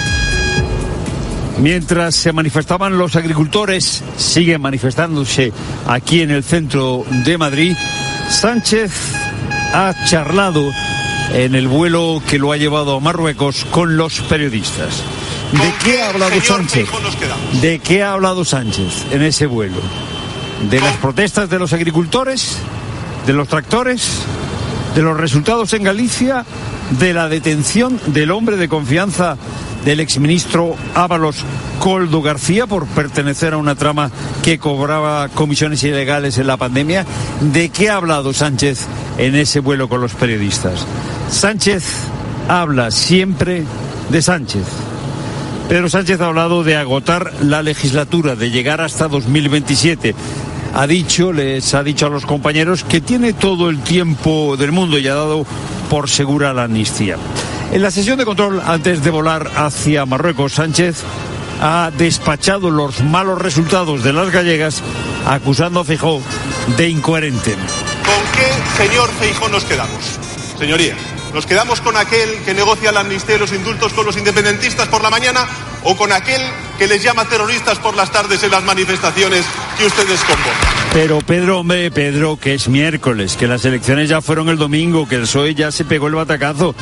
Mientras 1.59 2.15
se 2.15 2.33
manifestaban 2.33 2.97
los 2.97 3.15
agricultores, 3.15 4.03
siguen 4.17 4.61
manifestándose 4.61 5.53
aquí 5.87 6.21
en 6.21 6.31
el 6.31 6.43
centro 6.43 7.05
de 7.23 7.37
Madrid, 7.37 7.75
Sánchez 8.29 8.91
ha 9.73 9.93
charlado 10.05 10.69
en 11.33 11.55
el 11.55 11.67
vuelo 11.67 12.21
que 12.27 12.39
lo 12.39 12.51
ha 12.51 12.57
llevado 12.57 12.97
a 12.97 12.99
Marruecos 12.99 13.65
con 13.71 13.95
los 13.95 14.19
periodistas. 14.21 15.01
¿De 15.51 15.73
qué 15.83 16.01
ha 16.01 16.09
hablado 16.09 16.41
Sánchez? 16.41 16.89
¿De 17.61 17.79
qué 17.79 18.03
ha 18.03 18.13
hablado 18.13 18.43
Sánchez 18.43 19.05
en 19.11 19.21
ese 19.21 19.45
vuelo? 19.45 19.77
¿De 20.69 20.79
las 20.79 20.97
protestas 20.97 21.49
de 21.49 21.59
los 21.59 21.71
agricultores? 21.71 22.57
¿De 23.25 23.33
los 23.33 23.47
tractores? 23.47 24.23
¿De 24.93 25.01
los 25.01 25.17
resultados 25.17 25.71
en 25.73 25.83
Galicia? 25.83 26.45
¿De 26.99 27.13
la 27.13 27.29
detención 27.29 27.99
del 28.07 28.31
hombre 28.31 28.57
de 28.57 28.67
confianza 28.67 29.37
del 29.86 29.99
exministro 30.01 30.75
Ábalos 30.95 31.45
Coldo 31.79 32.21
García 32.21 32.65
por 32.67 32.88
pertenecer 32.88 33.53
a 33.53 33.57
una 33.57 33.75
trama 33.75 34.11
que 34.43 34.57
cobraba 34.57 35.29
comisiones 35.29 35.83
ilegales 35.83 36.38
en 36.39 36.47
la 36.47 36.57
pandemia? 36.57 37.05
¿De 37.39 37.69
qué 37.69 37.89
ha 37.89 37.97
hablado 37.97 38.33
Sánchez 38.33 38.88
en 39.17 39.36
ese 39.36 39.59
vuelo 39.59 39.88
con 39.88 40.01
los 40.01 40.13
periodistas? 40.13 40.86
Sánchez 41.29 41.83
habla 42.49 42.91
siempre 42.91 43.63
de 44.09 44.21
Sánchez. 44.21 44.63
Pedro 45.69 45.89
Sánchez 45.89 46.21
ha 46.21 46.27
hablado 46.27 46.63
de 46.63 46.75
agotar 46.75 47.33
la 47.41 47.61
legislatura, 47.61 48.36
de 48.36 48.51
llegar 48.51 48.81
hasta 48.81 49.07
2027. 49.07 50.13
Ha 50.75 50.88
dicho, 50.88 51.31
les 51.31 51.73
ha 51.73 51.83
dicho 51.83 52.07
a 52.07 52.09
los 52.09 52.25
compañeros 52.25 52.83
que 52.83 53.01
tiene 53.01 53.33
todo 53.33 53.69
el 53.69 53.79
tiempo 53.79 54.57
del 54.57 54.71
mundo 54.71 54.99
y 54.99 55.07
ha 55.07 55.15
dado 55.15 55.45
por 55.89 56.09
segura 56.09 56.53
la 56.53 56.63
amnistía. 56.63 57.17
En 57.72 57.82
la 57.82 57.91
sesión 57.91 58.18
de 58.18 58.26
control, 58.26 58.61
antes 58.66 59.03
de 59.03 59.09
volar 59.09 59.51
hacia 59.55 60.05
Marruecos, 60.05 60.53
Sánchez 60.53 61.03
ha 61.61 61.91
despachado 61.97 62.70
los 62.70 63.01
malos 63.01 63.41
resultados 63.41 64.03
de 64.03 64.13
las 64.13 64.32
gallegas, 64.32 64.82
acusando 65.26 65.80
a 65.80 65.84
Feijóo 65.84 66.22
de 66.78 66.89
incoherente. 66.89 67.53
¿Con 67.53 68.24
qué 68.36 68.84
señor 68.84 69.09
Feijó 69.20 69.49
nos 69.49 69.66
quedamos? 69.66 70.20
Señoría, 70.57 70.95
¿nos 71.34 71.45
quedamos 71.45 71.82
con 71.82 71.97
aquel 71.97 72.43
que 72.43 72.53
negocia 72.53 72.91
la 72.91 73.01
amnistía 73.01 73.36
y 73.36 73.39
los 73.39 73.51
indultos 73.51 73.93
con 73.93 74.05
los 74.05 74.18
independentistas 74.18 74.88
por 74.88 75.01
la 75.01 75.09
mañana 75.09 75.45
o 75.84 75.95
con 75.95 76.11
aquel 76.11 76.41
que 76.78 76.88
les 76.88 77.03
llama 77.03 77.26
terroristas 77.26 77.78
por 77.80 77.95
las 77.95 78.11
tardes 78.11 78.43
en 78.43 78.51
las 78.51 78.63
manifestaciones 78.63 79.45
que 79.78 79.86
ustedes 79.86 80.20
convocan? 80.22 80.84
Pero 80.95 81.19
Pedro, 81.19 81.59
hombre, 81.59 81.91
Pedro, 81.91 82.37
que 82.37 82.53
es 82.53 82.69
miércoles, 82.69 83.35
que 83.35 83.49
las 83.49 83.65
elecciones 83.65 84.07
ya 84.07 84.21
fueron 84.21 84.47
el 84.47 84.57
domingo, 84.57 85.09
que 85.09 85.15
el 85.15 85.23
PSOE 85.23 85.53
ya 85.53 85.69
se 85.69 85.83
pegó 85.83 86.07
el 86.07 86.15
batacazo, 86.15 86.73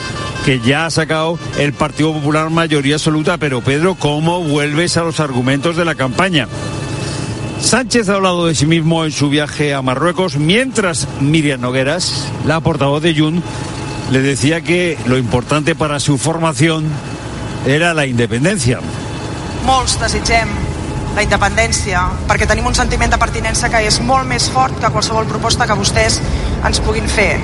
que 0.45 0.59
ya 0.59 0.85
ha 0.85 0.91
sacado 0.91 1.39
el 1.57 1.73
Partido 1.73 2.13
Popular 2.13 2.51
mayoría 2.51 2.93
absoluta. 2.93 3.39
Pero 3.39 3.61
Pedro, 3.61 3.95
¿cómo 3.95 4.43
vuelves 4.43 4.97
a 4.97 5.03
los 5.03 5.19
argumentos 5.19 5.77
de 5.77 5.85
la 5.85 5.95
campaña? 5.95 6.47
Sánchez 7.59 8.07
ha 8.07 8.13
hablado 8.13 8.45
de 8.45 8.53
sí 8.53 8.67
mismo 8.67 9.03
en 9.03 9.11
su 9.11 9.31
viaje 9.31 9.73
a 9.73 9.81
Marruecos, 9.81 10.35
mientras 10.35 11.07
Miriam 11.19 11.61
Nogueras, 11.61 12.27
la 12.45 12.59
portavoz 12.59 13.01
de 13.01 13.17
Jun, 13.17 13.41
le 14.11 14.21
decía 14.21 14.61
que 14.61 14.95
lo 15.07 15.17
importante 15.17 15.73
para 15.73 15.99
su 15.99 16.19
formación 16.19 16.85
era 17.65 17.95
la 17.95 18.05
independencia. 18.05 18.79
La 21.15 21.23
independència 21.23 22.01
perquè 22.27 22.47
tenim 22.49 22.65
un 22.67 22.75
sentiment 22.75 23.11
de 23.11 23.19
pertinença 23.21 23.69
que 23.69 23.83
és 23.87 23.99
molt 24.01 24.27
més 24.29 24.49
que 25.69 25.75
que. 26.73 27.39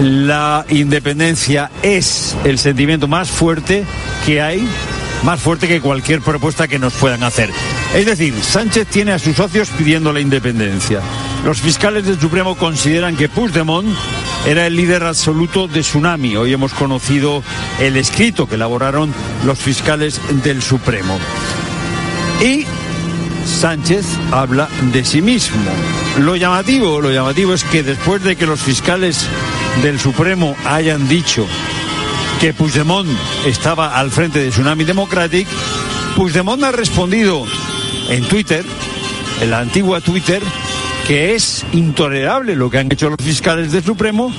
La 0.00 0.64
independencia 0.68 1.70
es 1.82 2.34
el 2.44 2.58
sentimiento 2.58 3.06
más 3.06 3.30
fuerte 3.30 3.84
que 4.26 4.42
hay 4.42 4.66
más 5.22 5.40
fuerte 5.40 5.66
que 5.66 5.80
cualquier 5.80 6.20
propuesta 6.20 6.68
que 6.68 6.78
nos 6.78 6.92
puedan 6.94 7.22
hacer. 7.22 7.50
Es 7.94 8.04
decir, 8.04 8.34
Sánchez 8.42 8.86
tiene 8.88 9.12
a 9.12 9.18
sus 9.18 9.36
socios 9.36 9.70
pidiendo 9.70 10.12
la 10.12 10.20
independencia. 10.20 11.00
Los 11.44 11.60
fiscales 11.60 12.04
del 12.04 12.20
Supremo 12.20 12.56
consideran 12.56 13.16
que 13.16 13.30
Puigdemont 13.30 13.88
era 14.46 14.66
el 14.66 14.76
líder 14.76 15.04
absoluto 15.04 15.66
de 15.66 15.80
Tsunami. 15.80 16.36
Hoy 16.36 16.52
hemos 16.52 16.74
conocido 16.74 17.42
el 17.80 17.96
escrito 17.96 18.46
que 18.46 18.56
elaboraron 18.56 19.14
los 19.46 19.58
fiscales 19.58 20.20
del 20.42 20.60
Supremo. 20.60 21.18
Y 22.42 22.66
Sánchez 23.44 24.06
habla 24.32 24.68
de 24.92 25.04
sí 25.04 25.22
mismo. 25.22 25.60
Lo 26.18 26.36
llamativo, 26.36 27.00
lo 27.00 27.10
llamativo 27.10 27.54
es 27.54 27.64
que 27.64 27.82
después 27.82 28.22
de 28.22 28.36
que 28.36 28.46
los 28.46 28.60
fiscales 28.60 29.26
del 29.82 29.98
Supremo 30.00 30.56
hayan 30.64 31.08
dicho 31.08 31.46
que 32.40 32.52
Puigdemont 32.52 33.08
estaba 33.46 33.98
al 33.98 34.10
frente 34.10 34.38
de 34.38 34.50
Tsunami 34.50 34.84
Democratic, 34.84 35.46
Puigdemont 36.16 36.62
ha 36.64 36.72
respondido 36.72 37.44
en 38.08 38.24
Twitter, 38.24 38.64
en 39.40 39.50
la 39.50 39.60
antigua 39.60 40.00
Twitter, 40.00 40.42
que 41.06 41.34
es 41.34 41.64
intolerable 41.72 42.56
lo 42.56 42.70
que 42.70 42.78
han 42.78 42.92
hecho 42.92 43.10
los 43.10 43.18
fiscales 43.22 43.72
del 43.72 43.84
Supremo 43.84 44.32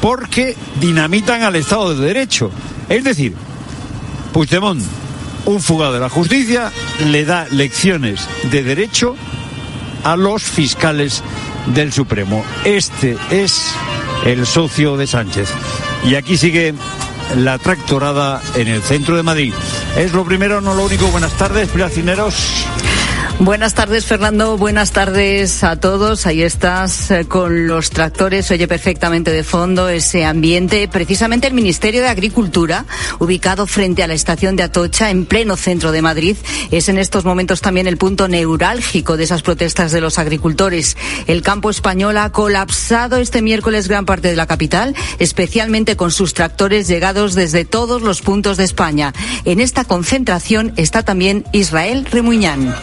porque 0.00 0.54
dinamitan 0.80 1.42
al 1.42 1.56
Estado 1.56 1.94
de 1.94 2.06
Derecho. 2.06 2.50
Es 2.88 3.04
decir, 3.04 3.34
Puigdemont, 4.32 4.82
un 5.46 5.60
fugado 5.60 5.92
de 5.92 6.00
la 6.00 6.08
justicia, 6.08 6.72
le 7.06 7.24
da 7.24 7.46
lecciones 7.50 8.28
de 8.50 8.62
derecho 8.62 9.16
a 10.02 10.16
los 10.16 10.42
fiscales 10.42 11.22
del 11.74 11.92
Supremo. 11.92 12.44
Este 12.64 13.16
es 13.30 13.72
el 14.24 14.46
socio 14.46 14.96
de 14.96 15.06
Sánchez. 15.06 15.48
Y 16.04 16.14
aquí 16.14 16.36
sigue 16.36 16.74
la 17.36 17.58
tractorada 17.58 18.42
en 18.54 18.68
el 18.68 18.82
centro 18.82 19.16
de 19.16 19.22
Madrid. 19.22 19.54
Es 19.96 20.12
lo 20.12 20.24
primero, 20.24 20.60
no 20.60 20.74
lo 20.74 20.84
único. 20.84 21.06
Buenas 21.08 21.32
tardes, 21.32 21.68
Cineros. 21.90 22.64
Buenas 23.40 23.74
tardes, 23.74 24.06
Fernando. 24.06 24.56
Buenas 24.56 24.92
tardes 24.92 25.64
a 25.64 25.76
todos. 25.76 26.24
Ahí 26.26 26.42
estás 26.42 27.10
eh, 27.10 27.26
con 27.26 27.66
los 27.66 27.90
tractores. 27.90 28.48
Oye 28.52 28.68
perfectamente 28.68 29.32
de 29.32 29.42
fondo 29.42 29.88
ese 29.88 30.24
ambiente. 30.24 30.86
Precisamente 30.86 31.48
el 31.48 31.52
Ministerio 31.52 32.00
de 32.00 32.08
Agricultura, 32.08 32.86
ubicado 33.18 33.66
frente 33.66 34.04
a 34.04 34.06
la 34.06 34.14
estación 34.14 34.54
de 34.54 34.62
Atocha, 34.62 35.10
en 35.10 35.26
pleno 35.26 35.56
centro 35.56 35.90
de 35.90 36.00
Madrid, 36.00 36.36
es 36.70 36.88
en 36.88 36.96
estos 36.96 37.24
momentos 37.24 37.60
también 37.60 37.88
el 37.88 37.96
punto 37.96 38.28
neurálgico 38.28 39.16
de 39.16 39.24
esas 39.24 39.42
protestas 39.42 39.90
de 39.90 40.00
los 40.00 40.18
agricultores. 40.18 40.96
El 41.26 41.42
campo 41.42 41.70
español 41.70 42.16
ha 42.18 42.30
colapsado 42.30 43.16
este 43.16 43.42
miércoles 43.42 43.88
gran 43.88 44.06
parte 44.06 44.28
de 44.28 44.36
la 44.36 44.46
capital, 44.46 44.94
especialmente 45.18 45.96
con 45.96 46.12
sus 46.12 46.34
tractores 46.34 46.86
llegados 46.86 47.34
desde 47.34 47.64
todos 47.64 48.00
los 48.00 48.22
puntos 48.22 48.56
de 48.56 48.64
España. 48.64 49.12
En 49.44 49.60
esta 49.60 49.84
concentración 49.84 50.72
está 50.76 51.02
también 51.02 51.44
Israel 51.52 52.06
Remuñán. 52.10 52.74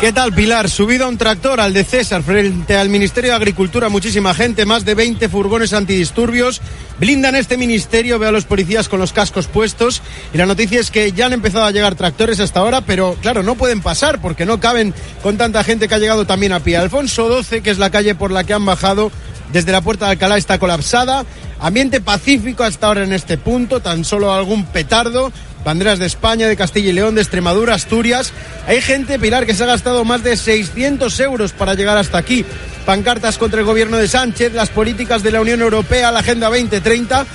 ¿Qué 0.00 0.12
tal, 0.12 0.32
Pilar? 0.32 0.70
Subido 0.70 1.06
a 1.06 1.08
un 1.08 1.18
tractor 1.18 1.60
al 1.60 1.72
de 1.72 1.82
César 1.82 2.22
frente 2.22 2.76
al 2.76 2.88
Ministerio 2.88 3.30
de 3.30 3.36
Agricultura, 3.36 3.88
muchísima 3.88 4.32
gente, 4.32 4.64
más 4.64 4.84
de 4.84 4.94
20 4.94 5.28
furgones 5.28 5.72
antidisturbios. 5.72 6.60
Blindan 7.00 7.34
este 7.34 7.56
ministerio, 7.56 8.20
veo 8.20 8.28
a 8.28 8.32
los 8.32 8.44
policías 8.44 8.88
con 8.88 9.00
los 9.00 9.12
cascos 9.12 9.48
puestos. 9.48 10.00
Y 10.32 10.38
la 10.38 10.46
noticia 10.46 10.78
es 10.78 10.92
que 10.92 11.10
ya 11.10 11.26
han 11.26 11.32
empezado 11.32 11.64
a 11.64 11.72
llegar 11.72 11.96
tractores 11.96 12.38
hasta 12.38 12.60
ahora, 12.60 12.80
pero 12.80 13.16
claro, 13.22 13.42
no 13.42 13.56
pueden 13.56 13.80
pasar 13.80 14.20
porque 14.20 14.46
no 14.46 14.60
caben 14.60 14.94
con 15.20 15.36
tanta 15.36 15.64
gente 15.64 15.88
que 15.88 15.96
ha 15.96 15.98
llegado 15.98 16.26
también 16.26 16.52
a 16.52 16.60
pie. 16.60 16.76
Alfonso 16.76 17.28
12, 17.28 17.62
que 17.62 17.70
es 17.70 17.78
la 17.78 17.90
calle 17.90 18.14
por 18.14 18.30
la 18.30 18.44
que 18.44 18.54
han 18.54 18.64
bajado 18.64 19.10
desde 19.52 19.72
la 19.72 19.80
puerta 19.80 20.04
de 20.04 20.12
Alcalá, 20.12 20.36
está 20.36 20.60
colapsada. 20.60 21.24
Ambiente 21.58 22.00
pacífico 22.00 22.62
hasta 22.62 22.86
ahora 22.86 23.02
en 23.02 23.12
este 23.12 23.36
punto, 23.36 23.80
tan 23.80 24.04
solo 24.04 24.32
algún 24.32 24.64
petardo 24.66 25.32
banderas 25.68 25.98
de 25.98 26.06
España, 26.06 26.48
de 26.48 26.56
Castilla 26.56 26.88
y 26.88 26.92
León, 26.94 27.14
de 27.14 27.20
Extremadura, 27.20 27.74
Asturias. 27.74 28.32
Hay 28.66 28.80
gente, 28.80 29.18
Pilar, 29.18 29.44
que 29.44 29.52
se 29.52 29.64
ha 29.64 29.66
gastado 29.66 30.02
más 30.02 30.24
de 30.24 30.34
600 30.34 31.20
euros 31.20 31.52
para 31.52 31.74
llegar 31.74 31.98
hasta 31.98 32.16
aquí. 32.16 32.46
Pancartas 32.86 33.36
contra 33.36 33.60
el 33.60 33.66
gobierno 33.66 33.98
de 33.98 34.08
Sánchez, 34.08 34.54
las 34.54 34.70
políticas 34.70 35.22
de 35.22 35.30
la 35.30 35.42
Unión 35.42 35.60
Europea, 35.60 36.10
la 36.10 36.20
Agenda 36.20 36.46
2030. 36.46 37.26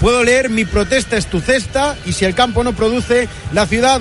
Puedo 0.00 0.24
leer 0.24 0.50
mi 0.50 0.64
protesta 0.64 1.16
es 1.16 1.26
tu 1.26 1.38
cesta 1.38 1.94
y 2.04 2.12
si 2.12 2.24
el 2.24 2.34
campo 2.34 2.64
no 2.64 2.72
produce, 2.72 3.28
la 3.52 3.66
ciudad 3.66 4.00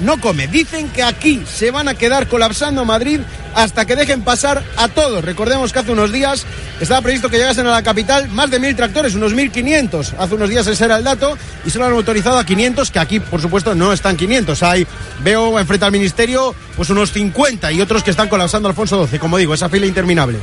no 0.00 0.20
come. 0.20 0.46
Dicen 0.46 0.88
que 0.88 1.02
aquí 1.02 1.42
se 1.46 1.70
van 1.70 1.88
a 1.88 1.94
quedar 1.94 2.28
colapsando 2.28 2.84
Madrid 2.84 3.20
hasta 3.54 3.86
que 3.86 3.96
dejen 3.96 4.22
pasar 4.22 4.62
a 4.76 4.88
todos. 4.88 5.24
Recordemos 5.24 5.72
que 5.72 5.78
hace 5.78 5.92
unos 5.92 6.12
días 6.12 6.44
estaba 6.80 7.00
previsto 7.00 7.30
que 7.30 7.38
llegasen 7.38 7.66
a 7.66 7.70
la 7.70 7.82
capital 7.82 8.28
más 8.28 8.50
de 8.50 8.58
mil 8.58 8.76
tractores, 8.76 9.14
unos 9.14 9.34
1.500. 9.34 10.14
Hace 10.18 10.34
unos 10.34 10.50
días 10.50 10.66
ese 10.66 10.84
era 10.84 10.96
el 10.96 11.04
dato 11.04 11.36
y 11.64 11.70
se 11.70 11.78
lo 11.78 11.86
han 11.86 11.92
autorizado 11.92 12.38
a 12.38 12.44
500, 12.44 12.90
que 12.90 12.98
aquí, 12.98 13.20
por 13.20 13.40
supuesto, 13.40 13.74
no 13.74 13.92
están 13.92 14.16
500. 14.16 14.62
Hay, 14.62 14.86
veo 15.20 15.58
enfrente 15.58 15.86
al 15.86 15.92
ministerio, 15.92 16.54
pues 16.76 16.90
unos 16.90 17.12
50 17.12 17.72
y 17.72 17.80
otros 17.80 18.02
que 18.02 18.10
están 18.10 18.28
colapsando 18.28 18.68
Alfonso 18.68 19.06
XII. 19.06 19.18
Como 19.18 19.38
digo, 19.38 19.54
esa 19.54 19.68
fila 19.68 19.86
interminable. 19.86 20.38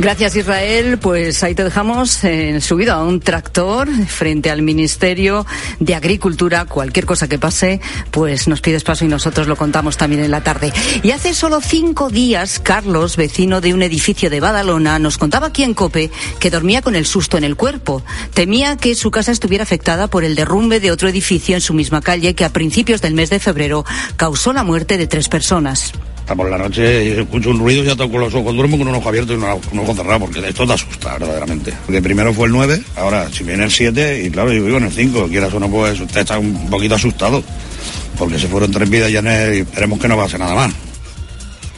Gracias 0.00 0.36
Israel, 0.36 0.98
pues 0.98 1.42
ahí 1.42 1.56
te 1.56 1.64
dejamos 1.64 2.22
en 2.22 2.60
subido 2.60 2.94
a 2.94 3.02
un 3.02 3.18
tractor 3.18 3.88
frente 4.06 4.48
al 4.48 4.62
Ministerio 4.62 5.44
de 5.80 5.96
Agricultura. 5.96 6.66
Cualquier 6.66 7.04
cosa 7.04 7.26
que 7.26 7.36
pase, 7.36 7.80
pues 8.12 8.46
nos 8.46 8.60
pides 8.60 8.84
paso 8.84 9.04
y 9.04 9.08
nosotros 9.08 9.48
lo 9.48 9.56
contamos 9.56 9.96
también 9.96 10.22
en 10.22 10.30
la 10.30 10.44
tarde. 10.44 10.72
Y 11.02 11.10
hace 11.10 11.34
solo 11.34 11.60
cinco 11.60 12.10
días, 12.10 12.60
Carlos, 12.60 13.16
vecino 13.16 13.60
de 13.60 13.74
un 13.74 13.82
edificio 13.82 14.30
de 14.30 14.38
Badalona, 14.38 15.00
nos 15.00 15.18
contaba 15.18 15.48
aquí 15.48 15.64
en 15.64 15.74
Cope 15.74 16.12
que 16.38 16.50
dormía 16.50 16.80
con 16.80 16.94
el 16.94 17.04
susto 17.04 17.36
en 17.36 17.42
el 17.42 17.56
cuerpo. 17.56 18.04
Temía 18.34 18.76
que 18.76 18.94
su 18.94 19.10
casa 19.10 19.32
estuviera 19.32 19.64
afectada 19.64 20.06
por 20.06 20.22
el 20.22 20.36
derrumbe 20.36 20.78
de 20.78 20.92
otro 20.92 21.08
edificio 21.08 21.56
en 21.56 21.60
su 21.60 21.74
misma 21.74 22.02
calle 22.02 22.36
que 22.36 22.44
a 22.44 22.52
principios 22.52 23.02
del 23.02 23.14
mes 23.14 23.30
de 23.30 23.40
febrero 23.40 23.84
causó 24.16 24.52
la 24.52 24.62
muerte 24.62 24.96
de 24.96 25.08
tres 25.08 25.28
personas 25.28 25.92
por 26.34 26.50
la 26.50 26.58
noche 26.58 27.20
escucho 27.20 27.50
un 27.50 27.58
ruido 27.58 27.82
y 27.82 27.86
ya 27.86 27.96
toco 27.96 28.18
los 28.18 28.34
ojos, 28.34 28.54
duermo 28.54 28.78
con 28.78 28.88
un 28.88 28.94
ojo 28.94 29.08
abierto 29.08 29.32
y 29.32 29.36
un 29.36 29.44
ojo 29.44 29.94
cerrado, 29.94 30.20
porque 30.20 30.46
esto 30.46 30.66
te 30.66 30.72
asusta 30.72 31.18
verdaderamente. 31.18 31.72
Porque 31.86 32.02
primero 32.02 32.32
fue 32.34 32.46
el 32.46 32.52
9, 32.52 32.82
ahora 32.96 33.28
si 33.32 33.44
viene 33.44 33.64
el 33.64 33.70
7 33.70 34.24
y 34.24 34.30
claro, 34.30 34.52
yo 34.52 34.64
vivo 34.64 34.78
en 34.78 34.84
el 34.84 34.92
5, 34.92 35.28
quieras 35.28 35.52
o 35.54 35.60
no, 35.60 35.68
pues 35.70 36.00
usted 36.00 36.20
está 36.20 36.38
un 36.38 36.68
poquito 36.70 36.94
asustado, 36.94 37.42
porque 38.18 38.38
se 38.38 38.48
fueron 38.48 38.70
tres 38.70 38.88
vidas 38.90 39.10
ya 39.10 39.20
y 39.54 39.60
esperemos 39.60 39.98
que 39.98 40.08
no 40.08 40.16
pase 40.16 40.38
nada 40.38 40.54
más. 40.54 40.72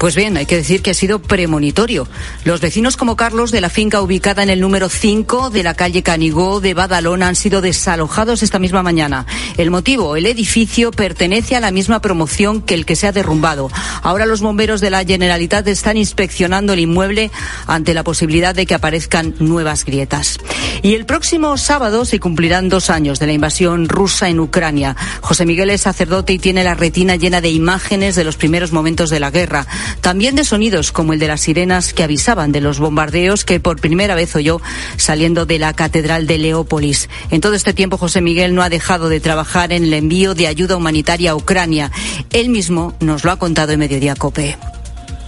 Pues 0.00 0.16
bien, 0.16 0.38
hay 0.38 0.46
que 0.46 0.56
decir 0.56 0.80
que 0.80 0.92
ha 0.92 0.94
sido 0.94 1.20
premonitorio. 1.20 2.08
Los 2.44 2.62
vecinos 2.62 2.96
como 2.96 3.16
Carlos 3.16 3.50
de 3.50 3.60
la 3.60 3.68
finca 3.68 4.00
ubicada 4.00 4.42
en 4.42 4.48
el 4.48 4.58
número 4.58 4.88
5 4.88 5.50
de 5.50 5.62
la 5.62 5.74
calle 5.74 6.02
Canigó 6.02 6.62
de 6.62 6.72
Badalona 6.72 7.28
han 7.28 7.36
sido 7.36 7.60
desalojados 7.60 8.42
esta 8.42 8.58
misma 8.58 8.82
mañana. 8.82 9.26
El 9.58 9.70
motivo, 9.70 10.16
el 10.16 10.24
edificio 10.24 10.90
pertenece 10.90 11.54
a 11.54 11.60
la 11.60 11.70
misma 11.70 12.00
promoción 12.00 12.62
que 12.62 12.72
el 12.72 12.86
que 12.86 12.96
se 12.96 13.08
ha 13.08 13.12
derrumbado. 13.12 13.68
Ahora 14.02 14.24
los 14.24 14.40
bomberos 14.40 14.80
de 14.80 14.88
la 14.88 15.04
Generalitat 15.04 15.68
están 15.68 15.98
inspeccionando 15.98 16.72
el 16.72 16.80
inmueble 16.80 17.30
ante 17.66 17.92
la 17.92 18.02
posibilidad 18.02 18.54
de 18.54 18.64
que 18.64 18.72
aparezcan 18.72 19.34
nuevas 19.38 19.84
grietas. 19.84 20.38
Y 20.80 20.94
el 20.94 21.04
próximo 21.04 21.58
sábado 21.58 22.06
se 22.06 22.20
cumplirán 22.20 22.70
dos 22.70 22.88
años 22.88 23.18
de 23.18 23.26
la 23.26 23.34
invasión 23.34 23.86
rusa 23.86 24.30
en 24.30 24.40
Ucrania. 24.40 24.96
José 25.20 25.44
Miguel 25.44 25.68
es 25.68 25.82
sacerdote 25.82 26.32
y 26.32 26.38
tiene 26.38 26.64
la 26.64 26.74
retina 26.74 27.16
llena 27.16 27.42
de 27.42 27.50
imágenes 27.50 28.14
de 28.14 28.24
los 28.24 28.38
primeros 28.38 28.72
momentos 28.72 29.10
de 29.10 29.20
la 29.20 29.30
guerra. 29.30 29.66
También 30.00 30.34
de 30.34 30.44
sonidos 30.44 30.92
como 30.92 31.12
el 31.12 31.18
de 31.18 31.28
las 31.28 31.40
sirenas 31.40 31.92
que 31.92 32.02
avisaban 32.02 32.52
de 32.52 32.60
los 32.60 32.78
bombardeos 32.78 33.44
que 33.44 33.60
por 33.60 33.80
primera 33.80 34.14
vez 34.14 34.34
oyó 34.36 34.60
saliendo 34.96 35.46
de 35.46 35.58
la 35.58 35.72
Catedral 35.72 36.26
de 36.26 36.38
Leópolis. 36.38 37.08
En 37.30 37.40
todo 37.40 37.54
este 37.54 37.74
tiempo 37.74 37.98
José 37.98 38.20
Miguel 38.20 38.54
no 38.54 38.62
ha 38.62 38.68
dejado 38.68 39.08
de 39.08 39.20
trabajar 39.20 39.72
en 39.72 39.84
el 39.84 39.94
envío 39.94 40.34
de 40.34 40.46
ayuda 40.46 40.76
humanitaria 40.76 41.32
a 41.32 41.36
Ucrania. 41.36 41.90
Él 42.32 42.48
mismo 42.48 42.94
nos 43.00 43.24
lo 43.24 43.32
ha 43.32 43.38
contado 43.38 43.72
en 43.72 43.80
Mediodía 43.80 44.14
Cope 44.14 44.56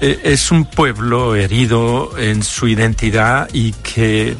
eh, 0.00 0.20
es 0.24 0.50
un 0.50 0.64
pueblo 0.64 1.36
herido 1.36 2.18
en 2.18 2.42
su 2.42 2.66
identidad 2.66 3.48
y 3.52 3.72
que 3.72 4.36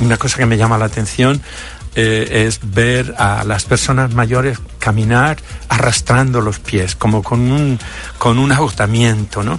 una 0.00 0.16
cosa 0.16 0.38
que 0.38 0.46
me 0.46 0.56
llama 0.56 0.78
la 0.78 0.84
atención 0.84 1.42
eh, 1.94 2.46
es 2.46 2.60
ver 2.62 3.14
a 3.18 3.44
las 3.44 3.64
personas 3.64 4.14
mayores 4.14 4.58
caminar 4.78 5.38
arrastrando 5.68 6.40
los 6.40 6.58
pies, 6.58 6.94
como 6.94 7.22
con 7.22 7.52
un, 7.52 7.78
con 8.18 8.38
un 8.38 8.52
agotamiento, 8.52 9.42
¿no? 9.42 9.58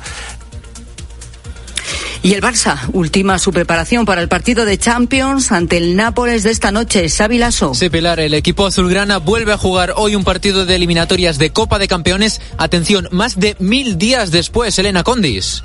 Y 2.23 2.33
el 2.33 2.41
Barça, 2.41 2.77
última 2.93 3.39
su 3.39 3.51
preparación 3.51 4.05
para 4.05 4.21
el 4.21 4.27
partido 4.27 4.63
de 4.63 4.77
Champions 4.77 5.51
ante 5.51 5.77
el 5.77 5.95
Nápoles 5.95 6.43
de 6.43 6.51
esta 6.51 6.71
noche. 6.71 7.09
Xavi 7.09 7.39
Lasso. 7.39 7.73
Sí, 7.73 7.89
Pilar, 7.89 8.19
el 8.19 8.35
equipo 8.35 8.67
azulgrana 8.67 9.17
vuelve 9.17 9.53
a 9.53 9.57
jugar 9.57 9.93
hoy 9.95 10.15
un 10.15 10.23
partido 10.23 10.67
de 10.67 10.75
eliminatorias 10.75 11.39
de 11.39 11.51
Copa 11.51 11.79
de 11.79 11.87
Campeones. 11.87 12.39
Atención, 12.59 13.07
más 13.11 13.39
de 13.39 13.55
mil 13.57 13.97
días 13.97 14.29
después, 14.29 14.77
Elena 14.77 15.03
Condis. 15.03 15.63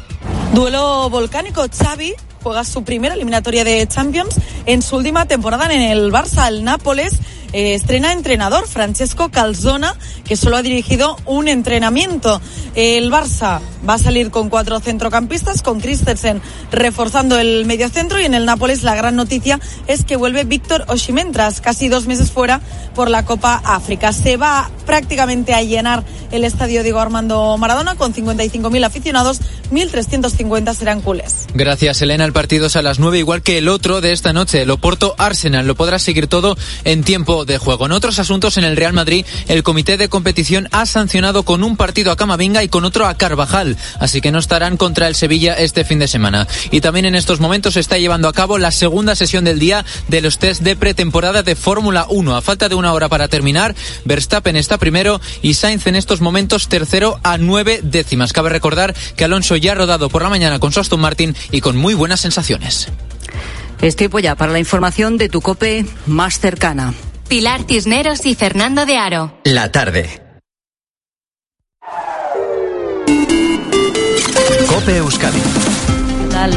Duelo 0.55 1.11
volcánico, 1.11 1.67
Xavi 1.71 2.15
juega 2.47 2.63
su 2.63 2.85
primera 2.85 3.17
eliminatoria 3.17 3.65
de 3.65 3.85
Champions 3.89 4.37
en 4.67 4.81
su 4.81 4.95
última 4.95 5.27
temporada 5.27 5.67
en 5.75 5.81
el 5.81 6.13
Barça. 6.13 6.47
El 6.47 6.63
Nápoles 6.63 7.19
eh, 7.53 7.75
estrena 7.75 8.13
entrenador 8.13 8.67
Francesco 8.67 9.31
Calzona, 9.31 9.95
que 10.25 10.37
solo 10.37 10.57
ha 10.57 10.63
dirigido 10.63 11.17
un 11.25 11.49
entrenamiento. 11.49 12.41
El 12.75 13.11
Barça 13.11 13.61
va 13.89 13.95
a 13.95 13.99
salir 13.99 14.31
con 14.31 14.49
cuatro 14.49 14.81
centrocampistas, 14.81 15.63
con 15.63 15.81
Christensen 15.81 16.41
reforzando 16.71 17.39
el 17.39 17.65
mediocentro 17.67 18.21
y 18.21 18.25
en 18.25 18.35
el 18.35 18.45
Nápoles 18.47 18.83
la 18.83 18.95
gran 18.95 19.17
noticia 19.17 19.61
es 19.87 20.05
que 20.05 20.17
vuelve 20.17 20.45
Víctor 20.45 20.85
Osimhen 20.89 21.33
tras 21.33 21.61
casi 21.61 21.89
dos 21.89 22.07
meses 22.07 22.31
fuera 22.31 22.61
por 22.95 23.11
la 23.11 23.25
Copa 23.25 23.61
África. 23.65 24.13
Se 24.13 24.37
va 24.37 24.71
prácticamente 24.85 25.55
a 25.55 25.63
llenar 25.63 26.05
el 26.31 26.45
estadio 26.45 26.83
Diego 26.83 27.01
Armando 27.01 27.57
Maradona 27.59 27.97
con 27.97 28.15
55.000 28.15 28.85
aficionados, 28.85 29.41
1.350 29.71 30.75
serán 30.75 31.01
culés. 31.01 31.47
Gracias, 31.55 32.03
Elena. 32.03 32.25
El 32.25 32.33
partido 32.33 32.67
es 32.67 32.77
a 32.77 32.83
las 32.83 32.99
9, 32.99 33.19
igual 33.19 33.43
que 33.43 33.59
el 33.59 33.69
otro 33.69 34.01
de 34.01 34.13
esta 34.13 34.33
noche, 34.33 34.63
el 34.63 34.71
Oporto 34.71 35.15
Arsenal. 35.19 35.67
Lo 35.67 35.75
podrás 35.75 36.03
seguir 36.03 36.27
todo 36.27 36.57
en 36.85 37.05
tiempo 37.05 37.36
de 37.45 37.59
juego. 37.59 37.87
En 37.87 37.93
otros 37.93 38.19
asuntos, 38.19 38.57
en 38.57 38.65
el 38.65 38.77
Real 38.77 38.93
Madrid, 38.93 39.27
el 39.49 39.63
comité 39.63 39.97
de 39.97 40.09
competición 40.09 40.69
ha 40.73 40.87
sancionado 40.87 41.43
con 41.43 41.63
un 41.63 41.77
partido 41.77 42.13
a 42.13 42.17
Camavinga 42.17 42.63
y 42.65 42.69
con 42.69 42.85
otro 42.85 43.07
a 43.07 43.17
Carvajal, 43.17 43.77
así 44.01 44.21
que 44.21 44.33
no 44.33 44.39
estarán 44.39 44.77
contra 44.77 45.09
el 45.09 45.15
Sevilla 45.15 45.55
este 45.55 45.85
fin 45.85 45.99
de 45.99 46.09
semana. 46.09 46.47
Y 46.71 46.81
también 46.81 47.07
en 47.07 47.15
estos 47.15 47.41
momentos 47.41 47.75
se 47.75 47.81
está 47.81 47.99
llevando 47.99 48.29
a 48.29 48.33
cabo 48.33 48.59
la 48.59 48.71
segunda 48.71 49.15
sesión 49.15 49.45
del 49.45 49.59
día 49.59 49.85
de 50.09 50.21
los 50.21 50.39
test 50.39 50.63
de 50.63 50.77
pretemporada 50.77 51.43
de 51.43 51.57
Fórmula 51.57 52.07
1. 52.09 52.37
A 52.37 52.43
falta 52.43 52.69
de 52.69 52.75
una 52.75 52.93
hora 52.93 53.09
para 53.09 53.29
terminar, 53.29 53.75
Verstappen 54.05 54.57
está 54.57 54.79
primero 54.79 55.21
y 55.43 55.55
Sainz 55.55 55.87
en 55.87 55.97
estos 55.97 56.21
momentos 56.21 56.69
tercero 56.69 57.19
a 57.23 57.39
nueve 57.39 57.81
décimas. 57.83 58.33
Cabe 58.33 58.51
recordar 58.51 58.95
que 59.17 59.25
Alonso 59.25 59.57
ya 59.57 59.73
ha 59.73 59.75
rodado 59.75 60.09
por 60.09 60.23
la 60.23 60.31
mañana 60.31 60.59
con 60.59 60.73
su 60.73 60.81
Aston 60.81 61.01
Martin 61.01 61.35
y 61.51 61.61
con 61.61 61.77
muy 61.77 61.95
buenas 61.95 62.21
sensaciones. 62.21 62.89
Es 63.81 63.97
tiempo 63.97 64.19
ya 64.19 64.35
para 64.35 64.53
la 64.53 64.59
información 64.59 65.19
de 65.19 65.29
tu 65.29 65.41
cope 65.41 65.85
más 66.07 66.39
cercana. 66.39 66.95
Pilar 67.29 67.65
Tisneros 67.65 68.25
y 68.25 68.37
Fernando 68.37 68.87
de 68.87 68.99
Aro. 68.99 69.33
La 69.45 69.73
tarde. 69.73 70.23
Cope 74.69 74.97
Euskadi. 74.99 75.41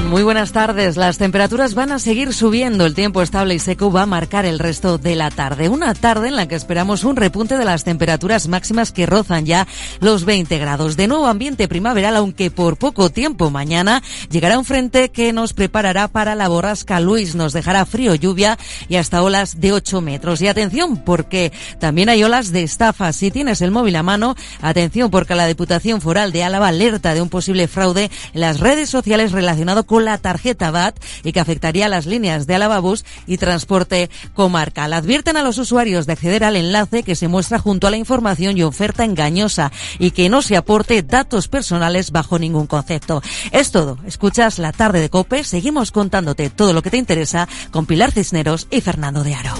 Muy 0.10 0.24
buenas 0.24 0.52
tardes. 0.52 0.98
Las 0.98 1.18
temperaturas 1.18 1.74
van 1.74 1.92
a 1.92 2.00
seguir 2.00 2.34
subiendo. 2.34 2.86
El 2.86 2.96
tiempo 2.96 3.22
estable 3.22 3.56
y 3.56 3.60
seco 3.60 3.92
va 3.92 4.02
a 4.02 4.06
marcar 4.06 4.46
el 4.46 4.60
resto 4.60 4.98
de 4.98 5.16
la 5.16 5.32
tarde. 5.32 5.70
Una 5.70 5.94
tarde 5.94 6.28
en 6.28 6.36
la 6.36 6.48
que 6.48 6.56
esperamos 6.56 7.06
un 7.06 7.16
repunte 7.16 7.58
de 7.58 7.64
las 7.64 7.86
temperaturas 7.86 8.50
máximas 8.50 8.92
que 8.92 9.06
rozan 9.06 9.46
ya 9.46 9.68
los 10.02 10.26
20 10.26 10.58
grados. 10.58 10.98
De 10.98 11.08
nuevo 11.08 11.28
ambiente 11.28 11.68
primaveral, 11.70 12.18
aunque 12.18 12.52
por 12.52 12.78
poco 12.78 13.10
tiempo 13.10 13.52
mañana 13.52 14.04
llegará 14.30 14.60
un 14.60 14.66
frente 14.66 15.10
que 15.10 15.32
nos 15.32 15.54
preparará 15.54 16.10
para 16.10 16.36
la 16.36 16.50
borrasca 16.50 17.00
Luis. 17.00 17.36
Nos 17.36 17.54
dejará 17.54 17.86
frío, 17.86 18.14
lluvia 18.16 18.58
y 18.90 18.98
hasta 18.98 19.24
olas 19.24 19.62
de 19.62 19.72
8 19.72 20.02
metros. 20.02 20.42
Y 20.42 20.48
atención, 20.48 20.98
porque 20.98 21.54
también 21.80 22.10
hay 22.10 22.24
olas 22.24 22.52
de 22.52 22.64
estafa. 22.64 23.14
Si 23.14 23.32
tienes 23.32 23.62
el 23.62 23.72
móvil 23.72 23.96
a 23.96 24.04
mano, 24.04 24.36
atención, 24.62 25.10
porque 25.10 25.36
la 25.36 25.48
Diputación 25.48 26.02
Foral 26.02 26.34
de 26.34 26.44
Álava 26.44 26.68
alerta 26.68 27.14
de 27.14 27.22
un 27.22 27.30
posible 27.30 27.68
fraude 27.68 28.12
en 28.34 28.42
las 28.42 28.60
redes 28.60 28.90
sociales 28.90 29.32
relacionadas 29.32 29.68
con 29.86 30.05
la 30.05 30.17
tarjeta 30.17 30.72
VAT 30.72 30.95
y 31.24 31.32
que 31.32 31.39
afectaría 31.39 31.86
a 31.86 31.89
las 31.89 32.05
líneas 32.05 32.47
de 32.47 32.55
Alababús 32.55 33.05
y 33.28 33.38
transporte 33.38 34.09
comarcal. 34.34 34.93
Advierten 34.93 35.38
a 35.38 35.43
los 35.43 35.57
usuarios 35.57 36.05
de 36.05 36.13
acceder 36.13 36.43
al 36.43 36.55
enlace 36.55 37.03
que 37.03 37.15
se 37.15 37.28
muestra 37.28 37.59
junto 37.59 37.88
a 37.88 37.91
la 37.91 37.97
información 37.97 38.57
y 38.57 38.63
oferta 38.63 39.03
engañosa 39.03 39.72
y 39.99 40.11
que 40.11 40.30
no 40.30 40.41
se 40.41 40.57
aporte 40.57 41.03
datos 41.03 41.47
personales 41.47 42.11
bajo 42.11 42.39
ningún 42.39 42.67
concepto. 42.67 43.22
Es 43.51 43.72
todo. 43.72 43.97
Escuchas 44.05 44.59
la 44.59 44.72
tarde 44.72 45.01
de 45.01 45.09
Cope. 45.09 45.43
Seguimos 45.43 45.91
contándote 45.91 46.49
todo 46.49 46.74
lo 46.74 46.82
que 46.82 46.91
te 46.91 46.97
interesa 46.97 47.47
con 47.72 47.86
Pilar 47.86 48.11
Cisneros 48.11 48.67
y 48.70 48.82
Fernando 48.82 49.24
de 49.24 49.36
Aro. 49.36 49.53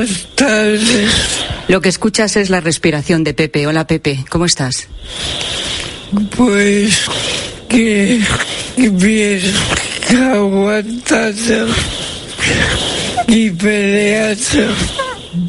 Buenas 0.00 0.26
tardes. 0.34 1.10
Lo 1.68 1.80
que 1.80 1.90
escuchas 1.90 2.36
es 2.36 2.48
la 2.48 2.60
respiración 2.60 3.22
de 3.22 3.34
Pepe. 3.34 3.66
Hola 3.66 3.86
Pepe, 3.86 4.24
¿cómo 4.30 4.46
estás? 4.46 4.88
Pues 6.36 7.04
que, 7.68 8.20
que 8.76 8.88
bien 8.88 9.42
aguantando 10.32 11.74
y 13.28 13.50
peleando 13.50 14.74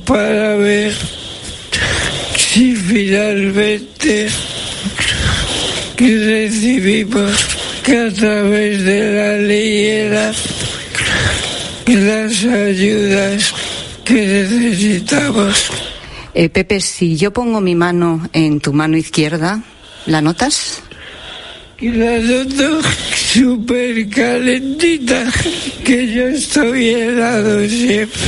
para 0.05 0.55
ver 0.57 0.93
si 2.35 2.75
finalmente 2.75 4.29
recibimos 5.97 7.31
que 7.83 7.97
a 7.97 8.11
través 8.11 8.83
de 8.83 9.13
la 9.13 9.37
leyera 9.37 10.33
las 11.87 12.43
ayudas 12.43 13.60
que 14.05 14.13
necesitamos. 14.13 15.69
Eh, 16.33 16.49
Pepe, 16.49 16.79
si 16.79 17.17
yo 17.17 17.31
pongo 17.31 17.59
mi 17.61 17.75
mano 17.75 18.29
en 18.33 18.59
tu 18.59 18.73
mano 18.73 18.97
izquierda, 18.97 19.61
¿la 20.05 20.21
notas? 20.21 20.81
La 21.81 22.19
noto 22.19 22.79
súper 23.15 24.07
calentita, 24.09 25.25
que 25.83 26.13
yo 26.13 26.27
estoy 26.27 26.89
helado 26.89 27.67
siempre. 27.67 28.21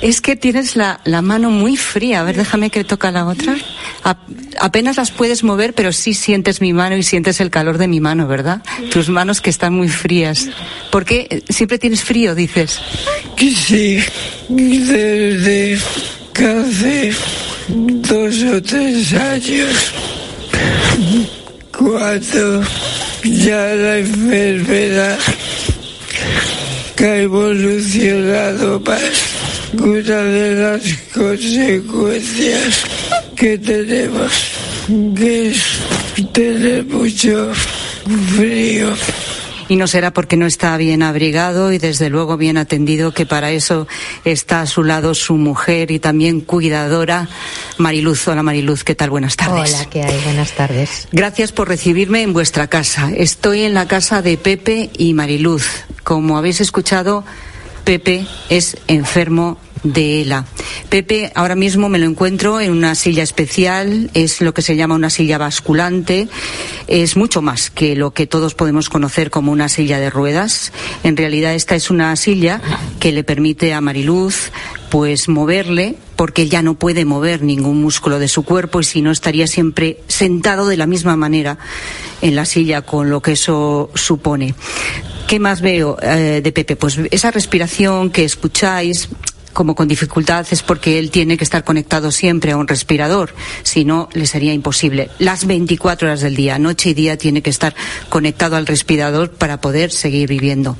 Es 0.00 0.20
que 0.20 0.36
tienes 0.36 0.76
la, 0.76 1.00
la 1.04 1.20
mano 1.20 1.50
muy 1.50 1.76
fría. 1.76 2.20
A 2.20 2.22
ver, 2.22 2.36
déjame 2.36 2.70
que 2.70 2.84
toca 2.84 3.10
la 3.10 3.26
otra. 3.26 3.56
Apenas 4.60 4.98
las 4.98 5.10
puedes 5.10 5.42
mover, 5.44 5.72
pero 5.72 5.90
sí 5.92 6.12
sientes 6.12 6.60
mi 6.60 6.74
mano 6.74 6.96
y 6.96 7.02
sientes 7.02 7.40
el 7.40 7.50
calor 7.50 7.78
de 7.78 7.88
mi 7.88 8.00
mano, 8.00 8.28
¿verdad? 8.28 8.62
Tus 8.92 9.08
manos 9.08 9.40
que 9.40 9.48
están 9.48 9.72
muy 9.72 9.88
frías. 9.88 10.48
¿Por 10.90 11.06
qué 11.06 11.26
eh, 11.30 11.42
siempre 11.48 11.78
tienes 11.78 12.04
frío, 12.04 12.34
dices? 12.34 12.80
Sí, 13.38 13.98
desde 14.48 15.78
hace 16.34 17.12
dos 17.68 18.42
o 18.42 18.62
tres 18.62 19.12
años, 19.14 19.92
cuando 21.76 22.62
ya 23.22 23.74
la 23.74 23.98
enfermedad 23.98 25.18
que 26.94 27.04
ha 27.06 27.16
evolucionado 27.22 28.80
más, 28.80 29.00
una 29.72 30.22
de 30.22 30.54
las 30.54 30.82
consecuencias 31.14 32.84
que 33.34 33.58
tenemos, 33.58 34.32
que 35.16 35.48
es 35.48 35.80
tener 36.32 36.84
mucho 36.84 37.52
frío. 38.36 38.94
Y 39.66 39.76
no 39.76 39.86
será 39.86 40.12
porque 40.12 40.36
no 40.36 40.46
está 40.46 40.76
bien 40.76 41.02
abrigado 41.02 41.72
y 41.72 41.78
desde 41.78 42.10
luego 42.10 42.36
bien 42.36 42.58
atendido, 42.58 43.12
que 43.12 43.24
para 43.24 43.50
eso 43.50 43.88
está 44.24 44.60
a 44.60 44.66
su 44.66 44.84
lado 44.84 45.14
su 45.14 45.36
mujer 45.36 45.90
y 45.90 45.98
también 45.98 46.42
cuidadora, 46.42 47.28
Mariluz. 47.78 48.28
Hola 48.28 48.42
Mariluz, 48.42 48.84
¿qué 48.84 48.94
tal? 48.94 49.08
Buenas 49.08 49.36
tardes. 49.36 49.74
Hola, 49.74 49.86
¿qué 49.86 50.02
hay? 50.02 50.20
Buenas 50.24 50.52
tardes. 50.52 51.08
Gracias 51.12 51.52
por 51.52 51.68
recibirme 51.68 52.22
en 52.22 52.34
vuestra 52.34 52.66
casa. 52.66 53.10
Estoy 53.16 53.62
en 53.62 53.72
la 53.72 53.88
casa 53.88 54.20
de 54.20 54.36
Pepe 54.36 54.90
y 54.98 55.14
Mariluz. 55.14 55.66
Como 56.02 56.36
habéis 56.36 56.60
escuchado, 56.60 57.24
Pepe 57.84 58.26
es 58.50 58.76
enfermo 58.86 59.58
de 59.84 60.22
ELA. 60.22 60.46
Pepe 60.88 61.30
ahora 61.34 61.54
mismo 61.54 61.88
me 61.88 61.98
lo 61.98 62.06
encuentro 62.06 62.60
en 62.60 62.72
una 62.72 62.94
silla 62.96 63.22
especial, 63.22 64.10
es 64.14 64.40
lo 64.40 64.52
que 64.52 64.62
se 64.62 64.76
llama 64.76 64.96
una 64.96 65.10
silla 65.10 65.38
basculante, 65.38 66.28
es 66.88 67.16
mucho 67.16 67.42
más 67.42 67.70
que 67.70 67.94
lo 67.94 68.12
que 68.12 68.26
todos 68.26 68.54
podemos 68.54 68.88
conocer 68.88 69.30
como 69.30 69.52
una 69.52 69.68
silla 69.68 70.00
de 70.00 70.10
ruedas. 70.10 70.72
En 71.04 71.16
realidad 71.16 71.54
esta 71.54 71.76
es 71.76 71.90
una 71.90 72.16
silla 72.16 72.60
que 72.98 73.12
le 73.12 73.22
permite 73.22 73.72
a 73.72 73.80
Mariluz 73.80 74.50
pues 74.90 75.28
moverle 75.28 75.96
porque 76.16 76.48
ya 76.48 76.62
no 76.62 76.74
puede 76.74 77.04
mover 77.04 77.42
ningún 77.42 77.82
músculo 77.82 78.18
de 78.18 78.28
su 78.28 78.44
cuerpo 78.44 78.80
y 78.80 78.84
si 78.84 79.02
no 79.02 79.10
estaría 79.10 79.46
siempre 79.46 79.98
sentado 80.06 80.68
de 80.68 80.76
la 80.76 80.86
misma 80.86 81.16
manera 81.16 81.58
en 82.22 82.36
la 82.36 82.44
silla 82.44 82.82
con 82.82 83.10
lo 83.10 83.20
que 83.20 83.32
eso 83.32 83.90
supone. 83.94 84.54
¿Qué 85.26 85.40
más 85.40 85.62
veo 85.62 85.96
eh, 86.00 86.40
de 86.44 86.52
Pepe? 86.52 86.76
Pues 86.76 86.98
esa 87.10 87.30
respiración 87.30 88.10
que 88.10 88.24
escucháis 88.24 89.08
como 89.54 89.74
con 89.74 89.88
dificultad 89.88 90.46
es 90.50 90.62
porque 90.62 90.98
él 90.98 91.10
tiene 91.10 91.38
que 91.38 91.44
estar 91.44 91.64
conectado 91.64 92.10
siempre 92.10 92.52
a 92.52 92.58
un 92.58 92.68
respirador, 92.68 93.34
si 93.62 93.84
no 93.86 94.10
le 94.12 94.26
sería 94.26 94.52
imposible. 94.52 95.08
Las 95.18 95.46
24 95.46 96.08
horas 96.08 96.20
del 96.20 96.36
día, 96.36 96.58
noche 96.58 96.90
y 96.90 96.94
día, 96.94 97.16
tiene 97.16 97.40
que 97.40 97.48
estar 97.50 97.74
conectado 98.10 98.56
al 98.56 98.66
respirador 98.66 99.30
para 99.30 99.60
poder 99.60 99.90
seguir 99.90 100.28
viviendo. 100.28 100.76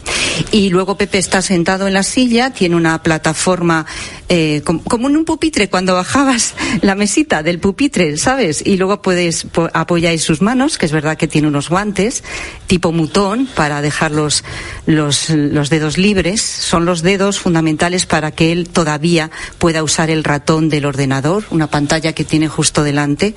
Y 0.53 0.69
luego 0.71 0.97
Pepe 0.99 1.19
está 1.19 1.41
sentado 1.41 1.87
en 1.87 1.95
la 1.95 2.03
silla, 2.03 2.51
tiene 2.51 2.77
una 2.77 3.03
plataforma 3.03 3.87
eh, 4.29 4.63
com- 4.65 4.81
como 4.81 5.09
en 5.09 5.17
un 5.17 5.25
pupitre 5.25 5.71
cuando 5.71 5.95
bajabas 5.95 6.55
la 6.83 6.95
mesita 6.95 7.43
del 7.43 7.61
pupitre, 7.61 8.17
¿sabes? 8.17 8.63
Y 8.67 8.77
luego 8.77 9.01
puedes 9.01 9.45
po- 9.45 9.71
apoyáis 9.73 10.23
sus 10.23 10.43
manos, 10.43 10.77
que 10.77 10.87
es 10.87 10.93
verdad 10.93 11.17
que 11.17 11.29
tiene 11.29 11.47
unos 11.49 11.69
guantes 11.69 12.25
tipo 12.67 12.91
mutón 12.91 13.47
para 13.55 13.81
dejar 13.83 14.11
los, 14.11 14.43
los, 14.87 15.31
los 15.31 15.71
dedos 15.71 15.99
libres. 15.99 16.41
Son 16.43 16.85
los 16.85 17.03
dedos 17.03 17.39
fundamentales 17.39 18.07
para 18.07 18.33
que 18.33 18.51
él 18.51 18.64
todavía 18.65 19.31
pueda 19.59 19.83
usar 19.83 20.11
el 20.11 20.25
ratón 20.25 20.69
del 20.69 20.87
ordenador, 20.87 21.45
una 21.51 21.69
pantalla 21.69 22.13
que 22.13 22.25
tiene 22.25 22.49
justo 22.49 22.83
delante. 22.83 23.35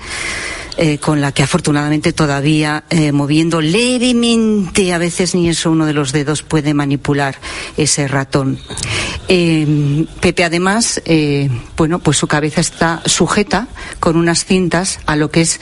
eh, 0.78 1.00
con 1.00 1.22
la 1.22 1.32
que 1.32 1.44
afortunadamente 1.44 2.14
todavía 2.14 2.84
eh, 2.92 3.12
moviendo 3.12 3.62
levemente, 3.62 4.94
a 4.94 5.00
veces 5.00 5.34
ni 5.34 5.50
eso 5.50 5.72
uno 5.72 5.88
de 5.88 5.94
los 5.94 6.12
dedos 6.12 6.44
puede 6.44 6.74
manipular 6.76 7.36
ese 7.78 8.08
ratón. 8.08 8.60
Eh, 9.28 10.06
Pepe 10.22 10.44
además, 10.44 11.02
eh, 11.06 11.50
bueno, 11.76 12.00
pues 12.00 12.18
su 12.18 12.28
cabeza 12.28 12.62
está 12.62 13.02
sujeta 13.06 13.68
con 14.00 14.16
unas 14.18 14.46
cintas 14.46 15.00
a 15.06 15.16
lo 15.16 15.32
que 15.32 15.42
es 15.42 15.60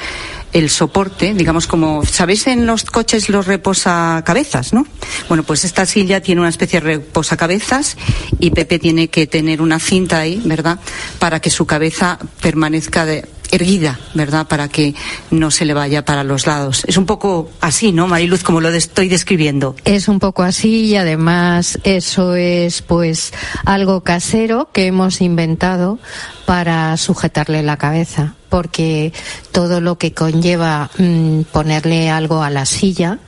el 0.54 0.70
soporte, 0.70 1.34
digamos 1.34 1.68
como, 1.68 2.06
¿sabéis 2.06 2.48
en 2.48 2.66
los 2.66 2.86
coches 2.86 3.30
los 3.30 3.46
reposacabezas, 3.46 4.74
no? 4.74 4.86
Bueno, 5.28 5.44
pues 5.44 5.66
esta 5.66 5.86
silla 5.86 6.22
tiene 6.22 6.42
una 6.42 6.50
especie 6.50 6.80
de 6.80 6.88
reposacabezas 6.88 7.98
y 8.40 8.52
Pepe 8.52 8.80
tiene 8.80 9.10
que 9.10 9.28
tener 9.28 9.62
una 9.62 9.80
cinta 9.80 10.20
ahí, 10.20 10.42
¿verdad? 10.46 10.80
Para 11.20 11.40
que 11.40 11.50
su 11.50 11.66
cabeza 11.66 12.20
permanezca 12.42 13.06
de, 13.06 13.26
erguida, 13.52 14.00
¿verdad? 14.14 14.48
Para 14.48 14.68
que 14.68 14.96
no 15.32 15.52
se 15.52 15.66
le 15.66 15.74
vaya 15.74 16.06
para 16.06 16.24
los 16.24 16.48
lados. 16.48 16.84
Es 16.88 16.98
un 16.98 17.06
poco 17.06 17.50
así, 17.62 17.92
¿no, 17.92 18.08
Mariluz, 18.08 18.44
como 18.44 18.62
lo 18.62 18.70
estoy 18.70 19.08
describiendo? 19.08 19.76
Es 19.86 20.08
un 20.08 20.20
poco 20.20 20.44
así 20.44 20.86
y 20.86 20.96
además 20.96 21.80
eso 21.84 22.36
es 22.36 22.82
pues 22.82 23.34
algo 23.66 24.02
casero 24.02 24.70
que 24.72 24.88
hemos 24.88 25.22
inventado 25.22 26.00
para 26.46 26.96
sujetarle 26.98 27.64
la 27.64 27.78
cabeza 27.78 28.36
porque 28.50 29.12
todo 29.52 29.82
lo 29.82 29.98
que 29.98 30.14
conlleva 30.14 30.90
mm, 30.98 31.42
ponerle 31.52 32.10
algo 32.10 32.42
a 32.42 32.50
la 32.50 32.66
silla 32.66 33.20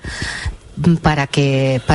mm, 0.77 0.95
para 0.95 1.27
que 1.27 1.81
para 1.83 1.85